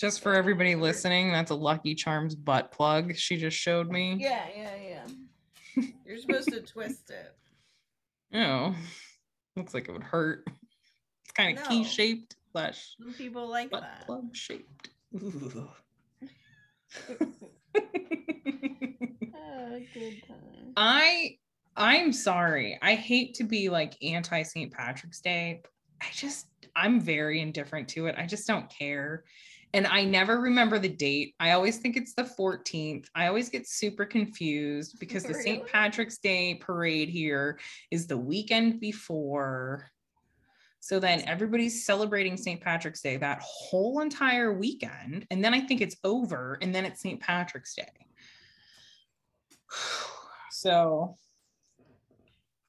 Just 0.00 0.22
for 0.22 0.34
everybody 0.34 0.74
listening, 0.74 1.30
that's 1.30 1.50
a 1.50 1.54
Lucky 1.54 1.94
Charms 1.94 2.34
butt 2.34 2.72
plug 2.72 3.14
she 3.16 3.36
just 3.36 3.58
showed 3.58 3.90
me. 3.90 4.16
yeah, 4.18 4.46
yeah, 4.56 4.70
yeah. 5.76 5.84
You're 6.06 6.16
supposed 6.16 6.50
to 6.52 6.62
twist 6.62 7.10
it. 7.10 7.34
Oh, 8.32 8.76
looks 9.56 9.74
like 9.74 9.88
it 9.88 9.92
would 9.92 10.04
hurt. 10.04 10.46
It's 11.24 11.32
kind 11.32 11.58
of 11.58 11.68
key 11.68 11.82
shaped 11.82 12.36
slash 12.52 12.94
Some 13.02 13.12
people 13.12 13.48
like 13.48 13.70
butt 13.70 13.80
that. 13.80 14.06
plug 14.06 14.36
shaped. 14.36 14.90
Oh, 15.12 15.72
good 19.92 20.22
time. 20.28 20.72
I 20.76 21.38
I'm 21.76 22.12
sorry. 22.12 22.78
I 22.80 22.94
hate 22.94 23.34
to 23.34 23.44
be 23.44 23.68
like 23.68 23.96
anti 24.00 24.44
St. 24.44 24.72
Patrick's 24.72 25.20
Day. 25.20 25.62
I 26.00 26.06
just 26.12 26.46
I'm 26.76 27.00
very 27.00 27.40
indifferent 27.40 27.88
to 27.88 28.06
it. 28.06 28.14
I 28.16 28.26
just 28.26 28.46
don't 28.46 28.70
care. 28.70 29.24
And 29.72 29.86
I 29.86 30.04
never 30.04 30.40
remember 30.40 30.78
the 30.78 30.88
date. 30.88 31.34
I 31.38 31.52
always 31.52 31.78
think 31.78 31.96
it's 31.96 32.14
the 32.14 32.24
14th. 32.24 33.06
I 33.14 33.28
always 33.28 33.48
get 33.48 33.68
super 33.68 34.04
confused 34.04 34.96
because 35.00 35.22
the 35.22 35.34
St. 35.34 35.66
Patrick's 35.66 36.18
Day 36.18 36.54
parade 36.54 37.08
here 37.08 37.58
is 37.90 38.06
the 38.06 38.18
weekend 38.18 38.80
before. 38.80 39.90
So 40.80 40.98
then 40.98 41.22
everybody's 41.26 41.84
celebrating 41.84 42.36
St. 42.36 42.60
Patrick's 42.60 43.02
Day 43.02 43.18
that 43.18 43.42
whole 43.42 44.00
entire 44.00 44.52
weekend. 44.52 45.26
And 45.30 45.44
then 45.44 45.52
I 45.52 45.60
think 45.60 45.82
it's 45.82 45.96
over. 46.04 46.58
And 46.62 46.74
then 46.74 46.84
it's 46.84 47.02
St. 47.02 47.20
Patrick's 47.20 47.74
Day. 47.74 47.84
So 50.52 51.16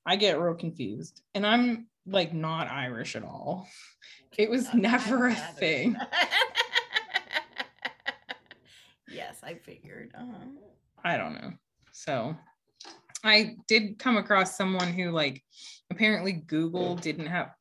I 0.06 0.16
get 0.16 0.40
real 0.40 0.54
confused. 0.54 1.22
And 1.36 1.46
I'm 1.46 1.88
like 2.06 2.34
not 2.34 2.72
Irish 2.72 3.16
at 3.16 3.24
all. 3.24 3.68
It 4.38 4.50
was 4.50 4.74
never 4.74 5.28
a 5.28 5.36
thing. 5.36 5.98
yes, 9.12 9.40
I 9.44 9.56
figured. 9.56 10.12
Uh-huh. 10.16 10.46
I 11.04 11.18
don't 11.18 11.34
know. 11.34 11.52
So 11.92 12.36
I 13.24 13.56
did 13.68 14.00
come 14.00 14.18
across 14.18 14.58
someone 14.58 14.94
who 14.94 15.12
like 15.12 15.44
apparently 15.90 16.34
Google 16.34 16.96
didn't 16.96 17.28
have 17.28 17.52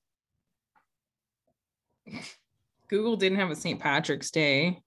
Google 2.88 3.16
didn't 3.16 3.38
have 3.38 3.50
a 3.50 3.56
St. 3.56 3.78
Patrick's 3.78 4.30
Day 4.30 4.80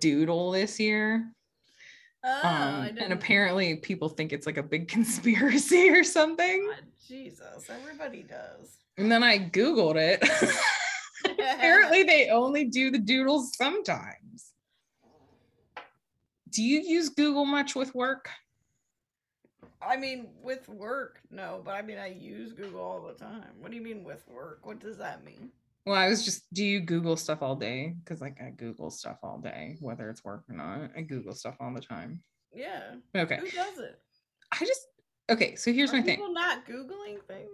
doodle 0.00 0.50
this 0.50 0.78
year. 0.78 1.32
Oh, 2.24 2.40
Um, 2.48 2.98
and 2.98 3.12
apparently 3.12 3.76
people 3.76 4.08
think 4.08 4.32
it's 4.32 4.46
like 4.46 4.58
a 4.58 4.62
big 4.62 4.88
conspiracy 4.96 5.88
or 5.90 6.04
something. 6.04 6.66
God, 6.66 6.84
Jesus, 7.06 7.70
everybody 7.70 8.22
does. 8.22 8.76
And 8.98 9.10
then 9.10 9.22
I 9.22 9.38
Googled 9.38 9.96
it. 9.96 10.22
apparently 11.38 12.02
they 12.02 12.28
only 12.28 12.64
do 12.64 12.90
the 12.90 12.98
doodles 12.98 13.56
sometimes. 13.56 14.52
Do 16.50 16.62
you 16.62 16.80
use 16.80 17.08
Google 17.08 17.44
much 17.44 17.74
with 17.74 17.94
work? 17.94 18.28
I 19.80 19.96
mean, 19.96 20.28
with 20.42 20.68
work, 20.68 21.20
no, 21.30 21.62
but 21.64 21.72
I 21.74 21.82
mean, 21.82 21.98
I 21.98 22.08
use 22.08 22.52
Google 22.52 22.80
all 22.80 23.00
the 23.06 23.14
time. 23.14 23.50
What 23.60 23.70
do 23.70 23.76
you 23.76 23.82
mean 23.82 24.02
with 24.02 24.26
work? 24.28 24.66
What 24.66 24.80
does 24.80 24.98
that 24.98 25.24
mean? 25.24 25.50
Well, 25.86 25.96
I 25.96 26.08
was 26.08 26.24
just, 26.24 26.52
do 26.52 26.64
you 26.64 26.80
Google 26.80 27.16
stuff 27.16 27.42
all 27.42 27.56
day? 27.56 27.94
Because 28.04 28.20
like 28.20 28.36
I 28.40 28.50
Google 28.50 28.90
stuff 28.90 29.18
all 29.22 29.38
day, 29.38 29.76
whether 29.80 30.10
it's 30.10 30.24
work 30.24 30.44
or 30.48 30.54
not. 30.54 30.90
I 30.96 31.02
Google 31.02 31.34
stuff 31.34 31.56
all 31.60 31.72
the 31.72 31.80
time. 31.80 32.22
Yeah. 32.52 32.94
Okay. 33.16 33.36
Who 33.36 33.50
does 33.50 33.78
it? 33.78 33.98
I 34.52 34.64
just 34.64 34.86
okay, 35.30 35.54
so 35.54 35.72
here's 35.72 35.90
Are 35.92 35.96
my 35.96 36.02
thing. 36.02 36.16
people 36.16 36.32
not 36.32 36.66
Googling 36.66 37.22
things? 37.26 37.50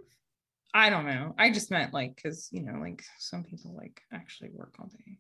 I 0.73 0.91
don't 0.91 1.07
know. 1.07 1.35
I 1.39 1.51
just 1.51 1.71
meant 1.71 1.93
like 1.93 2.17
because 2.17 2.49
you 2.51 2.63
know, 2.63 2.79
like 2.81 3.05
some 3.19 3.45
people 3.45 3.75
like 3.77 4.01
actually 4.13 4.51
work 4.53 4.75
all 4.81 4.87
day. 4.87 5.19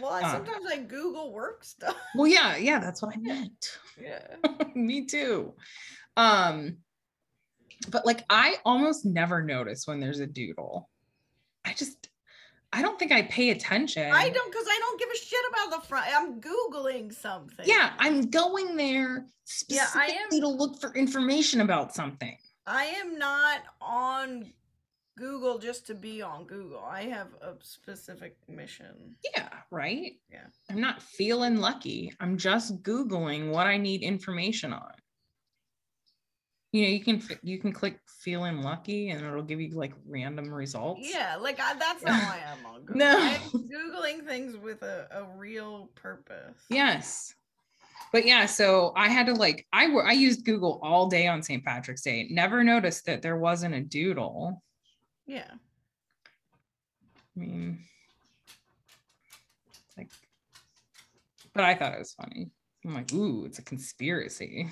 Well, 0.00 0.12
I, 0.12 0.22
Uh. 0.22 0.32
sometimes 0.32 0.64
I 0.68 0.78
Google 0.78 1.32
work 1.32 1.64
stuff. 1.64 1.96
Well, 2.14 2.26
yeah, 2.26 2.56
yeah, 2.56 2.78
that's 2.78 3.02
what 3.02 3.14
I 3.14 3.18
meant. 3.20 3.78
Yeah. 4.00 4.26
Me 4.74 5.06
too. 5.06 5.54
Um, 6.16 6.78
but 7.90 8.04
like 8.04 8.24
I 8.28 8.56
almost 8.64 9.04
never 9.04 9.42
notice 9.42 9.86
when 9.86 10.00
there's 10.00 10.20
a 10.20 10.26
doodle. 10.26 10.88
I 11.64 11.72
just 11.74 12.08
I 12.72 12.82
don't 12.82 12.98
think 12.98 13.12
I 13.12 13.22
pay 13.22 13.48
attention. 13.50 14.10
I 14.12 14.28
don't, 14.28 14.50
because 14.52 14.66
I 14.68 14.78
don't 14.78 15.00
give 15.00 15.08
a 15.08 15.16
shit 15.16 15.38
about 15.50 15.80
the 15.80 15.86
front. 15.86 16.06
I'm 16.14 16.38
Googling 16.40 17.14
something. 17.14 17.64
Yeah, 17.66 17.92
I'm 17.98 18.28
going 18.28 18.76
there 18.76 19.24
Yeah, 19.68 19.86
I 19.94 20.04
am- 20.04 20.08
specifically 20.10 20.40
to 20.40 20.48
look 20.48 20.78
for 20.80 20.94
information 20.94 21.62
about 21.62 21.94
something. 21.94 22.36
I 22.66 22.84
am 22.84 23.18
not 23.18 23.60
on 23.80 24.52
Google 25.18 25.58
just 25.58 25.86
to 25.88 25.94
be 25.94 26.22
on 26.22 26.44
Google. 26.44 26.82
I 26.88 27.02
have 27.02 27.28
a 27.42 27.54
specific 27.60 28.36
mission. 28.48 29.16
Yeah, 29.34 29.48
right? 29.70 30.12
Yeah. 30.30 30.46
I'm 30.70 30.80
not 30.80 31.02
feeling 31.02 31.56
lucky. 31.56 32.12
I'm 32.20 32.38
just 32.38 32.82
Googling 32.82 33.50
what 33.50 33.66
I 33.66 33.76
need 33.76 34.02
information 34.02 34.72
on. 34.72 34.92
You 36.72 36.82
know, 36.82 36.88
you 36.88 37.00
can 37.02 37.22
you 37.42 37.58
can 37.58 37.72
click 37.72 37.98
feeling 38.20 38.62
lucky 38.62 39.08
and 39.10 39.24
it'll 39.24 39.42
give 39.42 39.60
you 39.60 39.70
like 39.70 39.94
random 40.06 40.52
results. 40.52 41.08
Yeah, 41.10 41.36
like 41.40 41.58
I, 41.58 41.74
that's 41.74 42.04
not 42.04 42.22
why 42.22 42.40
I'm 42.52 42.66
on 42.66 42.80
Google. 42.84 42.96
No. 42.96 43.18
I'm 43.18 43.68
googling 43.68 44.26
things 44.26 44.56
with 44.56 44.82
a, 44.82 45.08
a 45.10 45.24
real 45.36 45.90
purpose. 45.94 46.62
Yes. 46.68 47.34
But 48.12 48.26
yeah, 48.26 48.46
so 48.46 48.92
I 48.96 49.08
had 49.08 49.26
to 49.26 49.34
like 49.34 49.66
I 49.72 49.88
were 49.88 50.06
I 50.06 50.12
used 50.12 50.44
Google 50.44 50.78
all 50.82 51.08
day 51.08 51.26
on 51.26 51.42
St. 51.42 51.64
Patrick's 51.64 52.02
Day. 52.02 52.28
Never 52.30 52.62
noticed 52.62 53.06
that 53.06 53.22
there 53.22 53.38
wasn't 53.38 53.74
a 53.74 53.80
doodle. 53.80 54.62
Yeah. 55.28 55.50
I 57.36 57.40
mean, 57.40 57.78
like, 59.96 60.10
but 61.54 61.64
I 61.64 61.74
thought 61.74 61.92
it 61.92 61.98
was 61.98 62.14
funny. 62.14 62.50
I'm 62.84 62.94
like, 62.94 63.12
ooh, 63.12 63.44
it's 63.44 63.58
a 63.58 63.62
conspiracy. 63.62 64.68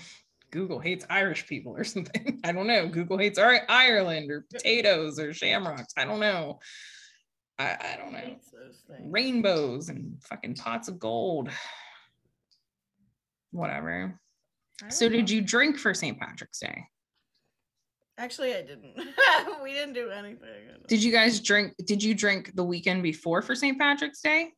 Google 0.51 0.81
hates 0.81 1.05
Irish 1.11 1.47
people 1.47 1.77
or 1.77 1.85
something. 1.85 2.41
I 2.43 2.53
don't 2.53 2.67
know. 2.67 2.89
Google 2.89 3.19
hates 3.19 3.39
Ireland 3.39 4.31
or 4.31 4.47
potatoes 4.51 5.19
or 5.19 5.35
shamrocks. 5.35 5.93
I 5.97 6.07
don't 6.07 6.21
know. 6.21 6.59
I, 7.59 7.77
I 7.79 7.97
don't 7.99 8.13
know. 8.13 8.19
Hates 8.19 8.51
those 8.51 8.83
things. 8.89 9.13
Rainbows 9.13 9.91
and 9.91 10.23
fucking 10.23 10.55
pots 10.55 10.89
of 10.89 10.99
gold. 10.99 11.51
Whatever. 13.51 14.19
So, 14.89 15.09
don't 15.09 15.19
did 15.19 15.31
you 15.31 15.43
drink 15.43 15.79
for 15.79 15.93
St. 15.93 16.19
Patrick's 16.19 16.59
Day? 16.59 16.85
Actually, 18.19 18.55
I 18.55 18.63
didn't. 18.63 18.95
we 19.63 19.73
didn't 19.73 19.93
do 19.93 20.11
anything. 20.11 20.49
Did 20.89 21.03
you 21.03 21.13
guys 21.13 21.41
drink? 21.41 21.75
Did 21.85 22.03
you 22.03 22.15
drink 22.15 22.53
the 22.55 22.65
weekend 22.65 23.03
before 23.03 23.43
for 23.43 23.55
St. 23.55 23.79
Patrick's 23.79 24.21
Day? 24.21 24.53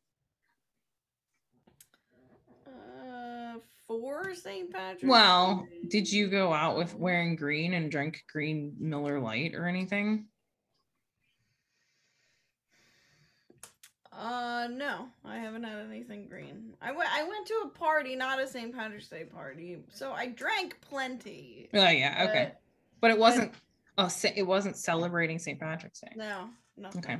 Uh, 2.65 3.59
for 3.85 4.33
St. 4.33 4.71
Patrick's. 4.71 5.03
Well, 5.03 5.67
Day? 5.69 5.87
did 5.89 6.11
you 6.11 6.29
go 6.29 6.53
out 6.53 6.77
with 6.77 6.95
wearing 6.95 7.35
green 7.35 7.73
and 7.73 7.91
drink 7.91 8.23
green 8.31 8.75
Miller 8.79 9.19
Lite 9.19 9.55
or 9.55 9.67
anything? 9.67 10.27
Uh, 14.13 14.67
no, 14.71 15.07
I 15.23 15.37
haven't 15.37 15.63
had 15.63 15.85
anything 15.89 16.27
green. 16.27 16.73
I 16.81 16.91
went. 16.91 17.09
I 17.13 17.23
went 17.23 17.45
to 17.47 17.63
a 17.65 17.69
party, 17.69 18.15
not 18.15 18.39
a 18.39 18.47
St. 18.47 18.73
Patrick's 18.73 19.09
Day 19.09 19.25
party, 19.25 19.79
so 19.91 20.13
I 20.13 20.27
drank 20.27 20.79
plenty. 20.79 21.69
Oh 21.73 21.89
yeah, 21.89 22.25
okay. 22.29 22.51
But 22.53 22.61
it 23.11 23.17
wasn't. 23.17 23.53
Oh, 23.97 24.09
it 24.35 24.43
wasn't 24.43 24.77
celebrating 24.77 25.39
St. 25.39 25.59
Patrick's 25.59 25.99
Day. 25.99 26.11
but 26.15 26.23
No, 26.23 26.49
nothing. 26.77 27.03
Okay. 27.03 27.17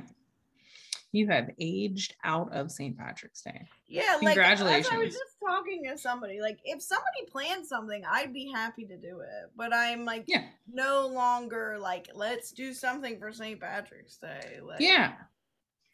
You 1.12 1.28
have 1.28 1.50
aged 1.58 2.14
out 2.24 2.52
of 2.52 2.70
St. 2.70 2.96
Patrick's 2.96 3.42
Day. 3.42 3.68
Yeah, 3.88 4.18
like 4.22 4.38
as 4.38 4.62
I 4.62 4.78
was 4.78 5.08
just 5.08 5.36
talking 5.44 5.84
to 5.88 5.98
somebody. 5.98 6.40
Like, 6.40 6.60
if 6.64 6.80
somebody 6.80 7.26
planned 7.30 7.66
something, 7.66 8.02
I'd 8.08 8.32
be 8.32 8.50
happy 8.54 8.86
to 8.86 8.96
do 8.96 9.20
it. 9.20 9.50
But 9.56 9.74
I'm 9.74 10.04
like, 10.04 10.24
Yeah. 10.28 10.44
no 10.72 11.08
longer 11.08 11.76
like, 11.80 12.08
let's 12.14 12.52
do 12.52 12.72
something 12.72 13.18
for 13.18 13.32
St. 13.32 13.60
Patrick's 13.60 14.16
Day. 14.18 14.60
Like, 14.62 14.80
Yeah. 14.80 15.14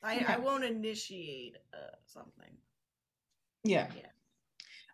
I, 0.03 0.17
yeah. 0.19 0.35
I 0.35 0.39
won't 0.39 0.65
initiate 0.65 1.57
uh, 1.73 1.97
something. 2.07 2.51
Yeah. 3.65 3.89
Yeah. 3.97 4.07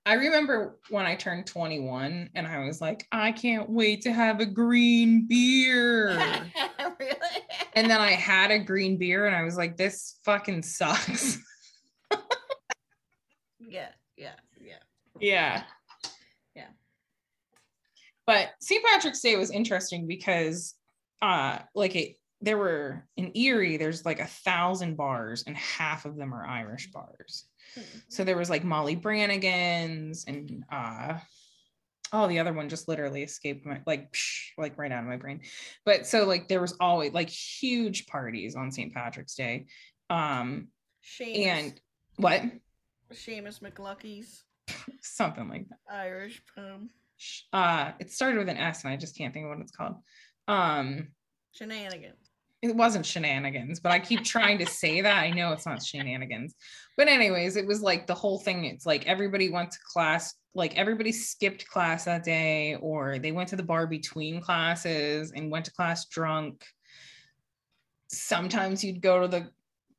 I 0.04 0.14
remember 0.14 0.78
when 0.90 1.06
I 1.06 1.14
turned 1.14 1.46
21 1.46 2.30
and 2.34 2.46
I 2.46 2.64
was 2.64 2.80
like, 2.80 3.06
I 3.12 3.30
can't 3.30 3.70
wait 3.70 4.02
to 4.02 4.12
have 4.12 4.40
a 4.40 4.46
green 4.46 5.26
beer. 5.28 6.08
really? 6.98 7.16
and 7.74 7.88
then 7.88 8.00
I 8.00 8.12
had 8.12 8.50
a 8.50 8.58
green 8.58 8.98
beer 8.98 9.26
and 9.26 9.36
I 9.36 9.42
was 9.42 9.56
like, 9.56 9.76
this 9.76 10.18
fucking 10.24 10.62
sucks. 10.62 11.38
Yeah, 13.72 13.88
yeah, 14.18 14.34
yeah. 14.60 14.74
yeah. 15.18 15.62
Yeah. 16.54 16.66
But 18.26 18.50
St. 18.60 18.84
Patrick's 18.84 19.20
Day 19.20 19.36
was 19.36 19.50
interesting 19.50 20.06
because 20.06 20.74
uh 21.22 21.60
like 21.74 21.96
it 21.96 22.16
there 22.42 22.58
were 22.58 23.06
in 23.16 23.30
Erie, 23.34 23.78
there's 23.78 24.04
like 24.04 24.20
a 24.20 24.26
thousand 24.26 24.96
bars 24.96 25.44
and 25.46 25.56
half 25.56 26.04
of 26.04 26.16
them 26.16 26.34
are 26.34 26.44
Irish 26.44 26.90
bars. 26.90 27.46
So 28.08 28.24
there 28.24 28.36
was 28.36 28.50
like 28.50 28.64
Molly 28.64 28.94
Brannigan's 28.96 30.24
and 30.26 30.64
uh 30.70 31.18
oh 32.12 32.28
the 32.28 32.38
other 32.38 32.52
one 32.52 32.68
just 32.68 32.88
literally 32.88 33.22
escaped 33.22 33.64
my 33.64 33.80
like 33.86 34.12
psh, 34.12 34.50
like 34.58 34.76
right 34.78 34.92
out 34.92 35.02
of 35.02 35.08
my 35.08 35.16
brain. 35.16 35.40
But 35.84 36.06
so 36.06 36.24
like 36.24 36.48
there 36.48 36.60
was 36.60 36.76
always 36.80 37.12
like 37.12 37.30
huge 37.30 38.06
parties 38.06 38.54
on 38.54 38.70
St. 38.70 38.92
Patrick's 38.92 39.34
Day. 39.34 39.66
Um 40.10 40.68
Seamus, 41.04 41.46
and 41.46 41.80
what? 42.16 42.42
Seamus 43.12 43.60
McLucky's 43.60 44.44
Something 45.00 45.48
like 45.48 45.68
that. 45.68 45.78
Irish 45.90 46.42
Sh- 47.16 47.42
Uh 47.52 47.92
it 47.98 48.10
started 48.10 48.38
with 48.38 48.48
an 48.48 48.56
S 48.58 48.84
and 48.84 48.92
I 48.92 48.96
just 48.96 49.16
can't 49.16 49.32
think 49.32 49.44
of 49.44 49.50
what 49.50 49.60
it's 49.60 49.72
called. 49.72 49.96
Um 50.48 51.08
shenanigans. 51.52 52.21
It 52.62 52.76
wasn't 52.76 53.04
shenanigans, 53.04 53.80
but 53.80 53.90
I 53.90 53.98
keep 53.98 54.22
trying 54.22 54.56
to 54.58 54.66
say 54.66 55.00
that. 55.00 55.18
I 55.18 55.30
know 55.30 55.52
it's 55.52 55.66
not 55.66 55.82
shenanigans. 55.82 56.54
But 56.96 57.08
anyways, 57.08 57.56
it 57.56 57.66
was 57.66 57.82
like 57.82 58.06
the 58.06 58.14
whole 58.14 58.38
thing. 58.38 58.64
It's 58.66 58.86
like 58.86 59.04
everybody 59.06 59.50
went 59.50 59.72
to 59.72 59.78
class, 59.84 60.34
like 60.54 60.78
everybody 60.78 61.10
skipped 61.10 61.66
class 61.66 62.04
that 62.04 62.22
day, 62.22 62.76
or 62.76 63.18
they 63.18 63.32
went 63.32 63.48
to 63.48 63.56
the 63.56 63.64
bar 63.64 63.88
between 63.88 64.40
classes 64.40 65.32
and 65.32 65.50
went 65.50 65.64
to 65.64 65.72
class 65.72 66.06
drunk. 66.06 66.64
Sometimes 68.06 68.84
you'd 68.84 69.02
go 69.02 69.22
to 69.22 69.28
the 69.28 69.50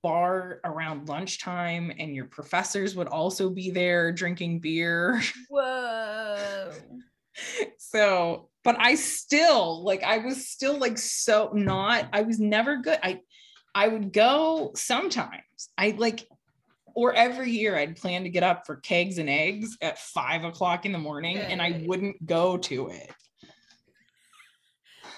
bar 0.02 0.62
around 0.64 1.10
lunchtime 1.10 1.92
and 2.00 2.16
your 2.16 2.26
professors 2.26 2.96
would 2.96 3.08
also 3.08 3.50
be 3.50 3.72
there 3.72 4.14
drinking 4.14 4.60
beer. 4.60 5.22
Whoa. 5.50 6.72
so 7.78 8.50
but 8.64 8.76
i 8.80 8.96
still 8.96 9.84
like 9.84 10.04
i 10.04 10.18
was 10.18 10.48
still 10.48 10.78
like 10.78 10.98
so 10.98 11.50
not 11.54 12.08
i 12.14 12.22
was 12.22 12.40
never 12.40 12.78
good 12.78 13.00
i 13.04 13.20
i 13.76 13.88
would 13.88 14.12
go 14.14 14.72
sometimes 14.76 15.70
i 15.78 15.94
like 15.98 16.28
or 16.96 17.14
every 17.14 17.52
year 17.52 17.76
i'd 17.76 17.96
plan 17.96 18.24
to 18.24 18.30
get 18.30 18.44
up 18.44 18.66
for 18.66 18.78
kegs 18.78 19.18
and 19.18 19.30
eggs 19.30 19.78
at 19.82 19.98
five 20.00 20.44
o'clock 20.44 20.86
in 20.86 20.92
the 20.92 20.98
morning 20.98 21.38
and 21.38 21.62
i 21.62 21.84
wouldn't 21.86 22.26
go 22.26 22.58
to 22.58 22.90
it 22.90 23.12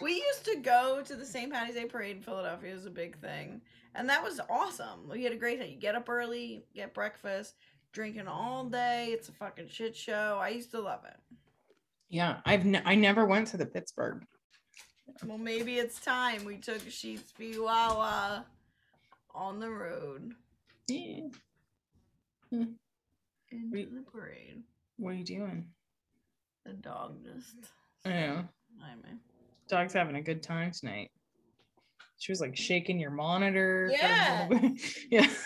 We 0.02 0.16
used 0.16 0.44
to 0.46 0.58
go 0.58 1.02
to 1.06 1.16
the 1.16 1.26
St. 1.26 1.52
Patty's 1.52 1.76
Day 1.76 1.86
parade 1.86 2.18
in 2.18 2.22
Philadelphia. 2.22 2.72
It 2.72 2.76
was 2.76 2.86
a 2.86 2.92
big 2.92 3.18
thing. 3.20 3.62
And 3.94 4.10
that 4.10 4.22
was 4.22 4.42
awesome. 4.50 5.08
We 5.10 5.24
had 5.24 5.32
a 5.32 5.38
great 5.38 5.60
time. 5.60 5.70
You 5.70 5.78
get 5.78 5.96
up 5.96 6.10
early, 6.10 6.66
get 6.76 6.94
breakfast, 6.94 7.56
drinking 7.94 8.28
all 8.28 8.66
day. 8.66 9.10
It's 9.12 9.30
a 9.30 9.32
fucking 9.32 9.70
shit 9.70 9.96
show. 9.96 10.38
I 10.42 10.50
used 10.50 10.72
to 10.72 10.82
love 10.82 11.06
it. 11.06 11.18
Yeah 12.16 12.38
i've 12.46 12.64
ne- 12.66 12.82
i 12.86 12.96
never 12.96 13.26
went 13.26 13.48
to 13.50 13.58
the 13.58 13.66
pittsburgh 13.66 14.24
Well, 15.26 15.38
maybe 15.38 15.76
it's 15.80 16.00
time 16.00 16.46
we 16.46 16.56
took 16.56 16.80
Sheetz 16.86 17.34
Wawa 17.60 18.46
on 19.34 19.60
the 19.60 19.70
road 19.70 20.32
yeah. 20.88 21.28
Hmm. 22.50 22.64
into 23.52 23.70
We- 23.72 23.84
the 23.86 24.06
parade. 24.10 24.64
what 24.98 25.10
are 25.10 25.14
you 25.16 25.26
doing 25.26 25.68
The 26.66 26.72
dog 26.74 27.18
just. 27.26 27.56
i 28.06 28.10
know 28.12 28.46
I 28.82 28.94
dog's 29.68 29.92
having 29.94 30.16
a 30.16 30.22
good 30.22 30.42
time 30.42 30.72
tonight 30.72 31.12
she 32.18 32.32
was 32.32 32.40
like 32.40 32.56
shaking 32.56 32.98
your 32.98 33.12
monitor 33.12 33.90
Yeah. 33.92 34.48
yeah 35.12 35.28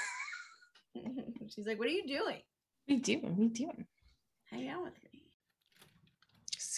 She's 1.52 1.66
like, 1.66 1.80
"What 1.80 1.88
are 1.88 1.92
you 1.92 2.06
doing? 2.06 2.42
what 2.86 2.90
are 2.90 2.94
you 2.94 3.00
doing 3.02 3.22
what 3.24 3.40
are 3.40 3.44
you 3.44 3.50
doing 3.50 3.86
Hang 4.52 4.68
out 4.70 4.84
with 4.84 4.94
me." 5.04 5.09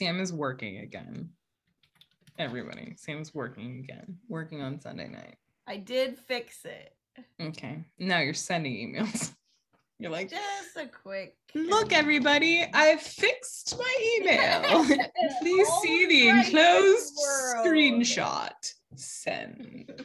Sam 0.01 0.19
is 0.19 0.33
working 0.33 0.79
again. 0.79 1.29
Everybody, 2.39 2.95
Sam's 2.97 3.35
working 3.35 3.83
again, 3.83 4.17
working 4.27 4.59
on 4.63 4.81
Sunday 4.81 5.07
night. 5.07 5.35
I 5.67 5.77
did 5.77 6.17
fix 6.17 6.65
it. 6.65 6.95
Okay, 7.39 7.83
now 7.99 8.17
you're 8.17 8.33
sending 8.33 8.73
emails. 8.73 9.35
You're 9.99 10.09
like, 10.09 10.31
Just 10.31 10.75
a 10.77 10.87
quick. 10.87 11.35
look, 11.53 11.93
everybody, 11.93 12.65
I 12.73 12.97
fixed 12.97 13.77
my 13.77 14.17
email. 14.19 14.83
Please 15.39 15.67
see 15.83 16.07
the 16.07 16.21
the 16.21 16.29
right 16.31 16.47
in 16.47 16.53
the 16.53 16.59
enclosed 16.59 17.13
world. 17.21 17.67
screenshot. 17.67 18.73
Send. 18.95 20.03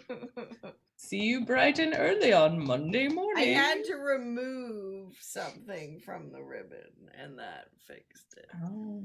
See 0.99 1.21
you 1.23 1.47
bright 1.47 1.79
and 1.79 1.95
early 1.97 2.35
on 2.35 2.63
Monday 2.63 3.09
morning. 3.09 3.57
I 3.57 3.59
had 3.59 3.85
to 3.85 3.95
remove 3.95 5.15
something 5.23 6.01
from 6.05 6.31
the 6.31 6.43
ribbon, 6.43 7.09
and 7.19 7.39
that 7.39 7.69
fixed 7.87 8.35
it. 8.37 8.51
Oh. 8.63 9.03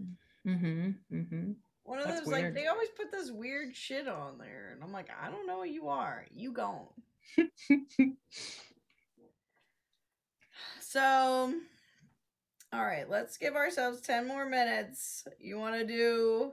Mm-hmm. 0.48 1.16
Mm-hmm. 1.16 1.52
One 1.84 2.00
of 2.00 2.06
That's 2.06 2.22
those 2.22 2.30
like 2.30 2.54
they 2.54 2.68
always 2.68 2.90
put 2.90 3.12
this 3.12 3.32
weird 3.32 3.76
shit 3.76 4.08
on 4.08 4.38
there, 4.38 4.72
and 4.74 4.84
I'm 4.84 4.92
like, 4.92 5.10
I 5.22 5.30
don't 5.30 5.48
know 5.48 5.58
what 5.58 5.72
you 5.72 5.88
are. 5.88 6.26
You 6.32 6.54
gone. 6.54 6.88
So, 10.92 11.54
all 12.74 12.84
right, 12.84 13.10
let's 13.10 13.38
give 13.38 13.56
ourselves 13.56 14.02
10 14.02 14.28
more 14.28 14.46
minutes. 14.46 15.24
You 15.40 15.58
want 15.58 15.76
to 15.76 15.86
do 15.88 16.52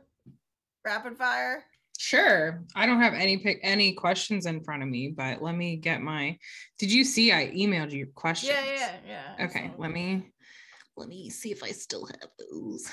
rapid 0.84 1.16
fire? 1.16 1.64
Sure. 1.98 2.62
I 2.76 2.86
don't 2.86 3.00
have 3.00 3.14
any 3.14 3.38
pick 3.38 3.58
any 3.64 3.94
questions 3.94 4.46
in 4.46 4.62
front 4.62 4.84
of 4.84 4.88
me, 4.88 5.08
but 5.08 5.42
let 5.42 5.56
me 5.56 5.74
get 5.74 6.02
my. 6.02 6.38
Did 6.78 6.92
you 6.92 7.02
see 7.02 7.32
I 7.32 7.48
emailed 7.48 7.90
you 7.90 8.06
questions? 8.14 8.52
Yeah, 8.52 8.94
yeah, 9.08 9.34
yeah. 9.38 9.46
Okay, 9.46 9.72
let 9.76 9.90
me 9.90 10.30
let 10.96 11.08
me 11.08 11.30
see 11.30 11.50
if 11.50 11.64
I 11.64 11.72
still 11.72 12.06
have 12.06 12.30
those. 12.38 12.88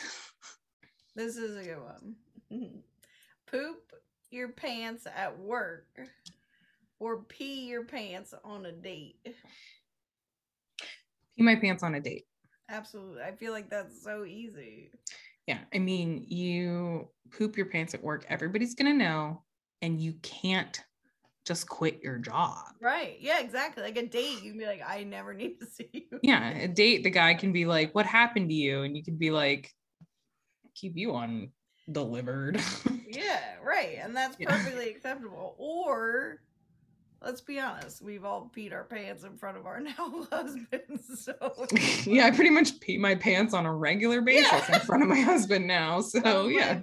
This 1.16 1.38
is 1.38 1.58
a 1.58 1.64
good 1.64 1.82
one. 1.82 2.16
Mm-hmm. 2.52 2.78
poop 3.48 3.94
your 4.30 4.50
pants 4.50 5.08
at 5.16 5.40
work 5.40 5.88
or 7.00 7.24
pee 7.24 7.68
your 7.68 7.86
pants 7.86 8.34
on 8.44 8.66
a 8.66 8.72
date? 8.72 9.16
Pee 11.36 11.44
my 11.44 11.56
pants 11.56 11.84
on 11.84 11.96
a 11.96 12.02
date. 12.02 12.26
Absolutely. 12.70 13.22
I 13.24 13.32
feel 13.32 13.52
like 13.52 13.70
that's 13.70 14.04
so 14.04 14.26
easy. 14.26 14.92
Yeah. 15.48 15.60
I 15.74 15.80
mean, 15.80 16.26
you 16.28 17.08
poop 17.32 17.56
your 17.56 17.68
pants 17.68 17.94
at 17.94 18.04
work, 18.04 18.26
everybody's 18.30 18.76
going 18.76 18.92
to 18.92 18.98
know, 18.98 19.44
and 19.82 20.02
you 20.02 20.14
can't 20.22 20.82
just 21.46 21.70
quit 21.70 22.02
your 22.02 22.18
job. 22.18 22.58
Right. 22.82 23.18
Yeah, 23.20 23.40
exactly. 23.40 23.84
Like 23.84 23.98
a 23.98 24.08
date, 24.08 24.44
you 24.44 24.52
can 24.52 24.60
be 24.60 24.66
like, 24.66 24.82
I 24.86 25.04
never 25.04 25.34
need 25.34 25.60
to 25.60 25.66
see 25.66 25.90
you. 25.94 26.20
Yeah. 26.24 26.50
A 26.58 26.68
date, 26.68 27.04
the 27.04 27.10
guy 27.10 27.36
can 27.36 27.54
be 27.54 27.66
like, 27.66 27.94
What 27.94 28.06
happened 28.06 28.50
to 28.50 28.56
you? 28.56 28.82
And 28.82 28.98
you 28.98 29.04
can 29.04 29.18
be 29.18 29.32
like, 29.32 29.72
Keep 30.76 30.98
you 30.98 31.14
on 31.16 31.52
delivered. 31.92 32.62
yeah, 33.08 33.56
right. 33.64 33.98
And 34.02 34.16
that's 34.16 34.36
Yeah. 34.40 34.50
perfectly 34.50 34.90
acceptable. 34.90 35.56
Or 35.58 36.42
let's 37.22 37.42
be 37.42 37.60
honest, 37.60 38.02
we've 38.02 38.24
all 38.26 38.52
peed 38.56 38.74
our 38.74 38.84
pants 38.84 39.24
in 39.24 39.38
front 39.38 39.58
of 39.58 39.66
our 39.66 39.80
now 39.82 40.28
husbands. 40.32 41.24
So 41.26 41.34
yeah, 42.06 42.26
I 42.28 42.32
pretty 42.32 42.50
much 42.52 42.80
pee 42.80 42.98
my 42.98 43.16
pants 43.16 43.54
on 43.54 43.66
a 43.66 43.74
regular 43.74 44.22
basis 44.22 44.52
Yeah. 44.70 44.76
in 44.76 44.82
front 44.82 45.04
of 45.04 45.10
my 45.10 45.22
husband 45.22 45.66
now. 45.68 46.02
So 46.02 46.22
oh 46.24 46.48
yeah. 46.48 46.82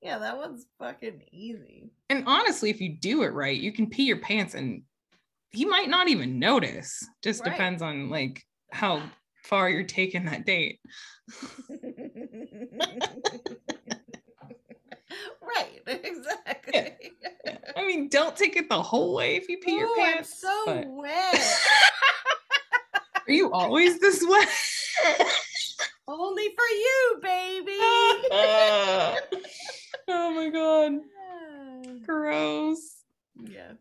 yeah, 0.00 0.18
that 0.18 0.36
one's 0.36 0.66
fucking 0.78 1.22
easy. 1.32 1.90
And 2.10 2.24
honestly, 2.26 2.70
if 2.70 2.80
you 2.80 2.96
do 2.96 3.22
it 3.22 3.28
right, 3.32 3.58
you 3.58 3.72
can 3.72 3.88
pee 3.90 4.04
your 4.04 4.18
pants 4.20 4.54
and 4.54 4.82
he 5.50 5.64
might 5.64 5.88
not 5.88 6.08
even 6.08 6.38
notice. 6.38 7.06
Just 7.22 7.42
Right. 7.42 7.50
depends 7.52 7.80
on 7.82 8.08
like 8.10 8.42
how 8.72 9.02
far 9.44 9.68
you're 9.70 9.84
taking 9.84 10.24
that 10.26 10.44
date. 10.46 10.80
Right, 15.86 16.00
exactly. 16.04 17.12
I 17.76 17.86
mean, 17.86 18.08
don't 18.08 18.36
take 18.36 18.56
it 18.56 18.68
the 18.68 18.82
whole 18.82 19.14
way 19.14 19.36
if 19.36 19.48
you 19.48 19.58
pee 19.58 19.76
your 19.76 19.88
Ooh, 19.88 20.00
I'm 20.00 20.24
so 20.24 20.62
but- 20.66 20.86
wet. 20.88 21.58
Are 23.26 23.32
you 23.32 23.50
always 23.52 23.98
this 24.00 24.22
wet? 24.28 24.48
Only 26.06 26.48
for 26.48 26.66
you, 26.68 27.18
baby. 27.22 27.72
oh 30.08 30.30
my 30.34 30.50
god. 30.50 31.00
Gross. 32.06 32.96
yeah. 33.42 33.72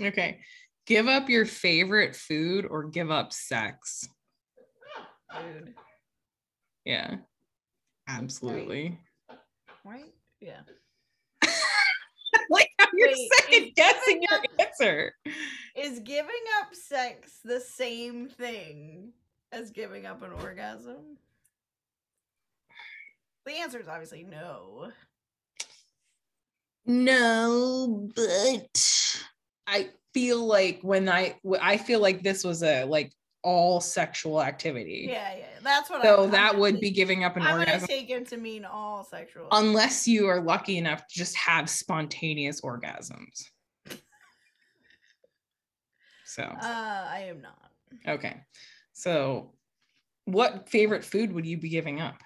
Okay. 0.00 0.40
Give 0.86 1.08
up 1.08 1.28
your 1.28 1.44
favorite 1.44 2.16
food 2.16 2.64
or 2.64 2.84
give 2.84 3.10
up 3.10 3.32
sex. 3.34 4.08
Dude. 5.32 5.74
Yeah. 6.86 7.16
Absolutely. 8.08 8.98
Right? 9.84 10.14
Yeah. 10.46 10.60
like 12.50 12.68
you're 12.94 13.08
Wait, 13.08 13.30
second 13.40 13.72
guessing 13.74 14.22
your 14.22 14.38
up- 14.38 14.44
answer. 14.60 15.12
Is 15.74 15.98
giving 16.00 16.30
up 16.60 16.72
sex 16.72 17.40
the 17.44 17.58
same 17.58 18.28
thing 18.28 19.12
as 19.50 19.72
giving 19.72 20.06
up 20.06 20.22
an 20.22 20.30
orgasm? 20.30 21.18
The 23.44 23.54
answer 23.54 23.80
is 23.80 23.88
obviously 23.88 24.22
no. 24.22 24.92
No, 26.86 28.08
but 28.14 29.04
I 29.66 29.90
feel 30.14 30.46
like 30.46 30.78
when 30.82 31.08
I 31.08 31.40
I 31.60 31.76
feel 31.76 31.98
like 31.98 32.22
this 32.22 32.44
was 32.44 32.62
a 32.62 32.84
like 32.84 33.12
all 33.46 33.80
sexual 33.80 34.42
activity. 34.42 35.06
Yeah, 35.08 35.36
yeah. 35.36 35.44
That's 35.62 35.88
what 35.88 36.02
So 36.02 36.08
I'm- 36.16 36.24
I'm 36.24 36.30
that 36.32 36.46
gonna 36.50 36.58
would 36.62 36.80
be 36.80 36.90
giving 36.90 37.22
up 37.22 37.36
an 37.36 37.42
I'm 37.42 37.60
orgasm 37.60 37.86
take 37.86 38.10
it 38.10 38.26
to 38.30 38.36
mean 38.36 38.64
all 38.64 39.04
sexual. 39.04 39.46
unless 39.52 40.08
you 40.08 40.26
are 40.26 40.40
lucky 40.40 40.78
enough 40.78 41.06
to 41.06 41.14
just 41.14 41.36
have 41.36 41.70
spontaneous 41.70 42.60
orgasms. 42.60 43.44
So, 46.28 46.42
uh, 46.42 46.58
I 47.08 47.26
am 47.30 47.40
not. 47.40 47.70
okay. 48.06 48.42
So, 48.92 49.54
what 50.24 50.68
favorite 50.68 51.04
food 51.04 51.32
would 51.32 51.46
you 51.46 51.56
be 51.56 51.68
giving 51.70 52.00
up? 52.00 52.20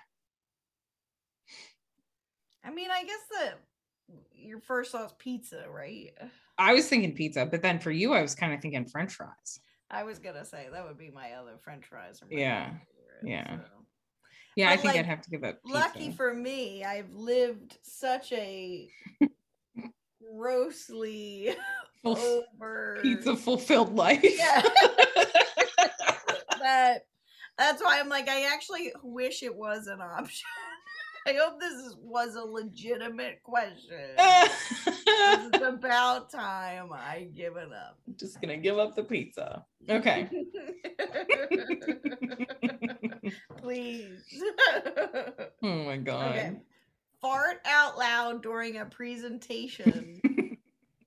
I 2.64 2.70
mean, 2.70 2.90
I 2.90 3.04
guess 3.04 3.20
that 3.38 3.58
your 4.34 4.58
first 4.60 4.90
thought's 4.92 5.14
pizza, 5.18 5.64
right? 5.70 6.10
I 6.58 6.72
was 6.72 6.88
thinking 6.88 7.12
pizza, 7.14 7.46
but 7.46 7.62
then 7.62 7.78
for 7.78 7.90
you, 7.90 8.12
I 8.14 8.22
was 8.22 8.34
kind 8.34 8.52
of 8.52 8.60
thinking 8.60 8.86
French 8.86 9.12
fries. 9.14 9.60
I 9.90 10.04
was 10.04 10.18
gonna 10.18 10.44
say 10.44 10.68
that 10.72 10.86
would 10.86 10.98
be 10.98 11.10
my 11.10 11.32
other 11.32 11.58
French 11.62 11.86
fries. 11.86 12.20
Yeah, 12.30 12.66
favorite, 12.66 12.78
yeah. 13.24 13.56
so. 13.56 13.80
Yeah, 14.56 14.70
I 14.70 14.76
think 14.76 14.94
like, 14.94 14.98
I'd 14.98 15.06
have 15.06 15.22
to 15.22 15.30
give 15.30 15.44
up. 15.44 15.62
Pizza. 15.64 15.78
Lucky 15.78 16.10
for 16.12 16.34
me, 16.34 16.84
I've 16.84 17.12
lived 17.12 17.78
such 17.82 18.32
a 18.32 18.88
grossly 20.34 21.54
Full- 22.02 22.44
over 22.54 22.98
pizza 23.02 23.36
fulfilled 23.36 23.94
life. 23.94 24.20
Yeah. 24.22 24.62
that 26.60 27.02
that's 27.58 27.82
why 27.82 28.00
I'm 28.00 28.08
like 28.08 28.28
I 28.28 28.52
actually 28.52 28.92
wish 29.02 29.42
it 29.42 29.54
was 29.54 29.86
an 29.86 30.00
option. 30.00 30.48
I 31.26 31.34
hope 31.34 31.60
this 31.60 31.74
is, 31.74 31.96
was 32.00 32.34
a 32.34 32.42
legitimate 32.42 33.42
question. 33.42 33.98
it's 34.18 35.58
about 35.62 36.30
time 36.30 36.90
I 36.92 37.28
give 37.34 37.56
it 37.56 37.72
up. 37.72 37.98
Just 38.16 38.40
gonna 38.40 38.56
give 38.56 38.78
up 38.78 38.96
the 38.96 39.04
pizza. 39.04 39.64
Okay. 39.88 40.28
Please. 43.58 44.42
oh 45.62 45.84
my 45.84 45.96
god. 45.98 46.30
okay. 46.30 46.52
Fart 47.20 47.60
out 47.66 47.98
loud 47.98 48.42
during 48.42 48.78
a 48.78 48.86
presentation 48.86 50.20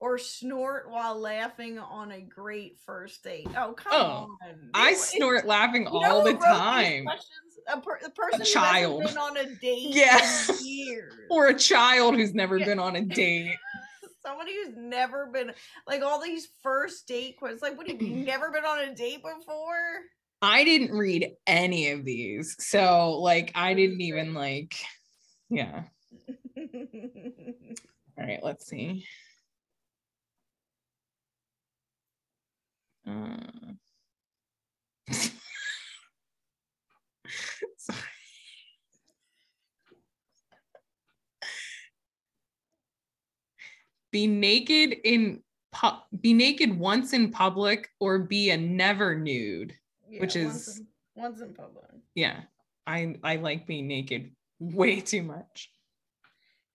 or 0.04 0.18
snort 0.18 0.92
while 0.92 1.18
laughing 1.18 1.80
on 1.80 2.12
a 2.12 2.20
great 2.20 2.78
first 2.86 3.24
date. 3.24 3.48
Oh, 3.56 3.72
come 3.72 3.94
Oh, 3.94 4.38
on. 4.46 4.70
I 4.74 4.90
It- 4.92 4.98
snort 4.98 5.46
laughing 5.46 5.88
all 5.88 6.26
the 6.26 6.34
time. 6.34 7.06
questions? 7.06 7.30
A, 7.70 7.80
per- 7.80 8.02
the 8.04 8.10
person 8.10 8.42
who 8.42 8.46
child. 8.46 9.04
been 9.06 9.18
on 9.18 9.38
a 9.38 9.46
date 9.62 9.96
years. 10.62 11.14
Or 11.32 11.48
a 11.48 11.54
child 11.58 12.16
who's 12.16 12.34
never 12.34 12.58
Yeah. 12.58 12.66
been 12.66 12.80
on 12.80 12.98
a 12.98 13.02
date. 13.06 13.56
Somebody 14.26 14.52
who's 14.66 14.76
never 14.76 15.28
been 15.28 15.54
like 15.88 16.02
all 16.02 16.22
these 16.22 16.50
first 16.62 17.08
date 17.08 17.38
questions. 17.38 17.62
Like, 17.62 17.78
what 17.78 17.88
have 17.90 18.02
you 18.02 18.10
never 18.26 18.52
been 18.52 18.66
on 18.66 18.80
a 18.80 18.94
date 18.94 19.22
before? 19.24 20.02
I 20.42 20.66
didn't 20.66 20.92
read 20.92 21.32
any 21.48 21.92
of 21.92 22.04
these. 22.04 22.58
So 22.60 23.20
like 23.22 23.54
I 23.56 23.74
didn't 23.74 24.02
even 24.02 24.34
like 24.34 24.76
yeah. 25.50 25.84
All 26.58 28.26
right, 28.28 28.44
let's 28.44 28.68
see. 28.68 29.06
Be 44.12 44.28
naked 44.28 44.96
in 45.04 45.42
pu- 45.72 46.02
be 46.22 46.34
naked 46.34 46.78
once 46.78 47.14
in 47.14 47.32
public 47.32 47.90
or 48.00 48.20
be 48.20 48.52
a 48.52 48.58
never 48.58 49.16
nude. 49.16 49.74
Which 50.20 50.36
Yeah, 50.36 50.46
once 50.46 50.68
is- 50.68 50.80
in, 50.80 50.88
once 51.16 51.42
in 51.42 51.54
public. 51.54 51.90
Yeah. 52.16 52.42
I 52.86 53.16
I 53.24 53.38
like 53.38 53.66
being 53.66 53.88
naked 53.88 54.36
way 54.60 55.00
too 55.02 55.24
much. 55.24 55.72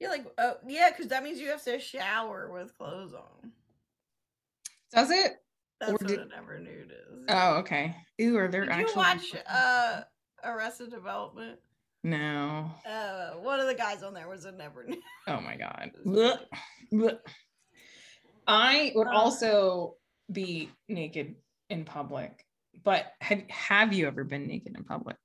You're 0.01 0.11
like, 0.11 0.27
oh 0.39 0.57
yeah, 0.67 0.91
because 0.91 1.09
that 1.09 1.23
means 1.23 1.39
you 1.39 1.49
have 1.49 1.63
to 1.65 1.79
shower 1.79 2.51
with 2.51 2.77
clothes 2.77 3.15
on. 3.15 3.53
Does 4.93 5.11
it? 5.11 5.37
That's 5.81 5.93
Or 5.93 5.95
what 5.95 6.07
did- 6.07 6.21
a 6.21 6.27
never 6.27 6.59
nude 6.59 6.91
is. 6.93 7.25
Oh, 7.29 7.57
okay. 7.59 7.95
Ooh, 8.21 8.37
are 8.37 8.49
there 8.49 8.65
Did 8.67 8.89
you 8.89 8.95
watch 8.97 9.35
uh 9.49 10.03
Arrested 10.45 10.91
Development? 10.91 11.59
No. 12.05 12.71
Uh, 12.89 13.31
one 13.41 13.59
of 13.61 13.67
the 13.67 13.75
guys 13.75 14.03
on 14.03 14.15
there 14.15 14.29
was 14.29 14.45
a 14.45 14.53
never 14.53 14.85
nude. 14.85 14.99
Oh 15.27 15.41
my 15.41 15.57
god. 15.57 15.91
Blech. 16.07 16.41
Blech. 16.93 17.19
I 18.47 18.93
would 18.95 19.09
Uh. 19.09 19.13
also 19.13 19.97
be 20.33 20.71
naked 20.89 21.35
in 21.71 21.85
public. 21.85 22.45
But 22.85 23.13
have 23.21 23.43
have 23.49 23.93
you 23.93 24.07
ever 24.07 24.25
been 24.25 24.47
naked 24.47 24.77
in 24.77 24.85
public? 24.85 25.17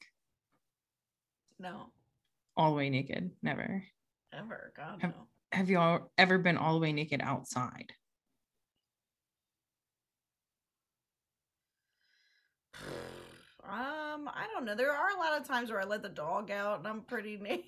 No, 1.59 1.85
All 2.57 2.71
the 2.71 2.75
way 2.77 2.89
naked? 2.89 3.31
Never. 3.41 3.83
ever. 4.33 4.73
God 4.75 5.01
Have- 5.01 5.11
no. 5.15 5.27
Have 5.53 5.69
you 5.69 5.77
all 5.77 6.11
ever 6.17 6.39
been 6.39 6.57
all 6.57 6.73
the 6.73 6.79
way 6.79 6.91
naked 6.91 7.21
outside? 7.21 7.93
Um, 13.63 14.27
I 14.27 14.45
don't 14.53 14.65
know. 14.65 14.75
There 14.75 14.91
are 14.91 15.09
a 15.15 15.19
lot 15.19 15.39
of 15.39 15.47
times 15.47 15.71
where 15.71 15.79
I 15.81 15.85
let 15.85 16.03
the 16.03 16.09
dog 16.09 16.51
out 16.51 16.79
and 16.79 16.87
I'm 16.87 17.01
pretty 17.01 17.37
naked. 17.37 17.65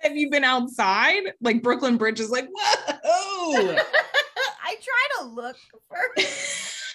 Have 0.00 0.16
you 0.16 0.30
been 0.30 0.44
outside? 0.44 1.22
Like 1.40 1.62
Brooklyn 1.62 1.96
Bridge 1.96 2.20
is 2.20 2.30
like, 2.30 2.48
whoa. 2.50 3.76
I 4.64 4.76
try 4.76 5.08
to 5.18 5.24
look 5.24 5.56
first 5.90 6.94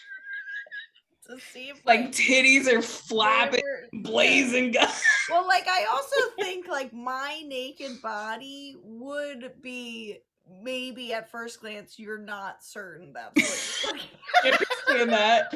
to 1.28 1.39
see 1.51 1.70
if 1.70 1.86
like 1.86 2.11
titties 2.11 2.72
are 2.72 2.82
flapping, 2.82 3.61
whatever- 3.61 4.03
blazing 4.03 4.72
guns. 4.72 5.01
well, 5.30 5.45
like 5.47 5.68
I 5.68 5.86
also 5.91 6.16
think 6.39 6.68
like 6.68 6.93
my 6.93 7.43
naked 7.45 8.01
body 8.01 8.78
would 8.82 9.51
be 9.61 10.20
maybe 10.61 11.14
at 11.14 11.30
first 11.32 11.61
glance 11.61 11.97
you're 11.97 12.18
not 12.18 12.64
certain 12.64 13.14
that's 13.14 13.84
what 13.86 14.01
understand 14.45 15.09
that. 15.11 15.53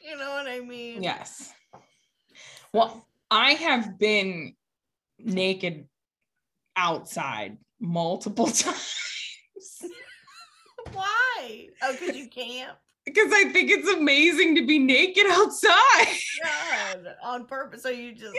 You 0.00 0.16
know 0.16 0.30
what 0.30 0.46
I 0.46 0.60
mean? 0.60 1.02
Yes. 1.02 1.52
Well, 2.72 3.06
I 3.30 3.52
have 3.52 3.98
been 3.98 4.54
naked 5.18 5.86
outside 6.76 7.58
multiple 7.80 8.46
times 8.50 8.96
Why? 10.92 11.68
Oh, 11.82 11.92
because 11.92 12.16
you 12.16 12.28
can't. 12.28 12.76
because 13.04 13.32
I 13.32 13.50
think 13.52 13.70
it's 13.70 13.88
amazing 13.88 14.56
to 14.56 14.66
be 14.66 14.78
naked 14.78 15.26
outside. 15.28 16.16
God, 16.42 17.06
on 17.22 17.46
purpose. 17.46 17.82
So 17.82 17.90
you 17.90 18.14
just 18.14 18.36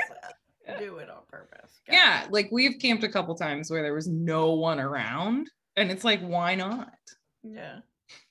uh, 0.67 0.77
do 0.79 0.97
it 0.97 1.09
on 1.09 1.21
purpose. 1.29 1.79
Got 1.87 1.93
Yeah, 1.93 2.27
like 2.29 2.49
we've 2.51 2.79
camped 2.79 3.03
a 3.03 3.09
couple 3.09 3.35
times 3.35 3.69
where 3.69 3.81
there 3.81 3.93
was 3.93 4.07
no 4.07 4.53
one 4.53 4.79
around, 4.79 5.49
and 5.75 5.91
it's 5.91 6.03
like, 6.03 6.21
why 6.21 6.55
not? 6.55 6.93
Yeah. 7.43 7.79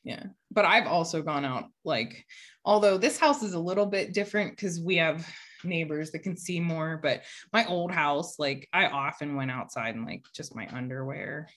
Yeah. 0.03 0.25
But 0.51 0.65
I've 0.65 0.87
also 0.87 1.23
gone 1.23 1.45
out, 1.45 1.65
like, 1.85 2.25
although 2.65 2.99
this 2.99 3.19
house 3.19 3.43
is 3.43 3.55
a 3.55 3.59
little 3.59 3.87
bit 3.87 4.15
different 4.15 4.53
because 4.53 4.81
we 4.81 4.97
have 4.97 5.29
neighbors 5.63 6.11
that 6.13 6.21
can 6.21 6.37
see 6.37 6.61
more, 6.61 6.99
but 7.03 7.23
my 7.53 7.67
old 7.67 7.93
house, 7.93 8.39
like, 8.39 8.69
I 8.73 8.87
often 8.87 9.37
went 9.37 9.51
outside 9.51 9.95
in 9.95 10.05
like 10.05 10.25
just 10.35 10.57
my 10.57 10.69
underwear 10.73 11.49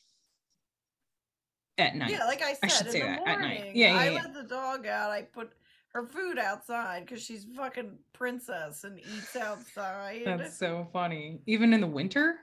at 1.77 1.95
night. 1.95 2.11
Yeah, 2.11 2.25
like 2.25 2.41
I 2.41 2.53
said, 2.53 2.59
I 2.63 2.67
should 2.67 2.91
say 2.91 2.99
the 3.01 3.07
that, 3.07 3.25
morning, 3.25 3.35
at 3.35 3.41
night. 3.63 3.75
Yeah, 3.75 3.95
I 3.95 4.05
yeah, 4.05 4.11
yeah. 4.11 4.21
let 4.21 4.33
the 4.33 4.43
dog 4.43 4.85
out. 4.87 5.11
I 5.11 5.23
put 5.23 5.51
her 5.93 6.07
food 6.07 6.37
outside 6.37 7.05
because 7.05 7.23
she's 7.23 7.45
fucking 7.55 7.97
princess 8.13 8.83
and 8.83 8.99
eats 8.99 9.35
outside. 9.35 10.23
That's 10.25 10.57
so 10.57 10.87
funny. 10.91 11.39
Even 11.45 11.73
in 11.73 11.81
the 11.81 11.87
winter? 11.87 12.35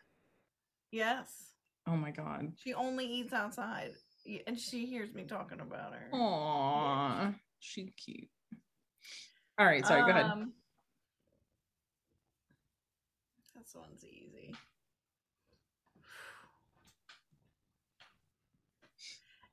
yes, 0.92 1.52
Oh 1.86 1.96
my 1.96 2.10
God. 2.10 2.52
she 2.56 2.74
only 2.74 3.06
eats 3.06 3.32
outside, 3.32 3.92
Y- 4.30 4.42
and 4.46 4.58
she 4.60 4.86
hears 4.86 5.12
me 5.12 5.24
talking 5.24 5.58
about 5.58 5.92
her. 5.92 6.08
Aw, 6.12 7.32
she 7.58 7.92
cute. 7.96 8.28
All 9.58 9.66
right, 9.66 9.84
sorry, 9.84 10.02
go 10.02 10.10
ahead. 10.10 10.26
Um, 10.26 10.52
This 13.56 13.74
one's 13.74 14.04
easy. 14.04 14.54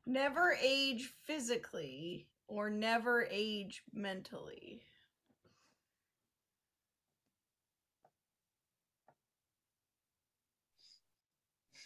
Never 0.06 0.56
age 0.62 1.12
physically 1.26 2.28
or 2.48 2.70
never 2.70 3.28
age 3.30 3.82
mentally. 3.94 4.82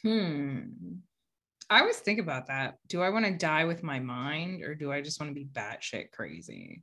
Hmm. 0.03 0.59
I 1.71 1.79
always 1.79 1.99
think 1.99 2.19
about 2.19 2.47
that. 2.47 2.79
Do 2.89 3.01
I 3.01 3.09
want 3.09 3.25
to 3.25 3.31
die 3.31 3.63
with 3.63 3.81
my 3.81 3.97
mind 3.97 4.61
or 4.61 4.75
do 4.75 4.91
I 4.91 5.01
just 5.01 5.21
want 5.21 5.29
to 5.29 5.33
be 5.33 5.45
batshit 5.45 6.11
crazy? 6.11 6.81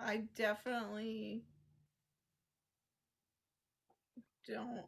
I 0.00 0.24
definitely 0.34 1.44
don't. 4.48 4.82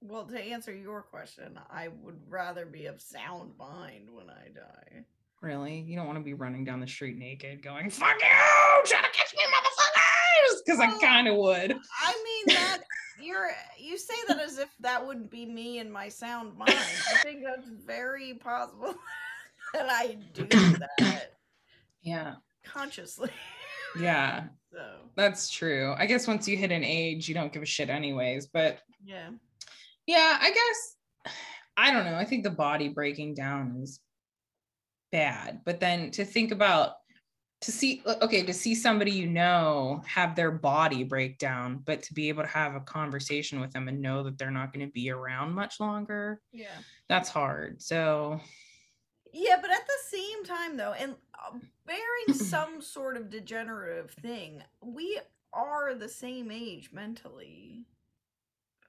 Well, 0.00 0.24
to 0.26 0.40
answer 0.40 0.72
your 0.72 1.02
question, 1.02 1.58
I 1.68 1.88
would 1.88 2.20
rather 2.28 2.64
be 2.64 2.86
of 2.86 3.00
sound 3.00 3.54
mind 3.58 4.08
when 4.08 4.30
I 4.30 4.46
die. 4.54 5.04
Really? 5.40 5.80
You 5.80 5.96
don't 5.96 6.06
want 6.06 6.20
to 6.20 6.24
be 6.24 6.34
running 6.34 6.64
down 6.64 6.78
the 6.78 6.86
street 6.86 7.18
naked 7.18 7.60
going, 7.64 7.90
fuck 7.90 8.14
you, 8.20 8.84
try 8.84 9.00
to 9.00 9.08
catch 9.12 9.34
me, 9.34 9.42
motherfuckers. 9.52 10.58
Because 10.64 10.78
I 10.78 10.96
kind 11.00 11.26
of 11.26 11.34
would. 11.38 11.72
I 11.72 12.24
mean 12.24 12.44
that 12.56 12.82
you're 13.22 13.50
you 13.78 13.98
say 13.98 14.14
that 14.28 14.40
as 14.40 14.58
if 14.58 14.68
that 14.80 15.06
wouldn't 15.06 15.30
be 15.30 15.46
me 15.46 15.78
in 15.78 15.90
my 15.90 16.08
sound 16.08 16.56
mind. 16.56 16.72
I 16.72 17.16
think 17.22 17.44
that's 17.44 17.68
very 17.68 18.34
possible 18.34 18.94
that 19.74 19.86
I 19.88 20.18
do 20.34 20.44
that 20.46 21.32
Yeah. 22.02 22.34
consciously. 22.64 23.30
Yeah. 23.98 24.44
So 24.72 24.80
That's 25.16 25.50
true. 25.50 25.94
I 25.98 26.06
guess 26.06 26.26
once 26.26 26.48
you 26.48 26.56
hit 26.56 26.72
an 26.72 26.82
age, 26.82 27.28
you 27.28 27.34
don't 27.34 27.52
give 27.52 27.60
a 27.62 27.66
shit 27.66 27.90
anyways. 27.90 28.46
But 28.46 28.78
yeah. 29.04 29.28
yeah, 30.06 30.38
I 30.40 30.50
guess 30.50 31.34
I 31.76 31.92
don't 31.92 32.06
know. 32.06 32.14
I 32.14 32.24
think 32.24 32.42
the 32.42 32.48
body 32.48 32.88
breaking 32.88 33.34
down 33.34 33.76
is 33.82 34.00
bad. 35.10 35.60
But 35.66 35.78
then 35.78 36.10
to 36.12 36.24
think 36.24 36.52
about 36.52 36.94
to 37.62 37.72
see 37.72 38.02
okay, 38.06 38.42
to 38.42 38.52
see 38.52 38.74
somebody 38.74 39.12
you 39.12 39.26
know 39.26 40.02
have 40.06 40.34
their 40.36 40.50
body 40.50 41.04
break 41.04 41.38
down, 41.38 41.78
but 41.84 42.02
to 42.02 42.14
be 42.14 42.28
able 42.28 42.42
to 42.42 42.48
have 42.48 42.74
a 42.74 42.80
conversation 42.80 43.60
with 43.60 43.72
them 43.72 43.88
and 43.88 44.02
know 44.02 44.22
that 44.24 44.36
they're 44.36 44.50
not 44.50 44.72
going 44.72 44.84
to 44.86 44.92
be 44.92 45.10
around 45.10 45.52
much 45.54 45.80
longer, 45.80 46.40
Yeah. 46.52 46.76
that's 47.08 47.28
hard. 47.28 47.80
So 47.80 48.40
Yeah, 49.32 49.56
but 49.60 49.70
at 49.70 49.86
the 49.86 49.98
same 50.16 50.44
time, 50.44 50.76
though, 50.76 50.92
and 50.92 51.14
uh, 51.34 51.56
bearing 51.86 52.32
some 52.34 52.82
sort 52.82 53.16
of 53.16 53.30
degenerative 53.30 54.10
thing, 54.10 54.62
we 54.82 55.18
are 55.52 55.94
the 55.94 56.08
same 56.08 56.50
age 56.50 56.90
mentally 56.92 57.84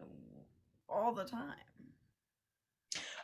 um, 0.01 0.07
all 0.89 1.13
the 1.13 1.25
time. 1.25 1.53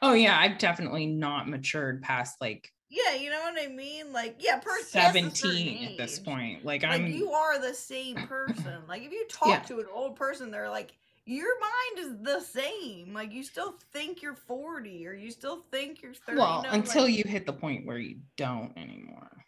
oh 0.02 0.14
yeah, 0.14 0.38
I've 0.40 0.58
definitely 0.60 1.08
not 1.08 1.50
matured 1.50 2.02
past 2.04 2.36
like 2.40 2.70
Yeah, 2.90 3.14
you 3.16 3.30
know 3.30 3.40
what 3.42 3.54
I 3.62 3.68
mean? 3.68 4.12
Like, 4.12 4.38
yeah, 4.40 4.58
per 4.60 4.76
past 4.78 4.96
a 4.96 5.12
certain 5.14 5.32
17 5.36 5.90
at 5.92 5.98
this 5.98 6.18
point. 6.20 6.66
Like, 6.66 6.82
Like, 6.84 6.92
I'm 6.92 7.08
you 7.08 7.32
are 7.32 7.60
the 7.60 7.74
same 7.74 8.16
person. 8.16 8.82
Like, 8.88 9.04
if 9.04 9.12
you 9.12 9.26
talk 9.30 9.48
Yeah. 9.50 9.60
to 9.60 9.80
an 9.80 9.86
old 9.94 10.16
person, 10.16 10.50
they're 10.50 10.70
like, 10.70 10.94
your 11.26 11.48
mind 11.60 12.08
is 12.08 12.24
the 12.24 12.40
same. 12.40 13.14
Like, 13.14 13.32
you 13.32 13.44
still 13.44 13.76
think 13.94 14.24
you're 14.24 14.34
40 14.34 15.06
or 15.08 15.14
you 15.14 15.30
still 15.30 15.64
think 15.72 16.02
you're 16.02 16.16
30. 16.16 16.40
well 16.40 16.64
no, 16.64 16.70
until 16.72 17.04
like- 17.04 17.14
you 17.14 17.24
hit 17.28 17.46
the 17.46 17.54
point 17.54 17.86
where 17.86 18.00
you 18.00 18.18
don't 18.38 18.76
anymore. 18.76 19.39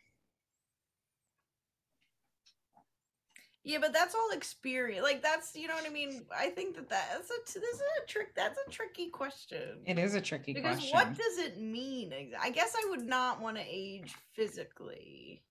Yeah, 3.63 3.77
but 3.79 3.93
that's 3.93 4.15
all 4.15 4.31
experience. 4.31 5.03
Like 5.03 5.21
that's 5.21 5.55
you 5.55 5.67
know 5.67 5.75
what 5.75 5.85
I 5.85 5.89
mean. 5.89 6.25
I 6.35 6.49
think 6.49 6.75
that 6.75 6.89
that's 6.89 7.29
a 7.29 7.33
this 7.45 7.55
is 7.55 7.81
a 8.03 8.07
trick. 8.07 8.33
That's 8.35 8.57
a 8.67 8.71
tricky 8.71 9.09
question. 9.09 9.81
It 9.85 9.99
is 9.99 10.15
a 10.15 10.21
tricky 10.21 10.53
because 10.53 10.77
question. 10.77 10.95
what 10.95 11.15
does 11.15 11.37
it 11.37 11.59
mean? 11.59 12.11
I 12.41 12.49
guess 12.49 12.75
I 12.75 12.89
would 12.89 13.05
not 13.05 13.39
want 13.39 13.57
to 13.57 13.63
age 13.67 14.15
physically. 14.33 15.43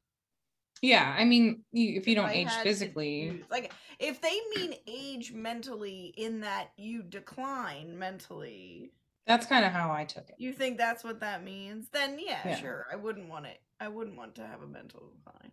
yeah, 0.83 1.15
I 1.17 1.25
mean, 1.25 1.63
you, 1.73 1.97
if 1.97 2.09
you 2.09 2.15
don't 2.17 2.31
age 2.31 2.51
physically. 2.63 3.45
Like 3.51 3.73
if 4.01 4.21
they 4.21 4.41
mean 4.57 4.75
age 4.89 5.33
mentally, 5.33 6.13
in 6.17 6.41
that 6.41 6.71
you 6.77 7.03
decline 7.03 7.97
mentally, 7.97 8.91
that's 9.27 9.47
kind 9.47 9.65
of 9.65 9.71
how 9.71 9.93
I 9.93 10.05
took 10.05 10.29
it. 10.31 10.35
you 10.39 10.53
think 10.53 10.79
that's 10.79 11.05
what 11.05 11.21
that 11.21 11.45
means? 11.45 11.87
Then 11.93 12.19
yeah, 12.19 12.41
Yeah. 12.45 12.57
sure. 12.57 12.87
I 12.93 12.97
wouldn't 12.97 13.29
want 13.29 13.47
it. 13.47 13.61
I 13.79 13.87
wouldn't 13.89 14.17
want 14.17 14.35
to 14.37 14.47
have 14.47 14.63
a 14.63 14.67
mental 14.67 15.13
decline. 15.17 15.53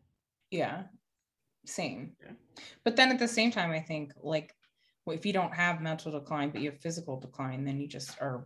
Yeah, 0.49 0.84
same. 1.68 2.13
Yeah. 2.24 2.32
But 2.84 2.95
then 2.95 3.11
at 3.11 3.20
the 3.20 3.28
same 3.28 3.51
time, 3.51 3.72
I 3.72 3.80
think 3.80 4.13
like 4.22 4.53
well, 5.05 5.15
if 5.15 5.26
you 5.26 5.34
don't 5.34 5.53
have 5.53 5.82
mental 5.82 6.11
decline, 6.11 6.49
but 6.49 6.61
you 6.61 6.72
have 6.72 6.82
physical 6.82 7.20
decline, 7.20 7.63
then 7.63 7.80
you 7.80 7.88
just 7.88 8.22
are 8.22 8.45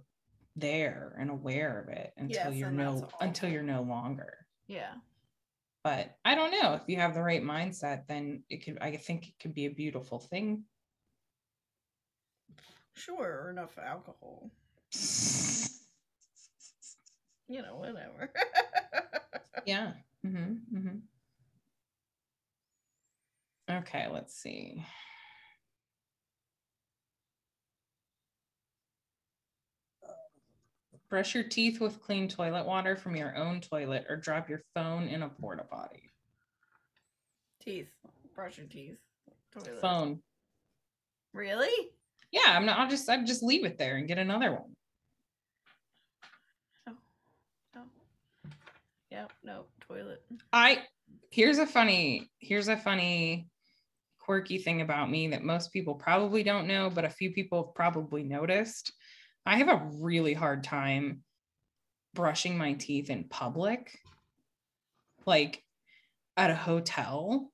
there 0.55 1.15
and 1.19 1.31
aware 1.31 1.79
of 1.81 1.89
it 1.89 2.13
until 2.17 2.51
Yes, 2.51 2.59
you're 2.59 2.71
no 2.71 3.07
until 3.19 3.49
you're 3.49 3.63
no 3.63 3.81
longer. 3.81 4.45
Yeah. 4.67 4.93
But 5.83 6.15
I 6.23 6.35
don't 6.35 6.51
know 6.51 6.73
if 6.75 6.83
you 6.87 6.97
have 6.97 7.15
the 7.15 7.23
right 7.23 7.41
mindset, 7.41 8.05
then 8.07 8.43
it 8.49 8.63
could. 8.63 8.77
I 8.79 8.95
think 8.97 9.27
it 9.29 9.39
could 9.39 9.55
be 9.55 9.65
a 9.65 9.71
beautiful 9.71 10.19
thing. 10.19 10.65
Sure. 12.93 13.49
Enough 13.49 13.77
alcohol. 13.77 14.51
You 17.51 17.61
know, 17.61 17.75
whatever. 17.75 18.31
yeah. 19.65 19.91
hmm 20.23 20.53
hmm 20.71 20.99
Okay, 23.71 24.07
let's 24.11 24.35
see. 24.35 24.83
Brush 31.09 31.35
your 31.35 31.43
teeth 31.43 31.81
with 31.81 32.01
clean 32.01 32.29
toilet 32.29 32.65
water 32.65 32.95
from 32.95 33.15
your 33.17 33.35
own 33.35 33.59
toilet 33.59 34.05
or 34.07 34.15
drop 34.15 34.49
your 34.49 34.61
phone 34.73 35.07
in 35.07 35.23
a 35.23 35.29
porta 35.29 35.63
potty. 35.63 36.09
teeth. 37.61 37.89
Brush 38.33 38.57
your 38.57 38.67
teeth. 38.67 38.97
Toilet. 39.53 39.81
Phone. 39.81 40.21
Really? 41.33 41.89
Yeah, 42.31 42.47
I'm 42.47 42.65
not. 42.65 42.79
I'll 42.79 42.89
just. 42.89 43.09
I'd 43.09 43.27
just 43.27 43.43
leave 43.43 43.65
it 43.65 43.77
there 43.77 43.97
and 43.97 44.07
get 44.07 44.17
another 44.17 44.53
one. 44.53 44.73
Oh. 46.87 46.93
Oh. 47.75 48.49
Yep. 49.11 49.31
No. 49.43 49.65
Toilet. 49.87 50.21
I. 50.53 50.83
Here's 51.29 51.57
a 51.57 51.67
funny. 51.67 52.29
Here's 52.39 52.69
a 52.69 52.77
funny, 52.77 53.49
quirky 54.31 54.59
thing 54.59 54.79
about 54.79 55.11
me 55.11 55.27
that 55.27 55.43
most 55.43 55.73
people 55.73 55.93
probably 55.93 56.41
don't 56.41 56.65
know, 56.65 56.89
but 56.89 57.03
a 57.03 57.09
few 57.09 57.31
people 57.31 57.65
have 57.65 57.75
probably 57.75 58.23
noticed. 58.23 58.93
I 59.45 59.57
have 59.57 59.67
a 59.67 59.89
really 59.95 60.33
hard 60.33 60.63
time 60.63 61.25
brushing 62.13 62.57
my 62.57 62.71
teeth 62.71 63.09
in 63.09 63.25
public, 63.25 63.99
like 65.25 65.61
at 66.37 66.49
a 66.49 66.55
hotel. 66.55 67.51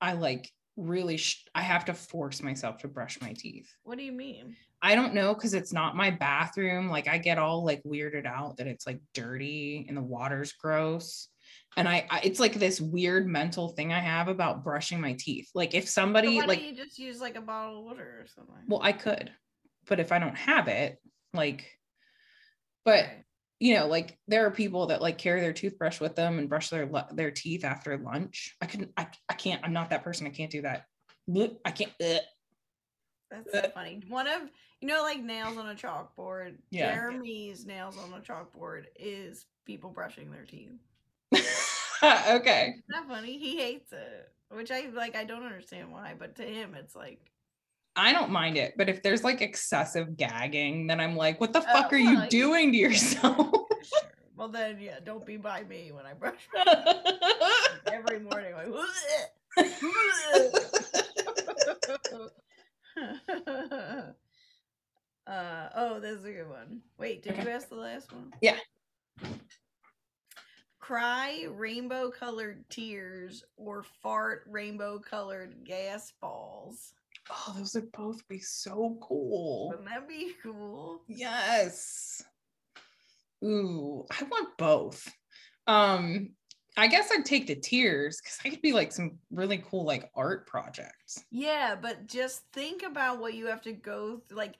I 0.00 0.14
like 0.14 0.50
really 0.76 1.18
sh- 1.18 1.46
I 1.54 1.62
have 1.62 1.84
to 1.84 1.94
force 1.94 2.42
myself 2.42 2.78
to 2.78 2.88
brush 2.88 3.20
my 3.20 3.32
teeth. 3.32 3.72
What 3.84 3.98
do 3.98 4.02
you 4.02 4.10
mean? 4.10 4.56
I 4.82 4.96
don't 4.96 5.14
know 5.14 5.34
because 5.34 5.54
it's 5.54 5.72
not 5.72 5.94
my 5.94 6.10
bathroom. 6.10 6.88
Like 6.88 7.06
I 7.06 7.18
get 7.18 7.38
all 7.38 7.64
like 7.64 7.84
weirded 7.84 8.26
out 8.26 8.56
that 8.56 8.66
it's 8.66 8.88
like 8.88 8.98
dirty 9.14 9.86
and 9.86 9.96
the 9.96 10.02
water's 10.02 10.50
gross. 10.50 11.28
And 11.76 11.88
I, 11.88 12.06
I 12.10 12.20
it's 12.24 12.40
like 12.40 12.54
this 12.54 12.80
weird 12.80 13.26
mental 13.26 13.68
thing 13.68 13.92
I 13.92 14.00
have 14.00 14.28
about 14.28 14.62
brushing 14.64 15.00
my 15.00 15.14
teeth. 15.18 15.50
Like 15.54 15.74
if 15.74 15.88
So 15.88 16.02
somebody 16.02 16.36
why 16.36 16.44
like 16.46 16.58
don't 16.60 16.68
you 16.68 16.76
just 16.76 16.98
use 16.98 17.20
like 17.20 17.36
a 17.36 17.40
bottle 17.40 17.78
of 17.78 17.84
water 17.84 18.20
or 18.20 18.26
something? 18.26 18.54
well, 18.68 18.80
I 18.82 18.92
could, 18.92 19.32
but 19.86 20.00
if 20.00 20.12
I 20.12 20.18
don't 20.18 20.36
have 20.36 20.68
it, 20.68 20.98
like, 21.32 21.66
but 22.84 23.06
you 23.58 23.74
know, 23.74 23.86
like 23.86 24.18
there 24.28 24.44
are 24.46 24.50
people 24.50 24.86
that 24.88 25.00
like 25.00 25.18
carry 25.18 25.40
their 25.40 25.52
toothbrush 25.52 26.00
with 26.00 26.16
them 26.16 26.38
and 26.38 26.48
brush 26.48 26.68
their 26.68 26.90
their 27.12 27.30
teeth 27.30 27.64
after 27.64 27.96
lunch. 27.96 28.56
I 28.60 28.66
couldn't, 28.66 28.90
I, 28.96 29.06
I 29.28 29.34
can't. 29.34 29.62
I'm 29.64 29.72
not 29.72 29.90
that 29.90 30.04
person. 30.04 30.26
I 30.26 30.30
can't 30.30 30.50
do 30.50 30.62
that. 30.62 30.86
I 31.64 31.70
can't. 31.70 31.92
ugh. 32.02 32.20
That's 33.30 33.52
so 33.52 33.70
funny. 33.72 34.02
One 34.08 34.26
of 34.26 34.42
you 34.80 34.88
know, 34.88 35.02
like 35.02 35.22
nails 35.22 35.56
on 35.56 35.68
a 35.68 35.74
chalkboard. 35.74 36.56
Yeah. 36.70 36.92
Jeremy's 36.92 37.64
nails 37.64 37.96
on 37.96 38.12
a 38.12 38.20
chalkboard 38.20 38.82
is 38.98 39.46
people 39.64 39.90
brushing 39.90 40.30
their 40.32 40.44
teeth. 40.44 40.72
okay. 42.02 42.74
Isn't 42.76 42.84
that 42.88 43.08
funny? 43.08 43.38
He 43.38 43.56
hates 43.56 43.92
it, 43.92 44.32
which 44.50 44.70
I 44.70 44.88
like. 44.92 45.16
I 45.16 45.24
don't 45.24 45.44
understand 45.44 45.92
why, 45.92 46.14
but 46.18 46.36
to 46.36 46.42
him, 46.42 46.74
it's 46.74 46.94
like 46.94 47.32
I 47.94 48.12
don't 48.12 48.30
mind 48.30 48.56
it, 48.56 48.74
but 48.76 48.88
if 48.88 49.02
there's 49.02 49.22
like 49.22 49.42
excessive 49.42 50.16
gagging, 50.16 50.86
then 50.86 50.98
I'm 51.00 51.14
like, 51.16 51.40
what 51.40 51.52
the 51.52 51.60
fuck 51.60 51.88
Oh, 51.92 51.96
are 51.96 51.98
you 51.98 52.14
well, 52.16 52.28
doing 52.28 52.72
to 52.72 52.78
yourself? 52.78 53.36
sure. 53.36 54.10
Well, 54.34 54.48
then 54.48 54.80
yeah, 54.80 54.98
don't 55.04 55.26
be 55.26 55.36
by 55.36 55.62
me 55.64 55.92
when 55.92 56.06
I 56.06 56.14
brush 56.14 56.48
every 57.92 58.20
morning. 58.20 58.54
Like, 58.54 58.68
uh 65.26 65.68
oh, 65.76 66.00
this 66.00 66.18
is 66.18 66.24
a 66.24 66.32
good 66.32 66.48
one. 66.48 66.80
Wait, 66.98 67.22
did 67.22 67.36
you 67.36 67.50
ask 67.50 67.68
the 67.68 67.76
last 67.76 68.10
one? 68.12 68.32
Yeah. 68.40 68.56
Cry 70.82 71.46
rainbow 71.48 72.10
colored 72.10 72.64
tears 72.68 73.44
or 73.56 73.84
fart 74.02 74.42
rainbow 74.48 74.98
colored 74.98 75.54
gas 75.64 76.12
balls. 76.20 76.92
oh, 77.30 77.54
those 77.56 77.74
would 77.74 77.92
both 77.92 78.26
be 78.26 78.40
so 78.40 78.98
cool. 79.00 79.68
Wouldn't 79.68 79.88
that 79.88 80.08
be 80.08 80.32
cool? 80.42 81.02
Yes. 81.06 82.24
Ooh, 83.44 84.04
I 84.10 84.24
want 84.24 84.58
both. 84.58 85.08
Um, 85.68 86.30
I 86.76 86.88
guess 86.88 87.10
I'd 87.12 87.24
take 87.24 87.46
the 87.46 87.54
tears 87.54 88.20
because 88.20 88.40
I 88.44 88.48
could 88.48 88.60
be 88.60 88.72
like 88.72 88.90
some 88.90 89.18
really 89.30 89.62
cool 89.70 89.84
like 89.84 90.10
art 90.16 90.48
projects. 90.48 91.22
Yeah, 91.30 91.76
but 91.80 92.08
just 92.08 92.42
think 92.52 92.82
about 92.82 93.20
what 93.20 93.34
you 93.34 93.46
have 93.46 93.62
to 93.62 93.72
go 93.72 94.20
through. 94.28 94.36
Like, 94.36 94.54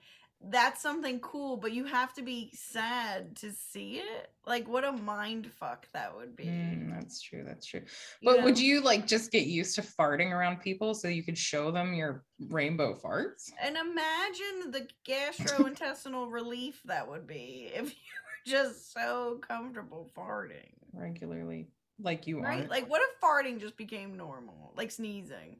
that's 0.49 0.81
something 0.81 1.19
cool, 1.21 1.55
but 1.57 1.71
you 1.71 1.85
have 1.85 2.13
to 2.15 2.21
be 2.21 2.51
sad 2.53 3.35
to 3.37 3.51
see 3.51 3.99
it. 3.99 4.29
Like, 4.45 4.67
what 4.67 4.83
a 4.83 4.91
mind 4.91 5.49
fuck 5.51 5.87
that 5.93 6.15
would 6.15 6.35
be. 6.35 6.43
Mm, 6.45 6.91
that's 6.91 7.21
true. 7.21 7.43
That's 7.47 7.65
true. 7.65 7.81
But 8.23 8.43
would 8.43 8.59
you 8.59 8.81
like 8.81 9.07
just 9.07 9.31
get 9.31 9.47
used 9.47 9.75
to 9.75 9.81
farting 9.81 10.31
around 10.31 10.57
people 10.61 10.93
so 10.95 11.07
you 11.07 11.23
could 11.23 11.37
show 11.37 11.71
them 11.71 11.93
your 11.93 12.25
rainbow 12.49 12.93
farts? 12.93 13.51
And 13.61 13.77
imagine 13.77 14.71
the 14.71 14.87
gastrointestinal 15.07 16.29
relief 16.31 16.81
that 16.85 17.07
would 17.07 17.25
be 17.25 17.69
if 17.73 17.89
you 17.89 17.89
were 17.89 18.43
just 18.45 18.91
so 18.93 19.39
comfortable 19.47 20.11
farting. 20.17 20.73
regularly 20.93 21.67
like 22.01 22.27
you 22.27 22.41
Right? 22.41 22.65
are. 22.65 22.67
Like, 22.67 22.89
what 22.89 23.01
if 23.01 23.21
farting 23.21 23.61
just 23.61 23.77
became 23.77 24.17
normal? 24.17 24.73
Like 24.75 24.91
sneezing. 24.91 25.57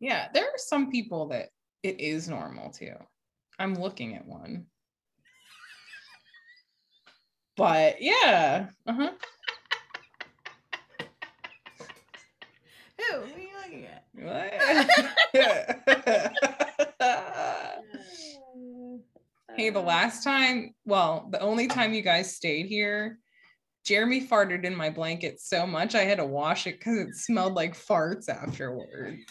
yeah, 0.00 0.28
there 0.34 0.44
are 0.44 0.58
some 0.58 0.90
people 0.90 1.28
that 1.28 1.50
it 1.84 2.00
is 2.00 2.28
normal 2.28 2.70
too. 2.70 2.94
I'm 3.58 3.74
looking 3.74 4.14
at 4.14 4.26
one. 4.26 4.66
But 7.56 7.96
yeah, 8.00 8.68
uh-huh. 8.86 9.10
Who? 12.98 13.20
Who 13.20 13.20
are 13.20 13.38
you 13.38 13.48
looking 13.62 13.86
at? 13.86 14.04
What? 14.12 14.52
hey, 19.56 19.70
the 19.70 19.80
last 19.80 20.22
time, 20.22 20.74
well, 20.84 21.28
the 21.30 21.40
only 21.40 21.66
time 21.66 21.94
you 21.94 22.02
guys 22.02 22.34
stayed 22.34 22.66
here, 22.66 23.18
Jeremy 23.84 24.26
farted 24.26 24.64
in 24.64 24.76
my 24.76 24.90
blanket 24.90 25.40
so 25.40 25.66
much 25.66 25.94
I 25.94 26.02
had 26.02 26.18
to 26.18 26.26
wash 26.26 26.66
it 26.66 26.78
because 26.78 26.98
it 26.98 27.14
smelled 27.14 27.54
like 27.54 27.74
farts 27.74 28.28
afterwards. 28.28 29.22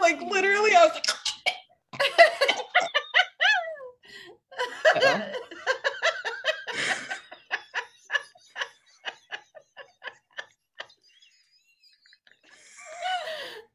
Like 0.00 0.20
literally, 0.22 0.74
I 0.74 0.84
was 0.86 0.92
like, 0.94 1.06
Uh-oh. 4.96 5.32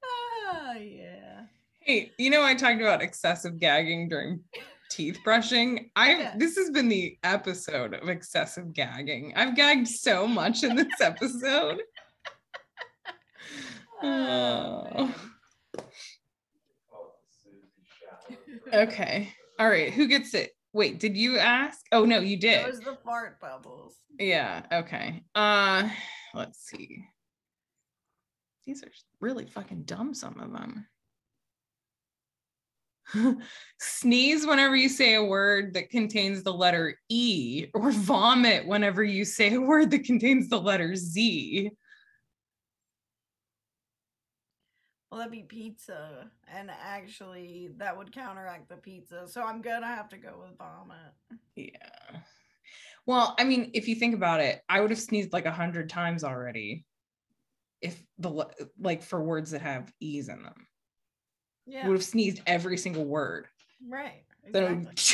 Ah, 0.03 0.73
yeah. 0.76 1.41
Hey, 1.82 2.11
you 2.17 2.30
know, 2.30 2.43
I 2.43 2.55
talked 2.55 2.82
about 2.82 3.01
excessive 3.01 3.59
gagging 3.59 4.09
during 4.09 4.41
teeth 4.89 5.19
brushing. 5.23 5.91
I 5.95 6.11
Yeah. 6.15 6.34
this 6.38 6.55
has 6.57 6.69
been 6.71 6.89
the 6.89 7.17
episode 7.23 7.93
of 7.93 8.09
excessive 8.09 8.73
gagging. 8.73 9.34
I've 9.36 9.55
gagged 9.55 9.88
so 9.88 10.28
much 10.28 10.63
in 10.63 10.76
this 10.76 10.88
episode. 11.01 11.82
Oh, 14.01 14.88
Oh. 14.97 15.05
man. 15.07 15.13
Okay. 18.76 19.30
All 19.59 19.69
right. 19.69 19.93
Who 19.93 20.07
gets 20.07 20.34
it? 20.34 20.51
Wait, 20.73 20.99
did 20.99 21.15
you 21.15 21.38
ask? 21.38 21.80
Oh 21.91 22.03
no, 22.03 22.19
you 22.19 22.34
It 22.36 22.41
did. 22.41 22.67
was 22.67 22.80
the 22.80 22.97
fart 23.05 23.39
bubbles. 23.39 23.95
Yeah. 24.19 24.63
Okay. 24.71 25.23
Uh 25.34 25.89
let's 26.34 26.59
see. 26.59 27.05
These 28.65 28.84
are 28.84 28.91
really 29.21 29.45
fucking 29.45 29.84
dumb, 29.84 30.13
some 30.13 30.39
of 30.39 30.51
them. 30.51 30.88
Sneeze 33.80 34.45
whenever 34.47 34.76
you 34.76 34.89
say 34.89 35.13
a 35.13 35.23
word 35.23 35.76
that 35.76 35.89
contains 35.91 36.43
the 36.43 36.51
letter 36.53 36.97
E, 37.07 37.67
or 37.73 37.91
vomit 37.91 38.65
whenever 38.67 39.03
you 39.03 39.23
say 39.23 39.53
a 39.53 39.61
word 39.61 39.91
that 39.91 40.03
contains 40.03 40.49
the 40.49 40.59
letter 40.59 40.95
Z. 40.95 41.69
Well, 45.16 45.22
that'd 45.22 45.32
be 45.32 45.43
pizza, 45.43 46.30
and 46.45 46.70
actually, 46.70 47.70
that 47.78 47.97
would 47.97 48.11
counteract 48.11 48.68
the 48.68 48.76
pizza. 48.76 49.26
So 49.30 49.41
I'm 49.41 49.61
gonna 49.61 49.88
have 49.88 50.09
to 50.09 50.18
go 50.18 50.43
with 50.43 50.57
vomit. 50.57 50.97
Yeah. 51.55 52.20
Well, 53.05 53.34
I 53.39 53.45
mean, 53.45 53.72
if 53.74 53.88
you 53.88 53.95
think 53.95 54.13
about 54.13 54.41
it, 54.41 54.59
I 54.68 54.82
would 54.82 54.89
have 54.89 54.99
sneezed 54.99 55.32
like 55.32 55.45
a 55.45 55.53
hundred 55.53 55.88
times 55.88 56.26
already 56.26 56.84
if 57.82 57.97
the 58.18 58.45
like 58.78 59.03
for 59.03 59.24
words 59.24 59.51
that 59.51 59.61
have 59.61 59.89
E's 60.01 60.28
in 60.28 60.43
them. 60.43 60.68
Yeah, 61.66 61.88
would 61.88 61.93
have 61.93 62.03
sneezed 62.03 62.41
every 62.45 62.78
single 62.78 63.05
word. 63.05 63.47
right. 63.89 64.26
Exactly. 64.48 64.96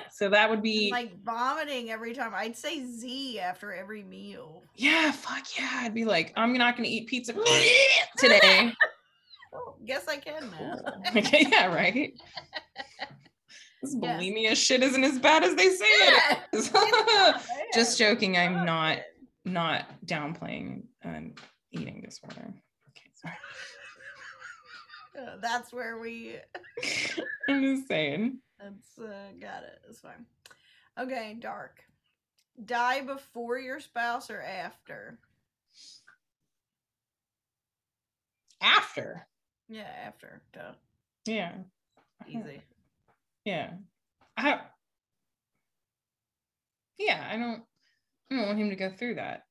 so 0.12 0.28
that 0.28 0.50
would 0.50 0.62
be 0.62 0.90
Like 0.90 1.18
vomiting 1.22 1.90
every 1.90 2.14
time. 2.14 2.32
I'd 2.34 2.56
say 2.56 2.84
Z 2.86 3.40
after 3.40 3.72
every 3.72 4.02
meal. 4.02 4.62
yeah, 4.76 5.10
fuck 5.12 5.44
yeah. 5.58 5.80
I'd 5.82 5.94
be 5.94 6.04
like, 6.04 6.32
I'm 6.36 6.52
not 6.54 6.76
gonna 6.76 6.88
eat 6.88 7.08
pizza 7.08 7.32
today. 8.18 8.72
Oh, 9.52 9.74
guess 9.84 10.06
I 10.06 10.16
can 10.16 10.50
now. 10.50 10.76
okay, 11.16 11.46
yeah, 11.50 11.74
right. 11.74 12.12
This 13.82 13.96
Yeah. 14.00 14.18
bulimia 14.18 14.54
shit 14.54 14.82
isn't 14.82 15.02
as 15.02 15.18
bad 15.18 15.42
as 15.42 15.54
they 15.54 15.70
say 15.70 15.86
it 15.86 16.38
is. 16.52 16.70
Just 17.74 17.98
joking. 17.98 18.36
I'm 18.36 18.58
oh, 18.58 18.64
not 18.64 18.98
not 19.44 19.86
downplaying 20.04 20.82
an 21.02 21.34
eating 21.72 22.02
disorder. 22.04 22.52
Okay, 22.90 23.10
sorry. 23.14 23.34
That's 25.40 25.72
where 25.72 25.98
we. 25.98 26.36
I'm 27.48 27.62
just 27.62 27.88
saying. 27.88 28.38
That's 28.58 28.98
uh, 28.98 29.32
got 29.40 29.62
it. 29.62 29.80
It's 29.88 30.00
fine. 30.00 30.26
Okay, 30.98 31.36
dark. 31.38 31.80
Die 32.64 33.00
before 33.02 33.58
your 33.58 33.80
spouse 33.80 34.30
or 34.30 34.42
after? 34.42 35.18
After. 38.60 39.26
Yeah, 39.68 39.88
after. 40.04 40.42
Duh. 40.52 40.72
Yeah. 41.26 41.52
Easy. 42.28 42.62
Yeah. 43.46 43.70
I 44.36 44.60
Yeah, 46.98 47.26
I 47.26 47.38
don't 47.38 47.62
I 48.30 48.36
don't 48.36 48.46
want 48.48 48.58
him 48.58 48.68
to 48.68 48.76
go 48.76 48.90
through 48.90 49.14
that. 49.14 49.44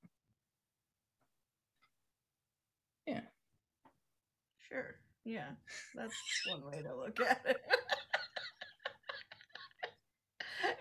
Sure. 4.69 4.95
Yeah, 5.29 5.51
that's 5.93 6.15
one 6.47 6.65
way 6.71 6.81
to 6.81 6.95
look 6.95 7.19
at 7.19 7.41
it. 7.45 7.57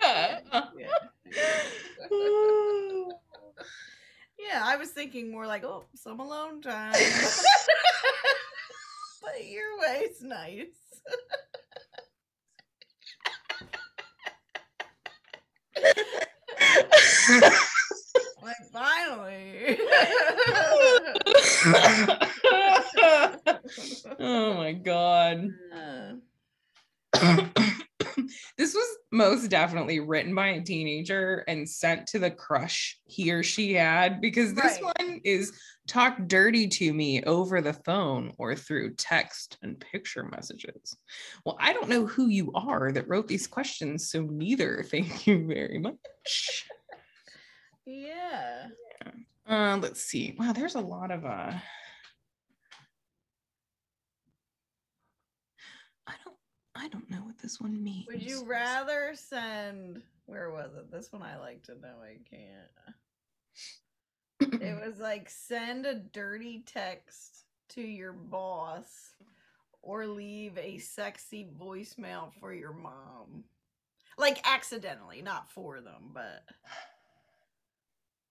Yeah. 0.01 0.89
yeah, 4.39 4.63
I 4.65 4.77
was 4.77 4.91
thinking 4.91 5.31
more 5.31 5.47
like, 5.47 5.65
oh, 5.65 5.85
some 5.95 6.21
alone 6.21 6.63
time. 6.63 6.93
but 9.23 9.47
your 9.47 9.79
way's 9.81 10.23
nice. 10.23 10.67
like 18.49 18.57
finally. 18.73 19.79
oh 24.19 24.55
my 24.55 24.73
god. 24.73 25.51
This 28.59 28.75
was 28.75 28.87
most 29.13 29.49
definitely 29.49 30.01
written 30.01 30.35
by 30.35 30.49
a 30.49 30.61
teenager 30.61 31.45
and 31.47 31.69
sent 31.69 32.07
to 32.09 32.19
the 32.19 32.31
crush 32.31 32.99
he 33.07 33.31
or 33.31 33.43
she 33.43 33.75
had 33.75 34.21
because 34.21 34.53
this 34.53 34.79
Right. 34.83 34.95
one 34.99 35.21
is 35.25 35.53
talk 35.87 36.19
dirty 36.27 36.67
to 36.67 36.93
me 36.93 37.23
over 37.23 37.61
the 37.61 37.73
phone 37.73 38.33
or 38.37 38.57
through 38.57 38.95
text 38.95 39.57
and 39.63 39.79
picture 39.79 40.25
messages. 40.25 40.97
Well, 41.47 41.57
I 41.61 41.73
don't 41.73 41.89
know 41.89 42.07
who 42.07 42.27
you 42.27 42.53
are 42.55 42.91
that 42.93 43.09
wrote 43.09 43.29
these 43.29 43.47
questions, 43.47 44.11
so 44.11 44.23
neither. 44.23 44.85
Thank 44.91 45.27
you 45.27 45.47
very 45.47 45.79
much. 45.79 46.67
Yeah. 47.89 48.67
Uh, 49.49 49.79
let's 49.81 50.03
see. 50.03 50.37
Wow, 50.39 50.53
there's 50.53 50.75
a 50.75 50.81
lot 50.81 51.11
of 51.11 51.25
uh 51.25 51.53
I 56.07 56.13
don't 56.25 56.37
I 56.75 56.89
don't 56.89 57.11
know 57.11 57.23
what 57.25 57.39
this 57.39 57.61
one 57.61 57.83
means. 57.83 58.07
Would 58.09 58.23
you 58.23 58.45
rather 58.45 59.13
send 59.15 60.03
where 60.27 60.51
was 60.51 60.71
it? 60.77 60.93
This 60.93 61.11
one 61.11 61.23
I 61.23 61.39
like 61.39 61.63
to 61.65 61.73
know 61.81 61.95
I 62.03 62.19
can't. 62.29 62.69
It 64.63 64.79
was 64.87 64.99
like 64.99 65.31
send 65.31 65.87
a 65.87 65.95
dirty 65.95 66.63
text 66.67 67.45
to 67.71 67.81
your 67.81 68.13
boss 68.13 69.15
or 69.81 70.07
leave 70.07 70.59
a 70.59 70.77
sexy 70.79 71.49
voicemail 71.59 72.33
for 72.39 72.53
your 72.53 72.75
mom. 72.75 73.45
Like 74.19 74.47
accidentally, 74.47 75.23
not 75.23 75.51
for 75.51 75.81
them, 75.81 76.11
but 76.13 76.43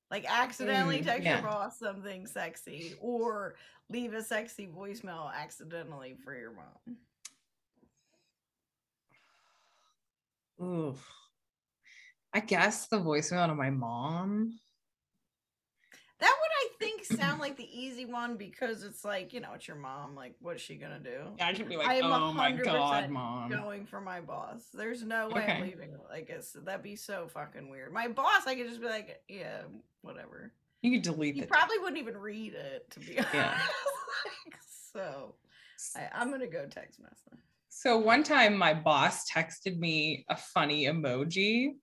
like 0.10 0.26
accidentally 0.28 1.00
Mm, 1.00 1.06
text 1.06 1.24
yeah. 1.24 1.42
your 1.42 1.50
boss 1.50 1.80
something 1.80 2.26
sexy 2.28 2.94
or 3.02 3.56
leave 3.90 4.14
a 4.14 4.24
sexy 4.24 4.68
voicemail 4.68 5.32
accidentally 5.34 6.16
for 6.24 6.36
your 6.38 6.52
mom. 6.52 6.98
Oof. 10.60 11.08
I 12.34 12.40
guess 12.40 12.88
the 12.88 12.98
voicemail 13.00 13.48
to 13.48 13.56
my 13.56 13.70
mom. 13.70 14.60
Think 16.80 17.04
sound 17.06 17.40
like 17.40 17.58
the 17.58 17.68
easy 17.72 18.06
one 18.06 18.38
because 18.38 18.84
it's 18.84 19.04
like, 19.04 19.34
you 19.34 19.40
know, 19.40 19.50
it's 19.56 19.68
your 19.68 19.78
mom. 19.78 20.16
Like, 20.16 20.36
what's 20.40 20.62
she 20.62 20.76
gonna 20.76 21.00
do? 21.00 21.32
I 21.42 21.54
should 21.54 21.68
be 21.70 21.76
I 21.76 21.80
like, 21.80 22.04
am 22.04 22.12
oh 22.12 22.34
my 22.34 22.52
100% 22.52 22.64
god, 22.64 23.10
mom. 23.10 23.50
Going 23.50 23.86
for 23.86 24.00
my 24.00 24.22
boss. 24.22 24.64
There's 24.74 25.04
no 25.04 25.30
way 25.30 25.46
I'm 25.48 25.64
leaving. 25.64 25.96
Like, 26.10 26.30
it's 26.30 26.52
that'd 26.52 26.84
be 26.84 26.96
so 26.96 27.28
fucking 27.28 27.70
weird. 27.70 27.92
My 27.94 28.08
boss, 28.08 28.46
I 28.46 28.56
could 28.56 28.68
just 28.68 28.82
be 28.82 28.88
like, 28.88 29.22
yeah, 29.28 29.62
whatever. 30.02 30.54
You 30.82 30.92
could 30.92 31.02
delete 31.02 31.36
He 31.36 31.42
it. 31.42 31.50
probably 31.50 31.80
wouldn't 31.80 31.98
even 32.00 32.18
read 32.18 32.54
it, 32.54 32.90
to 32.92 33.00
be 33.00 33.18
honest. 33.18 33.34
Yeah. 33.34 33.52
like, 34.46 34.56
so 34.94 35.36
I, 35.96 36.10
I'm 36.14 36.30
gonna 36.32 36.48
go 36.48 36.66
text 36.66 37.00
message. 37.00 37.40
So 37.70 37.98
one 37.98 38.24
time 38.24 38.58
my 38.58 38.74
boss 38.74 39.30
texted 39.30 39.78
me 39.78 40.26
a 40.30 40.36
funny 40.36 40.86
emoji. 40.86 41.74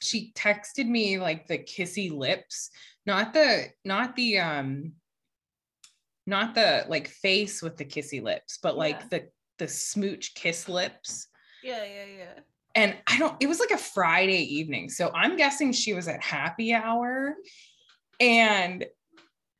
She 0.00 0.32
texted 0.34 0.86
me 0.86 1.18
like 1.18 1.46
the 1.46 1.58
kissy 1.58 2.10
lips, 2.10 2.70
not 3.06 3.32
the 3.32 3.66
not 3.84 4.16
the 4.16 4.38
um 4.38 4.92
not 6.26 6.54
the 6.54 6.86
like 6.88 7.08
face 7.08 7.62
with 7.62 7.76
the 7.76 7.84
kissy 7.84 8.22
lips, 8.22 8.58
but 8.62 8.76
like 8.76 9.00
Yeah. 9.00 9.06
the 9.10 9.28
the 9.58 9.68
smooch 9.68 10.34
kiss 10.34 10.68
lips. 10.68 11.28
Yeah, 11.62 11.84
yeah, 11.84 12.04
yeah. 12.18 12.40
And 12.74 12.96
I 13.06 13.18
don't 13.18 13.36
it 13.40 13.46
was 13.46 13.60
like 13.60 13.70
a 13.70 13.78
Friday 13.78 14.42
evening. 14.56 14.88
So 14.90 15.10
I'm 15.14 15.36
guessing 15.36 15.72
she 15.72 15.94
was 15.94 16.08
at 16.08 16.22
happy 16.22 16.72
hour 16.74 17.34
and 18.20 18.84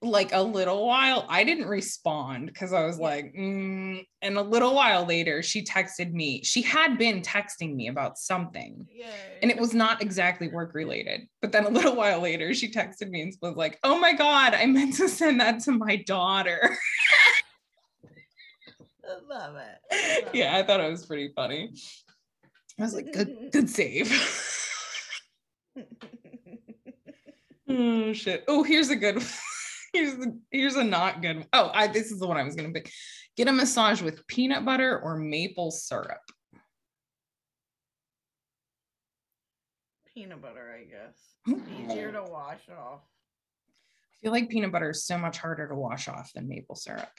like 0.04 0.32
a 0.32 0.42
little 0.42 0.86
while 0.86 1.26
I 1.28 1.44
didn't 1.44 1.66
respond 1.66 2.46
because 2.46 2.72
I 2.72 2.84
was 2.84 2.98
like, 2.98 3.34
mm. 3.34 4.04
and 4.22 4.38
a 4.38 4.42
little 4.42 4.74
while 4.74 5.04
later 5.04 5.42
she 5.42 5.62
texted 5.62 6.12
me. 6.12 6.42
She 6.42 6.62
had 6.62 6.98
been 6.98 7.22
texting 7.22 7.74
me 7.74 7.88
about 7.88 8.18
something 8.18 8.86
Yeah. 8.92 9.06
and 9.42 9.50
it 9.50 9.58
was 9.58 9.74
not 9.74 10.02
exactly 10.02 10.48
work 10.48 10.74
related. 10.74 11.22
But 11.40 11.52
then 11.52 11.64
a 11.64 11.70
little 11.70 11.96
while 11.96 12.20
later 12.20 12.54
she 12.54 12.70
texted 12.70 13.10
me 13.10 13.22
and 13.22 13.34
was 13.42 13.56
like, 13.56 13.78
oh 13.82 13.98
my 13.98 14.12
God, 14.12 14.54
I 14.54 14.66
meant 14.66 14.94
to 14.96 15.08
send 15.08 15.40
that 15.40 15.60
to 15.60 15.72
my 15.72 15.96
daughter. 15.96 16.76
I 19.04 19.16
love 19.28 19.56
it. 19.56 19.78
I 19.92 20.20
love 20.24 20.34
yeah, 20.34 20.56
I 20.56 20.62
thought 20.62 20.80
it 20.80 20.90
was 20.90 21.06
pretty 21.06 21.32
funny. 21.34 21.72
I 22.78 22.82
was 22.82 22.94
like, 22.94 23.12
good, 23.12 23.36
good 23.52 23.70
save. 23.70 24.10
Oh 27.66 28.12
shit. 28.12 28.44
Oh, 28.46 28.62
here's 28.62 28.90
a 28.90 28.96
good 28.96 29.22
here's 29.94 30.16
the 30.16 30.38
here's 30.50 30.76
a 30.76 30.84
not 30.84 31.22
good 31.22 31.36
one. 31.36 31.46
Oh, 31.52 31.70
I 31.72 31.86
this 31.86 32.10
is 32.10 32.18
the 32.18 32.26
one 32.26 32.36
I 32.36 32.42
was 32.42 32.54
gonna 32.54 32.72
pick. 32.72 32.90
Get 33.36 33.48
a 33.48 33.52
massage 33.52 34.02
with 34.02 34.26
peanut 34.26 34.64
butter 34.64 35.00
or 35.00 35.16
maple 35.16 35.70
syrup. 35.70 36.20
Peanut 40.14 40.42
butter, 40.42 40.76
I 40.78 40.84
guess. 40.84 41.18
Hmm. 41.46 41.90
Easier 41.90 42.12
to 42.12 42.22
wash 42.22 42.68
off. 42.70 43.00
I 43.02 44.16
feel 44.22 44.32
like 44.32 44.48
peanut 44.48 44.72
butter 44.72 44.90
is 44.90 45.04
so 45.04 45.18
much 45.18 45.38
harder 45.38 45.68
to 45.68 45.74
wash 45.74 46.08
off 46.08 46.32
than 46.34 46.48
maple 46.48 46.76
syrup. 46.76 47.10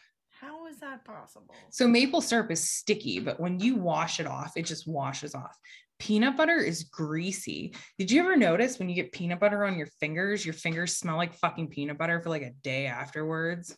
How 0.65 0.71
is 0.71 0.79
that 0.79 1.05
possible? 1.05 1.53
So 1.69 1.87
maple 1.87 2.21
syrup 2.21 2.49
is 2.49 2.67
sticky, 2.67 3.19
but 3.19 3.39
when 3.39 3.59
you 3.59 3.75
wash 3.75 4.19
it 4.19 4.25
off, 4.25 4.53
it 4.55 4.63
just 4.63 4.87
washes 4.87 5.35
off. 5.35 5.55
Peanut 5.99 6.35
butter 6.35 6.57
is 6.57 6.85
greasy. 6.85 7.75
Did 7.99 8.09
you 8.09 8.19
ever 8.21 8.35
notice 8.35 8.79
when 8.79 8.89
you 8.89 8.95
get 8.95 9.11
peanut 9.11 9.39
butter 9.39 9.63
on 9.63 9.77
your 9.77 9.85
fingers, 9.99 10.43
your 10.43 10.55
fingers 10.55 10.97
smell 10.97 11.17
like 11.17 11.35
fucking 11.35 11.67
peanut 11.67 11.99
butter 11.99 12.19
for 12.19 12.31
like 12.31 12.41
a 12.41 12.49
day 12.63 12.87
afterwards? 12.87 13.77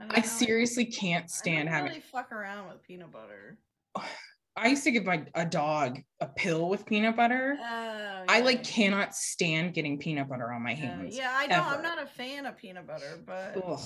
don't 0.00 0.18
I 0.18 0.22
seriously 0.22 0.86
can't 0.86 1.24
I 1.24 1.28
stand 1.28 1.68
don't 1.68 1.74
having 1.74 1.90
really 1.90 2.00
fuck 2.00 2.32
around 2.32 2.70
with 2.70 2.82
peanut 2.82 3.12
butter. 3.12 3.58
I 4.60 4.68
used 4.68 4.84
to 4.84 4.90
give 4.90 5.04
my 5.04 5.24
a 5.34 5.44
dog 5.46 6.00
a 6.20 6.26
pill 6.26 6.68
with 6.68 6.84
peanut 6.86 7.16
butter. 7.16 7.56
Oh, 7.60 8.24
I 8.28 8.40
like 8.40 8.64
cannot 8.64 9.14
stand 9.14 9.74
getting 9.74 9.98
peanut 9.98 10.28
butter 10.28 10.52
on 10.52 10.62
my 10.62 10.74
hands. 10.74 11.16
yeah, 11.16 11.32
I 11.34 11.46
know. 11.46 11.56
ever. 11.56 11.76
I'm 11.76 11.82
not 11.82 12.02
a 12.02 12.06
fan 12.06 12.46
of 12.46 12.56
peanut 12.56 12.86
butter, 12.86 13.20
but 13.26 13.56
Ugh. 13.64 13.78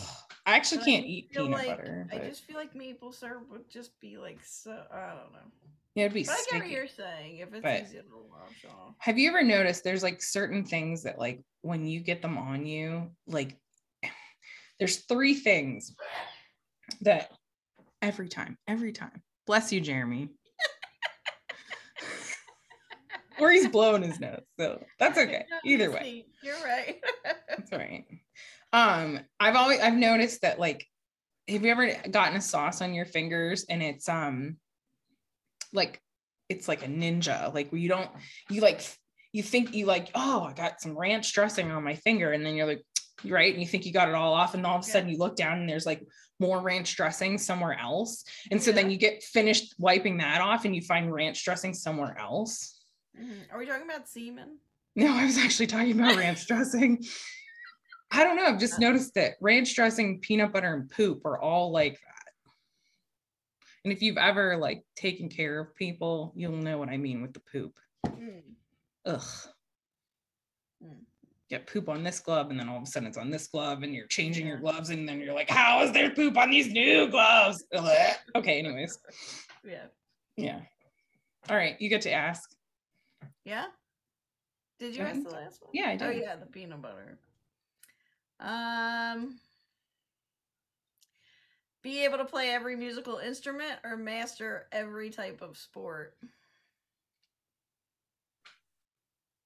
I 0.47 0.57
actually 0.57 0.79
but 0.79 0.87
can't 0.87 1.03
just 1.05 1.11
eat 1.12 1.31
peanut 1.31 1.51
like- 1.51 1.66
butter. 1.68 2.09
I 2.12 2.18
just 2.18 2.45
feel 2.45 2.57
like 2.57 2.75
maple 2.75 3.12
syrup 3.12 3.45
would 3.51 3.70
just 3.70 3.99
be 4.01 4.16
like 4.18 4.39
so. 4.45 4.73
I 4.93 5.09
don't 5.09 5.33
know. 5.33 5.51
yeah, 5.95 6.05
it'd 6.07 6.14
be 6.14 6.25
But 6.25 6.31
I 6.33 6.35
get 6.35 6.39
what 6.39 6.49
sticky. 6.62 6.75
you're 6.75 6.89
saying. 6.89 7.37
If 7.39 7.53
it's 7.53 7.62
But- 7.62 7.83
easy 7.83 7.99
to 7.99 8.05
wash 8.31 8.64
off. 8.73 8.95
Have 8.99 9.18
you 9.18 9.29
ever 9.29 9.43
noticed 9.43 9.85
there's 9.85 10.03
like 10.03 10.23
certain 10.23 10.64
things 10.64 11.03
that 11.05 11.18
like 11.18 11.43
when 11.61 11.87
you 11.87 12.01
get 12.01 12.23
them 12.23 12.39
on 12.39 12.66
you, 12.66 13.11
like 13.27 13.57
there's 14.79 15.05
three 15.05 15.35
things 15.35 15.95
that 17.03 17.31
every 18.01 18.29
time, 18.29 18.59
every 18.66 18.93
time. 18.93 19.23
Bless 19.47 19.73
you, 19.73 19.81
Jeremy. 19.81 20.29
Or 23.39 23.51
he's 23.51 23.68
blowing 23.76 24.03
his 24.03 24.20
nose. 24.20 24.43
So 24.59 24.83
that's 24.99 25.18
okay. 25.18 25.45
Either 25.64 25.91
way. 25.91 26.26
You're 26.43 26.62
right. 26.64 27.01
That's 27.49 27.70
right. 27.72 28.05
Um, 28.72 29.20
I've 29.39 29.55
always 29.55 29.80
I've 29.80 29.95
noticed 29.95 30.43
that 30.43 30.59
like, 30.59 30.87
have 31.49 31.64
you 31.64 31.70
ever 31.70 31.95
gotten 32.11 32.37
a 32.37 32.41
sauce 32.41 32.80
on 32.83 32.95
your 32.95 33.05
fingers 33.05 33.64
and 33.68 33.83
it's 33.83 34.09
um 34.09 34.57
like 35.72 36.01
it's 36.49 36.68
like 36.68 36.83
a 36.85 36.89
ninja, 36.89 37.53
like 37.55 37.70
where 37.70 37.80
you 37.80 37.89
don't 37.89 38.11
you 38.51 38.61
like 38.61 38.83
you 39.33 39.43
think 39.43 39.74
you 39.74 39.87
like, 39.87 40.11
oh, 40.14 40.43
I 40.43 40.53
got 40.53 40.80
some 40.80 40.99
ranch 40.99 41.33
dressing 41.33 41.70
on 41.70 41.85
my 41.85 41.95
finger, 41.95 42.33
and 42.33 42.45
then 42.45 42.55
you're 42.55 42.66
like, 42.66 42.83
right, 43.24 43.53
and 43.53 43.62
you 43.62 43.68
think 43.68 43.87
you 43.87 43.93
got 43.93 44.09
it 44.09 44.14
all 44.14 44.35
off, 44.35 44.55
and 44.55 44.66
all 44.66 44.78
of 44.78 44.85
a 44.85 44.87
Yeah. 44.87 44.93
sudden 44.93 45.09
you 45.09 45.16
look 45.18 45.37
down 45.37 45.59
and 45.61 45.68
there's 45.68 45.87
like 45.87 46.03
more 46.41 46.61
ranch 46.61 46.97
dressing 46.97 47.39
somewhere 47.39 47.78
else. 47.78 48.24
And 48.51 48.61
so 48.61 48.72
then 48.72 48.91
you 48.91 48.97
get 48.99 49.22
finished 49.22 49.74
wiping 49.78 50.18
that 50.18 50.41
off 50.41 50.64
and 50.64 50.74
you 50.74 50.83
find 50.83 51.12
ranch 51.12 51.45
dressing 51.45 51.72
somewhere 51.72 52.18
else. 52.18 52.82
Mhm. 53.19 53.53
Are 53.53 53.59
we 53.59 53.67
talking 53.67 53.89
about 53.89 54.09
semen? 54.09 54.59
No, 54.95 55.13
I 55.15 55.25
was 55.25 55.39
actually 55.39 55.67
talking 55.67 55.99
about 55.99 56.17
ranch 56.17 56.47
dressing. 56.49 57.03
I 58.11 58.25
don't 58.25 58.37
know. 58.37 58.45
I've 58.45 58.61
just 58.61 58.79
noticed 58.79 59.15
that 59.15 59.35
ranch 59.41 59.75
dressing, 59.75 60.21
peanut 60.21 60.53
butter, 60.53 60.75
and 60.75 60.91
poop 60.91 61.25
are 61.25 61.41
all 61.41 61.71
like 61.73 61.95
that. 61.95 62.51
And 63.85 63.93
if 63.93 64.03
you've 64.03 64.19
ever 64.19 64.57
like 64.57 64.83
taken 64.97 65.29
care 65.29 65.59
of 65.59 65.75
people, 65.75 66.33
you'll 66.37 66.53
know 66.53 66.79
what 66.79 66.89
I 66.89 66.97
mean 66.99 67.23
with 67.23 67.33
the 67.33 67.41
poop. 67.41 67.73
Mm. 68.07 68.43
Ugh. 69.07 69.23
Mm. 70.85 71.01
Get 71.51 71.67
poop 71.67 71.89
on 71.89 72.03
this 72.03 72.21
glove, 72.21 72.51
and 72.51 72.59
then 72.61 72.69
all 72.69 72.77
of 72.77 72.83
a 72.83 72.87
sudden 72.87 73.09
it's 73.09 73.19
on 73.19 73.31
this 73.31 73.47
glove, 73.49 73.83
and 73.83 73.95
you're 73.95 74.07
changing 74.07 74.47
your 74.47 74.59
gloves, 74.59 74.91
and 74.91 75.09
then 75.09 75.21
you're 75.21 75.35
like, 75.35 75.51
how 75.51 75.83
is 75.83 75.93
there 75.93 76.11
poop 76.11 76.37
on 76.37 76.51
these 76.51 76.69
new 76.73 77.09
gloves? 77.09 77.65
Okay, 78.35 78.59
anyways. 78.59 78.99
Yeah. 79.65 79.85
Yeah. 80.37 80.61
All 81.49 81.55
right, 81.57 81.81
you 81.81 81.89
get 81.89 82.01
to 82.03 82.11
ask. 82.11 82.51
Yeah. 83.45 83.66
Did 84.79 84.97
you 84.97 85.03
Go 85.03 85.09
ask 85.09 85.23
the 85.23 85.31
last 85.31 85.62
one? 85.62 85.70
Yeah, 85.73 85.89
I 85.89 85.97
did. 85.97 86.09
Oh 86.09 86.11
yeah, 86.11 86.37
the 86.37 86.47
peanut 86.47 86.83
butter. 86.83 87.18
Um, 88.41 89.39
be 91.83 92.05
able 92.05 92.18
to 92.18 92.25
play 92.25 92.51
every 92.51 92.77
musical 92.77 93.18
instrument 93.18 93.75
or 93.85 93.97
master 93.97 94.66
every 94.73 95.11
type 95.11 95.43
of 95.43 95.57
sport. 95.57 96.14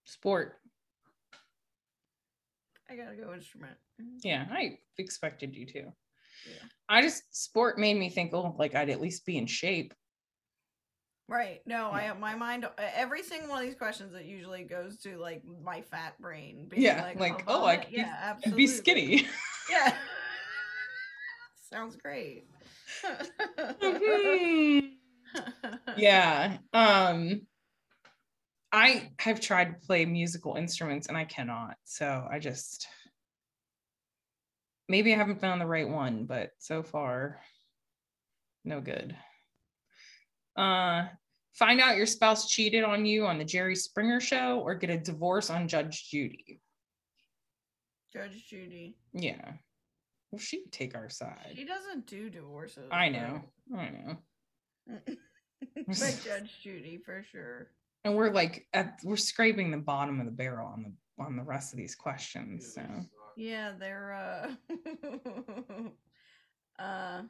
Sport. 0.04 0.58
I 2.88 2.96
gotta 2.96 3.16
go 3.16 3.34
instrument. 3.34 3.76
Yeah, 4.22 4.46
I 4.50 4.78
expected 4.98 5.54
you 5.54 5.66
to. 5.66 5.80
Yeah. 5.80 6.68
I 6.88 7.02
just 7.02 7.22
sport 7.34 7.78
made 7.78 7.96
me 7.98 8.08
think, 8.10 8.32
oh, 8.32 8.54
like 8.58 8.74
I'd 8.74 8.90
at 8.90 9.00
least 9.00 9.26
be 9.26 9.36
in 9.36 9.46
shape. 9.46 9.92
Right. 11.28 11.60
No, 11.66 11.90
Yeah. 11.90 12.12
I 12.12 12.18
my 12.18 12.34
mind 12.36 12.66
every 12.78 13.22
single 13.22 13.48
one 13.50 13.58
of 13.60 13.64
these 13.66 13.74
questions 13.74 14.14
it 14.14 14.26
usually 14.26 14.62
goes 14.62 14.98
to 14.98 15.18
like 15.18 15.42
my 15.44 15.82
fat 15.82 16.16
brain. 16.20 16.68
Being 16.68 16.82
Yeah, 16.82 17.12
like, 17.18 17.42
oh, 17.48 17.64
I 17.64 17.74
vomit. 17.76 17.80
could 17.86 17.90
be- 17.90 17.96
yeah, 17.98 18.16
I'd 18.22 18.28
absolutely. 18.36 18.62
be 18.62 18.66
skinny. 18.68 19.26
Yeah. 19.70 19.96
Sounds 21.72 21.96
great. 21.96 22.46
Mhm. 23.82 24.92
yeah. 25.96 26.58
Um 26.72 27.46
I 28.72 29.10
have 29.18 29.40
tried 29.40 29.64
to 29.80 29.86
play 29.86 30.04
musical 30.04 30.54
instruments 30.54 31.08
and 31.08 31.16
I 31.16 31.24
cannot. 31.24 31.76
So 31.84 32.28
I 32.30 32.38
just 32.38 32.86
maybe 34.88 35.12
I 35.12 35.16
haven't 35.16 35.40
found 35.40 35.60
the 35.60 35.66
right 35.66 35.88
one, 35.88 36.26
but 36.26 36.50
so 36.58 36.84
far 36.84 37.40
no 38.64 38.80
good. 38.80 39.16
Uh 40.56 41.06
find 41.54 41.80
out 41.80 41.96
your 41.96 42.06
spouse 42.06 42.48
cheated 42.50 42.84
on 42.84 43.06
you 43.06 43.26
on 43.26 43.38
the 43.38 43.44
Jerry 43.44 43.74
Springer 43.76 44.20
show 44.20 44.60
or 44.60 44.74
get 44.74 44.90
a 44.90 44.96
divorce 44.98 45.48
on 45.50 45.68
Judge 45.68 46.08
Judy. 46.10 46.60
Judge 48.12 48.46
Judy. 48.48 48.96
Yeah. 49.12 49.52
Well, 50.30 50.38
she 50.38 50.58
would 50.60 50.72
take 50.72 50.94
our 50.94 51.08
side. 51.08 51.52
She 51.54 51.64
doesn't 51.64 52.06
do 52.06 52.28
divorces. 52.30 52.88
I 52.90 53.08
know. 53.08 53.42
I 53.76 53.88
know. 53.90 54.16
but- 54.86 55.16
but 55.86 56.20
Judge 56.24 56.60
Judy 56.62 56.98
for 57.04 57.24
sure. 57.32 57.68
and 58.04 58.14
we're 58.14 58.30
like 58.30 58.66
at 58.74 58.98
we're 59.02 59.16
scraping 59.16 59.70
the 59.70 59.78
bottom 59.78 60.20
of 60.20 60.26
the 60.26 60.32
barrel 60.32 60.68
on 60.68 60.82
the 60.82 61.24
on 61.24 61.36
the 61.36 61.42
rest 61.42 61.72
of 61.72 61.78
these 61.78 61.94
questions 61.94 62.74
so 62.74 62.82
Yeah, 63.36 63.72
they're 63.78 64.12
uh 66.78 66.78
uh 66.82 67.22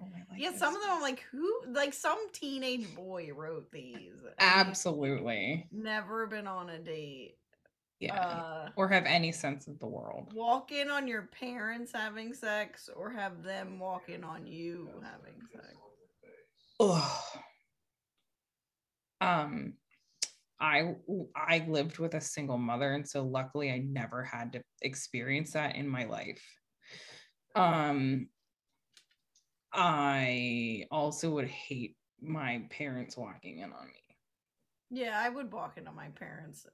Oh, 0.00 0.06
I 0.06 0.32
like 0.32 0.40
yeah, 0.40 0.52
some 0.56 0.74
of 0.74 0.82
them 0.82 0.90
I'm 0.92 1.02
like 1.02 1.20
who 1.30 1.52
like 1.68 1.94
some 1.94 2.18
teenage 2.32 2.94
boy 2.94 3.30
wrote 3.34 3.70
these. 3.70 4.12
and 4.22 4.30
he's 4.30 4.32
absolutely 4.40 5.66
Never 5.72 6.26
been 6.26 6.46
on 6.46 6.70
a 6.70 6.78
date. 6.78 7.36
yeah 8.00 8.16
Uh 8.16 8.68
or 8.76 8.88
have 8.88 9.04
any 9.06 9.30
sense 9.32 9.68
of 9.68 9.78
the 9.78 9.86
world 9.86 10.32
walk 10.34 10.72
in 10.72 10.90
on 10.90 11.06
your 11.06 11.22
parents 11.22 11.92
having 11.94 12.34
sex 12.34 12.90
or 12.94 13.10
have 13.10 13.42
them 13.44 13.78
walk 13.78 14.08
in 14.08 14.24
on 14.24 14.46
you 14.46 14.88
having 15.02 15.40
sex. 15.52 15.74
Ugh. 16.80 17.20
um 19.20 19.74
i 20.60 20.94
i 21.36 21.64
lived 21.68 21.98
with 21.98 22.14
a 22.14 22.20
single 22.20 22.58
mother 22.58 22.94
and 22.94 23.08
so 23.08 23.22
luckily 23.22 23.70
i 23.70 23.78
never 23.78 24.24
had 24.24 24.52
to 24.52 24.60
experience 24.82 25.52
that 25.52 25.76
in 25.76 25.86
my 25.88 26.04
life 26.04 26.42
um 27.54 28.28
i 29.74 30.84
also 30.90 31.30
would 31.30 31.48
hate 31.48 31.96
my 32.20 32.64
parents 32.70 33.16
walking 33.16 33.58
in 33.58 33.72
on 33.72 33.86
me 33.86 34.16
Yeah, 34.90 35.20
I 35.20 35.28
would 35.28 35.52
walk 35.52 35.76
into 35.76 35.92
my 35.92 36.08
parents 36.08 36.66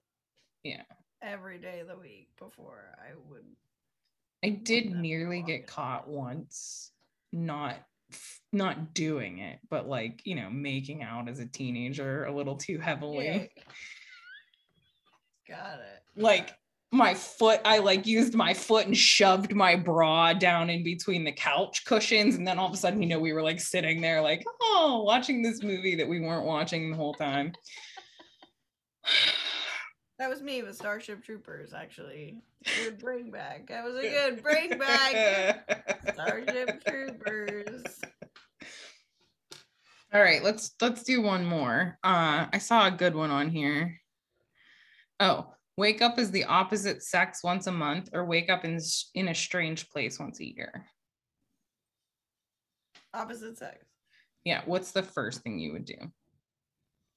Yeah. 0.63 0.83
every 1.23 1.59
day 1.59 1.81
of 1.81 1.89
the 1.89 1.97
week 1.97 2.29
before 2.39 2.97
I 2.99 3.15
would 3.29 3.45
I 4.43 4.51
did 4.51 4.91
nearly 4.91 5.43
get 5.43 5.67
caught 5.67 6.09
once, 6.09 6.93
not 7.33 7.77
not 8.53 8.95
doing 8.95 9.39
it, 9.39 9.61
but 9.69 9.89
like 9.89 10.23
you 10.25 10.35
know, 10.35 10.51
making 10.51 11.03
out 11.03 11.29
as 11.29 11.39
a 11.41 11.47
teenager 11.47 12.25
a 12.25 12.35
little 12.35 12.57
too 12.57 12.79
heavily. 12.79 13.27
Yeah. 13.27 13.63
Got 15.49 15.81
it. 15.81 16.03
Like 16.17 16.57
my 16.93 17.15
foot, 17.15 17.61
I 17.65 17.79
like 17.79 18.07
used 18.07 18.35
my 18.35 18.53
foot 18.53 18.87
and 18.87 18.97
shoved 18.97 19.55
my 19.55 19.77
bra 19.77 20.33
down 20.33 20.71
in 20.71 20.83
between 20.83 21.25
the 21.25 21.33
couch 21.33 21.85
cushions, 21.85 22.35
and 22.35 22.47
then 22.47 22.59
all 22.59 22.67
of 22.67 22.75
a 22.75 22.77
sudden, 22.77 23.01
you 23.01 23.09
know, 23.09 23.21
we 23.21 23.33
were 23.33 23.43
like 23.43 23.61
sitting 23.61 24.01
there, 24.01 24.21
like, 24.21 24.45
oh, 24.61 25.03
watching 25.05 25.43
this 25.43 25.63
movie 25.63 25.95
that 25.97 26.09
we 26.09 26.21
weren't 26.21 26.47
watching 26.47 26.91
the 26.91 26.97
whole 26.97 27.15
time. 27.15 27.53
That 30.19 30.29
was 30.29 30.43
me 30.43 30.63
with 30.63 30.77
Starship 30.77 31.25
Troopers, 31.25 31.73
actually. 31.73 32.43
Good 32.85 32.99
bring 33.03 33.31
back. 33.31 33.69
That 33.69 33.85
was 33.85 33.97
a 33.97 34.03
good 34.03 34.43
bring 34.43 34.77
back. 34.77 36.05
Starship 36.13 36.85
Troopers. 36.85 38.01
All 40.13 40.21
right, 40.21 40.43
let's 40.43 40.75
let's 40.81 41.05
do 41.05 41.23
one 41.23 41.45
more. 41.45 41.99
Uh 42.03 42.47
I 42.53 42.59
saw 42.59 42.89
a 42.89 42.91
good 42.91 43.15
one 43.15 43.31
on 43.31 43.49
here. 43.49 44.01
Oh, 45.21 45.55
wake 45.81 46.03
up 46.03 46.19
as 46.19 46.31
the 46.31 46.45
opposite 46.45 47.03
sex 47.03 47.43
once 47.43 47.67
a 47.67 47.73
month 47.73 48.11
or 48.13 48.27
wake 48.27 48.51
up 48.51 48.65
in 48.67 48.79
in 49.15 49.29
a 49.29 49.35
strange 49.35 49.89
place 49.89 50.21
once 50.21 50.39
a 50.39 50.45
year. 50.45 50.85
Opposite 53.15 53.57
sex. 53.59 53.79
Yeah, 54.45 54.61
what's 54.67 54.93
the 54.93 55.03
first 55.03 55.41
thing 55.41 55.59
you 55.59 55.73
would 55.73 55.87
do? 55.87 55.97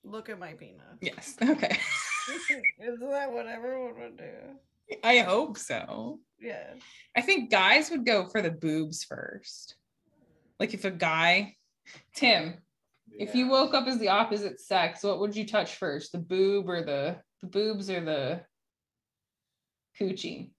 Look 0.05 0.29
at 0.29 0.39
my 0.39 0.53
penis. 0.53 0.97
Yes. 1.01 1.35
Okay. 1.43 1.77
Isn't 2.81 3.11
that 3.11 3.29
what 3.33 3.47
everyone 3.47 3.99
would 3.99 4.17
do? 4.17 4.95
I 5.03 5.19
hope 5.19 5.57
so. 5.57 6.19
Yeah. 6.39 6.75
I 7.17 7.21
think 7.21 7.51
guys 7.51 7.91
would 7.91 8.05
go 8.05 8.27
for 8.29 8.41
the 8.41 8.51
boobs 8.51 9.03
first. 9.03 9.75
Like 10.57 10.73
if 10.73 10.85
a 10.85 10.91
guy, 10.91 11.55
Tim, 12.15 12.59
if 13.11 13.35
you 13.35 13.49
woke 13.49 13.73
up 13.73 13.87
as 13.87 13.99
the 13.99 14.07
opposite 14.07 14.61
sex, 14.61 15.03
what 15.03 15.19
would 15.19 15.35
you 15.35 15.45
touch 15.45 15.75
first? 15.75 16.13
The 16.13 16.19
boob 16.19 16.69
or 16.69 16.81
the 16.81 17.17
the 17.41 17.47
boobs 17.47 17.89
or 17.89 17.99
the 17.99 18.41
coochie? 19.99 20.51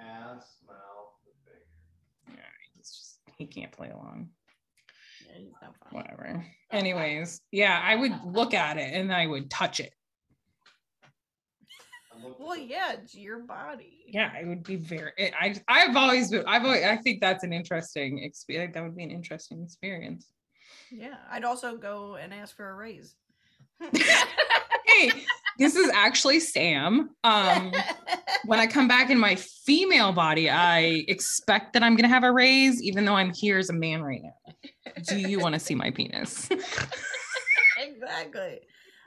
ass, 0.00 0.56
mouth, 0.66 0.76
finger. 1.24 1.60
Yeah, 2.28 2.42
he's 2.74 2.90
just 2.90 3.18
he 3.36 3.46
can't 3.46 3.72
play 3.72 3.90
along. 3.90 4.30
Yeah, 5.26 5.38
he's 5.38 5.54
not 5.62 5.74
fun. 5.76 5.92
Whatever. 5.92 6.46
Anyways, 6.70 7.40
yeah, 7.50 7.80
I 7.82 7.96
would 7.96 8.12
look 8.24 8.54
at 8.54 8.76
it 8.76 8.92
and 8.94 9.12
I 9.12 9.26
would 9.26 9.50
touch 9.50 9.80
it. 9.80 9.92
Well, 12.38 12.56
yeah, 12.56 12.92
it's 12.92 13.14
your 13.14 13.40
body. 13.40 14.04
Yeah, 14.06 14.36
it 14.36 14.46
would 14.46 14.62
be 14.62 14.76
very. 14.76 15.12
I 15.18 15.56
I've 15.68 15.96
always 15.96 16.30
been. 16.30 16.44
I've 16.46 16.64
always, 16.64 16.84
I 16.84 16.96
think 16.96 17.20
that's 17.20 17.44
an 17.44 17.52
interesting 17.52 18.22
experience. 18.22 18.74
That 18.74 18.84
would 18.84 18.96
be 18.96 19.02
an 19.02 19.10
interesting 19.10 19.62
experience. 19.62 20.28
Yeah. 20.90 21.16
I'd 21.30 21.44
also 21.44 21.76
go 21.76 22.14
and 22.14 22.32
ask 22.32 22.56
for 22.56 22.70
a 22.70 22.74
raise. 22.74 23.16
Hey, 24.86 25.10
this 25.58 25.76
is 25.76 25.90
actually 25.94 26.40
Sam. 26.40 27.10
Um, 27.24 27.72
when 28.44 28.58
I 28.58 28.66
come 28.66 28.88
back 28.88 29.10
in 29.10 29.18
my 29.18 29.34
female 29.34 30.12
body, 30.12 30.50
I 30.50 31.04
expect 31.08 31.72
that 31.74 31.82
I'm 31.82 31.96
gonna 31.96 32.08
have 32.08 32.24
a 32.24 32.32
raise, 32.32 32.82
even 32.82 33.04
though 33.04 33.14
I'm 33.14 33.32
here 33.32 33.58
as 33.58 33.70
a 33.70 33.74
man 33.74 34.02
right 34.02 34.22
now. 34.22 34.54
Do 35.08 35.18
you 35.18 35.38
want 35.38 35.54
to 35.54 35.58
see 35.58 35.74
my 35.74 35.90
penis? 35.90 36.48
exactly. 37.78 38.60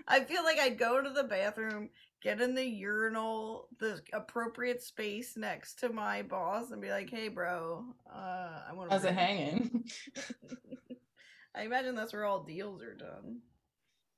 I 0.08 0.22
feel 0.22 0.44
like 0.44 0.60
I'd 0.60 0.78
go 0.78 1.02
to 1.02 1.10
the 1.10 1.24
bathroom, 1.24 1.90
get 2.22 2.42
in 2.42 2.56
the 2.56 2.66
urinal, 2.66 3.68
the 3.80 4.02
appropriate 4.14 4.82
space 4.82 5.36
next 5.36 5.80
to 5.80 5.90
my 5.90 6.22
boss, 6.22 6.72
and 6.72 6.82
be 6.82 6.90
like, 6.90 7.10
"Hey, 7.10 7.28
bro, 7.28 7.86
uh, 8.14 8.62
I 8.70 8.74
want 8.74 8.90
to." 8.90 8.96
How's 8.96 9.06
it 9.06 9.14
hanging? 9.14 9.84
I 11.56 11.64
imagine 11.64 11.96
that's 11.96 12.14
where 12.14 12.26
all 12.26 12.44
deals 12.44 12.82
are 12.84 12.94
done. 12.94 13.40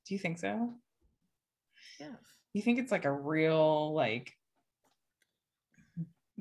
Do 0.06 0.14
you 0.14 0.18
think 0.18 0.38
so? 0.38 0.74
Yes. 2.00 2.10
You 2.54 2.62
think 2.62 2.78
it's 2.78 2.90
like 2.90 3.04
a 3.04 3.12
real 3.12 3.94
like 3.94 4.32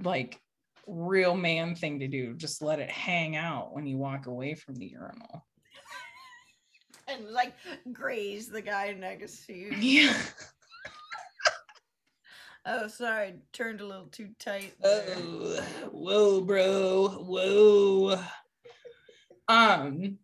like 0.02 0.40
real 0.88 1.36
man 1.36 1.76
thing 1.76 2.00
to 2.00 2.08
do? 2.08 2.34
Just 2.34 2.62
let 2.62 2.80
it 2.80 2.90
hang 2.90 3.36
out 3.36 3.74
when 3.74 3.86
you 3.86 3.98
walk 3.98 4.26
away 4.26 4.56
from 4.56 4.76
the 4.76 4.88
urinal. 4.88 5.46
And 7.08 7.30
like 7.32 7.56
graze 7.92 8.50
the 8.50 8.62
guy 8.62 8.94
next 8.94 9.48
to 9.48 9.54
you. 9.54 9.72
Yeah. 9.72 10.16
Oh, 12.66 12.88
sorry, 12.88 13.36
turned 13.54 13.82
a 13.82 13.86
little 13.86 14.08
too 14.08 14.30
tight. 14.38 14.74
there. 14.82 15.06
Oh, 15.16 15.62
whoa, 15.92 16.42
bro. 16.42 17.08
Whoa. 17.08 18.22
Um, 19.48 20.20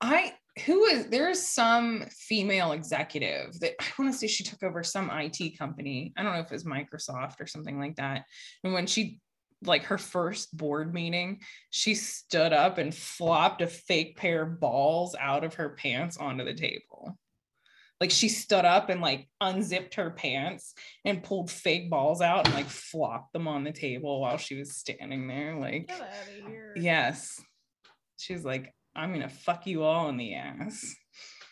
I 0.00 0.34
who 0.60 0.84
is 0.84 1.06
there's 1.06 1.40
some 1.42 2.04
female 2.10 2.72
executive 2.72 3.58
that 3.60 3.74
I 3.80 3.86
want 3.98 4.12
to 4.12 4.18
say 4.18 4.26
she 4.26 4.44
took 4.44 4.62
over 4.62 4.82
some 4.82 5.10
IT 5.12 5.58
company. 5.58 6.12
I 6.16 6.22
don't 6.22 6.32
know 6.32 6.40
if 6.40 6.46
it 6.46 6.52
was 6.52 6.64
Microsoft 6.64 7.40
or 7.40 7.46
something 7.46 7.78
like 7.78 7.96
that. 7.96 8.24
And 8.64 8.72
when 8.72 8.86
she 8.86 9.20
like 9.62 9.84
her 9.84 9.98
first 9.98 10.56
board 10.56 10.94
meeting, 10.94 11.40
she 11.70 11.94
stood 11.94 12.52
up 12.52 12.78
and 12.78 12.94
flopped 12.94 13.60
a 13.60 13.66
fake 13.66 14.16
pair 14.16 14.42
of 14.42 14.60
balls 14.60 15.16
out 15.18 15.44
of 15.44 15.54
her 15.54 15.70
pants 15.70 16.16
onto 16.16 16.44
the 16.44 16.54
table. 16.54 17.18
Like 18.00 18.12
she 18.12 18.28
stood 18.28 18.64
up 18.64 18.90
and 18.90 19.00
like 19.00 19.28
unzipped 19.40 19.94
her 19.96 20.10
pants 20.10 20.74
and 21.04 21.22
pulled 21.22 21.50
fake 21.50 21.90
balls 21.90 22.20
out 22.20 22.46
and 22.46 22.54
like 22.54 22.68
flopped 22.68 23.32
them 23.32 23.48
on 23.48 23.64
the 23.64 23.72
table 23.72 24.20
while 24.20 24.36
she 24.36 24.54
was 24.56 24.76
standing 24.76 25.26
there. 25.26 25.56
Like, 25.58 25.88
Get 25.88 26.00
out 26.00 26.06
of 26.06 26.46
here. 26.46 26.74
yes. 26.76 27.42
she's 28.16 28.44
like, 28.44 28.72
I'm 28.98 29.12
gonna 29.12 29.28
fuck 29.28 29.66
you 29.66 29.84
all 29.84 30.08
in 30.08 30.16
the 30.16 30.34
ass. 30.34 30.96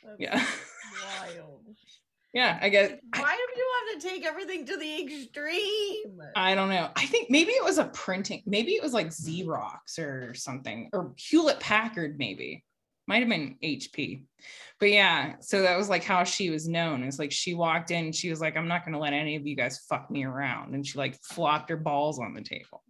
That's 0.04 0.16
Yeah. 0.18 0.34
Wild. 0.34 1.60
yeah, 2.34 2.58
I 2.60 2.68
guess 2.68 2.90
Why 3.16 3.36
do 3.36 3.60
you 3.60 3.72
have 3.94 4.00
to 4.00 4.08
take 4.08 4.26
everything 4.26 4.66
to 4.66 4.76
the 4.76 5.02
extreme? 5.02 6.20
I 6.34 6.56
don't 6.56 6.70
know. 6.70 6.90
I 6.96 7.06
think 7.06 7.30
maybe 7.30 7.52
it 7.52 7.62
was 7.62 7.78
a 7.78 7.84
printing, 7.84 8.42
maybe 8.46 8.72
it 8.72 8.82
was 8.82 8.92
like 8.92 9.08
Xerox 9.08 9.98
or 9.98 10.34
something, 10.34 10.90
or 10.92 11.14
Hewlett 11.16 11.60
Packard, 11.60 12.18
maybe. 12.18 12.64
Might 13.06 13.20
have 13.20 13.28
been 13.28 13.56
HP. 13.62 14.24
But 14.80 14.90
yeah, 14.90 15.34
so 15.38 15.62
that 15.62 15.76
was 15.76 15.88
like 15.88 16.02
how 16.02 16.24
she 16.24 16.50
was 16.50 16.66
known. 16.66 17.04
It's 17.04 17.20
like 17.20 17.30
she 17.30 17.54
walked 17.54 17.92
in, 17.92 18.10
she 18.10 18.28
was 18.28 18.40
like, 18.40 18.56
I'm 18.56 18.66
not 18.66 18.84
gonna 18.84 18.98
let 18.98 19.12
any 19.12 19.36
of 19.36 19.46
you 19.46 19.54
guys 19.54 19.86
fuck 19.88 20.10
me 20.10 20.24
around. 20.24 20.74
And 20.74 20.84
she 20.84 20.98
like 20.98 21.16
flopped 21.22 21.70
her 21.70 21.76
balls 21.76 22.18
on 22.18 22.34
the 22.34 22.42
table. 22.42 22.82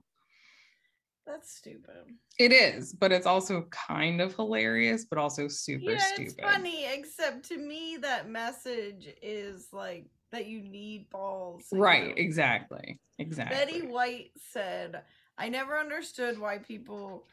That's 1.27 1.57
stupid. 1.57 2.15
It 2.39 2.53
is, 2.53 2.93
but 2.93 3.13
it's 3.13 3.27
also 3.27 3.67
kind 3.71 4.21
of 4.21 4.35
hilarious, 4.37 5.05
but 5.05 5.19
also 5.19 5.49
super 5.49 5.93
yeah, 5.93 5.99
stupid. 5.99 6.35
it's 6.35 6.41
funny. 6.41 6.85
Except 6.87 7.49
to 7.49 7.57
me, 7.59 7.97
that 8.03 8.29
message 8.29 9.09
is 9.23 9.69
like 9.73 10.07
that 10.31 10.47
you 10.47 10.61
need 10.61 11.11
balls. 11.11 11.67
Right, 11.73 12.17
exactly. 12.17 13.01
Exactly. 13.19 13.57
Betty 13.57 13.83
White 13.83 14.31
said, 14.53 15.03
"I 15.39 15.49
never 15.49 15.79
understood 15.79 16.39
why 16.39 16.59
people 16.59 17.27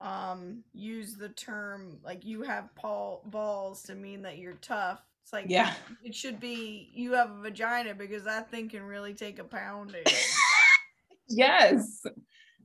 um 0.00 0.64
use 0.72 1.14
the 1.14 1.28
term 1.28 2.00
like 2.02 2.24
you 2.24 2.42
have 2.42 2.74
paul 2.74 3.22
balls 3.26 3.84
to 3.84 3.94
mean 3.94 4.22
that 4.22 4.38
you're 4.38 4.54
tough." 4.54 5.02
It's 5.24 5.32
like 5.32 5.46
Yeah. 5.48 5.74
it 6.04 6.14
should 6.14 6.38
be 6.40 6.90
you 6.92 7.12
have 7.14 7.30
a 7.30 7.40
vagina 7.40 7.94
because 7.94 8.24
that 8.24 8.50
thing 8.50 8.68
can 8.68 8.82
really 8.82 9.14
take 9.14 9.38
a 9.38 9.44
pounding. 9.44 10.04
Yes. 11.28 12.04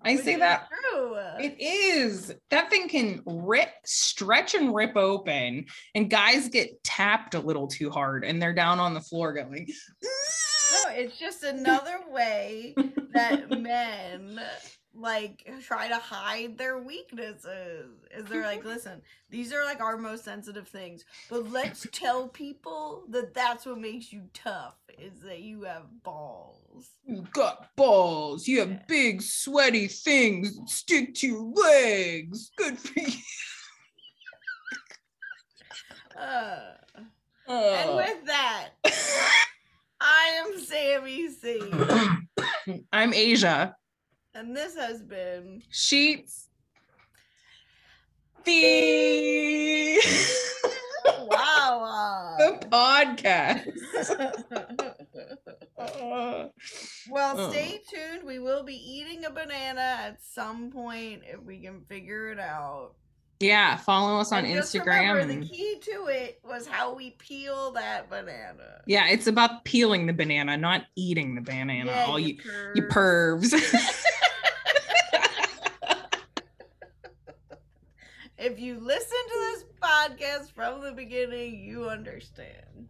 I 0.04 0.16
Which 0.16 0.24
say 0.24 0.36
that 0.38 0.68
True. 0.70 1.16
It 1.40 1.56
is. 1.60 2.34
That 2.50 2.70
thing 2.70 2.88
can 2.88 3.22
rip, 3.26 3.70
stretch, 3.86 4.56
and 4.56 4.74
rip 4.74 4.96
open, 4.96 5.66
and 5.96 6.10
guys 6.10 6.50
get 6.50 6.84
tapped 6.84 7.36
a 7.36 7.40
little 7.40 7.68
too 7.68 7.90
hard, 7.90 8.24
and 8.24 8.42
they're 8.42 8.54
down 8.54 8.80
on 8.80 8.94
the 8.94 9.02
floor 9.02 9.34
going. 9.34 9.68
No, 10.04 10.92
it's 10.92 11.18
just 11.18 11.44
another 11.44 12.00
way 12.10 12.76
that 13.14 13.50
men 13.60 14.40
like 15.00 15.48
try 15.64 15.88
to 15.88 15.98
hide 15.98 16.58
their 16.58 16.78
weaknesses. 16.80 17.92
Is 18.16 18.26
they're 18.26 18.42
like, 18.44 18.66
listen, 18.74 19.02
these 19.30 19.54
are 19.54 19.64
like 19.64 19.80
our 19.80 19.98
most 19.98 20.24
sensitive 20.26 20.68
things, 20.68 21.06
but 21.30 21.50
let's 21.52 21.86
tell 21.92 22.28
people 22.28 23.04
that 23.10 23.34
that's 23.34 23.66
what 23.66 23.80
makes 23.80 24.12
you 24.12 24.24
tough 24.34 24.76
is 24.98 25.20
that 25.22 25.40
you 25.42 25.64
have 25.64 25.84
balls. 26.04 26.90
You 27.06 27.26
got 27.32 27.76
balls. 27.76 28.48
You 28.48 28.60
have 28.62 28.70
Yeah. 28.72 28.82
big, 28.88 29.22
sweaty 29.22 29.88
things 29.88 30.58
that 30.58 30.70
stick 30.70 31.14
to 31.16 31.28
your 31.28 31.44
legs. 31.54 32.52
Good 32.58 32.78
for 32.80 33.00
you. 33.00 33.08
Uh, 36.20 36.74
and 37.48 37.90
Oh. 37.92 37.96
with 37.98 38.26
that, 38.26 38.70
I 40.02 40.44
am 40.44 40.60
Sammy 40.60 41.30
C, 41.30 41.72
I'm 42.92 43.14
Asia. 43.14 43.76
And 44.36 44.56
this 44.56 44.76
has 44.76 45.02
been 45.02 45.64
Sheetz. 45.72 46.46
The, 48.44 50.00
wow. 51.30 52.36
the 52.62 52.68
podcast. 52.68 53.74
Well, 57.10 57.36
Oh. 57.40 57.52
stay 57.52 57.80
tuned. 57.90 58.24
We 58.26 58.40
will 58.40 58.64
be 58.64 58.74
eating 58.76 59.24
a 59.26 59.30
banana 59.30 59.80
at 60.02 60.18
some 60.22 60.72
point 60.72 61.22
if 61.26 61.42
we 61.42 61.60
can 61.60 61.82
figure 61.88 62.30
it 62.32 62.40
out. 62.40 62.96
yeah, 63.40 63.78
follow 63.78 64.20
us 64.20 64.32
on 64.32 64.44
And 64.46 64.60
Instagram. 64.60 64.86
remember, 64.86 65.20
and- 65.20 65.44
the 65.44 65.48
key 65.48 65.80
to 65.84 66.08
it 66.08 66.40
was 66.44 66.68
how 66.68 66.94
we 66.96 67.12
peel 67.12 67.72
that 67.74 68.10
banana. 68.10 68.82
Yeah, 68.88 69.08
it's 69.08 69.28
about 69.28 69.64
peeling 69.66 70.08
the 70.08 70.14
banana, 70.14 70.58
not 70.58 70.86
eating 70.96 71.36
the 71.36 71.42
banana. 71.42 71.86
Yeah, 71.86 72.06
All 72.08 72.20
you, 72.20 72.38
you 72.76 72.82
pervs. 72.84 73.52
pervs. 73.54 74.04
If 78.38 78.60
you 78.60 78.80
listen 78.80 79.18
to 79.28 79.40
this 79.40 79.66
podcast 79.82 80.52
from 80.54 80.82
the 80.82 80.92
beginning, 80.92 81.60
you 81.60 81.90
understand. 81.90 82.88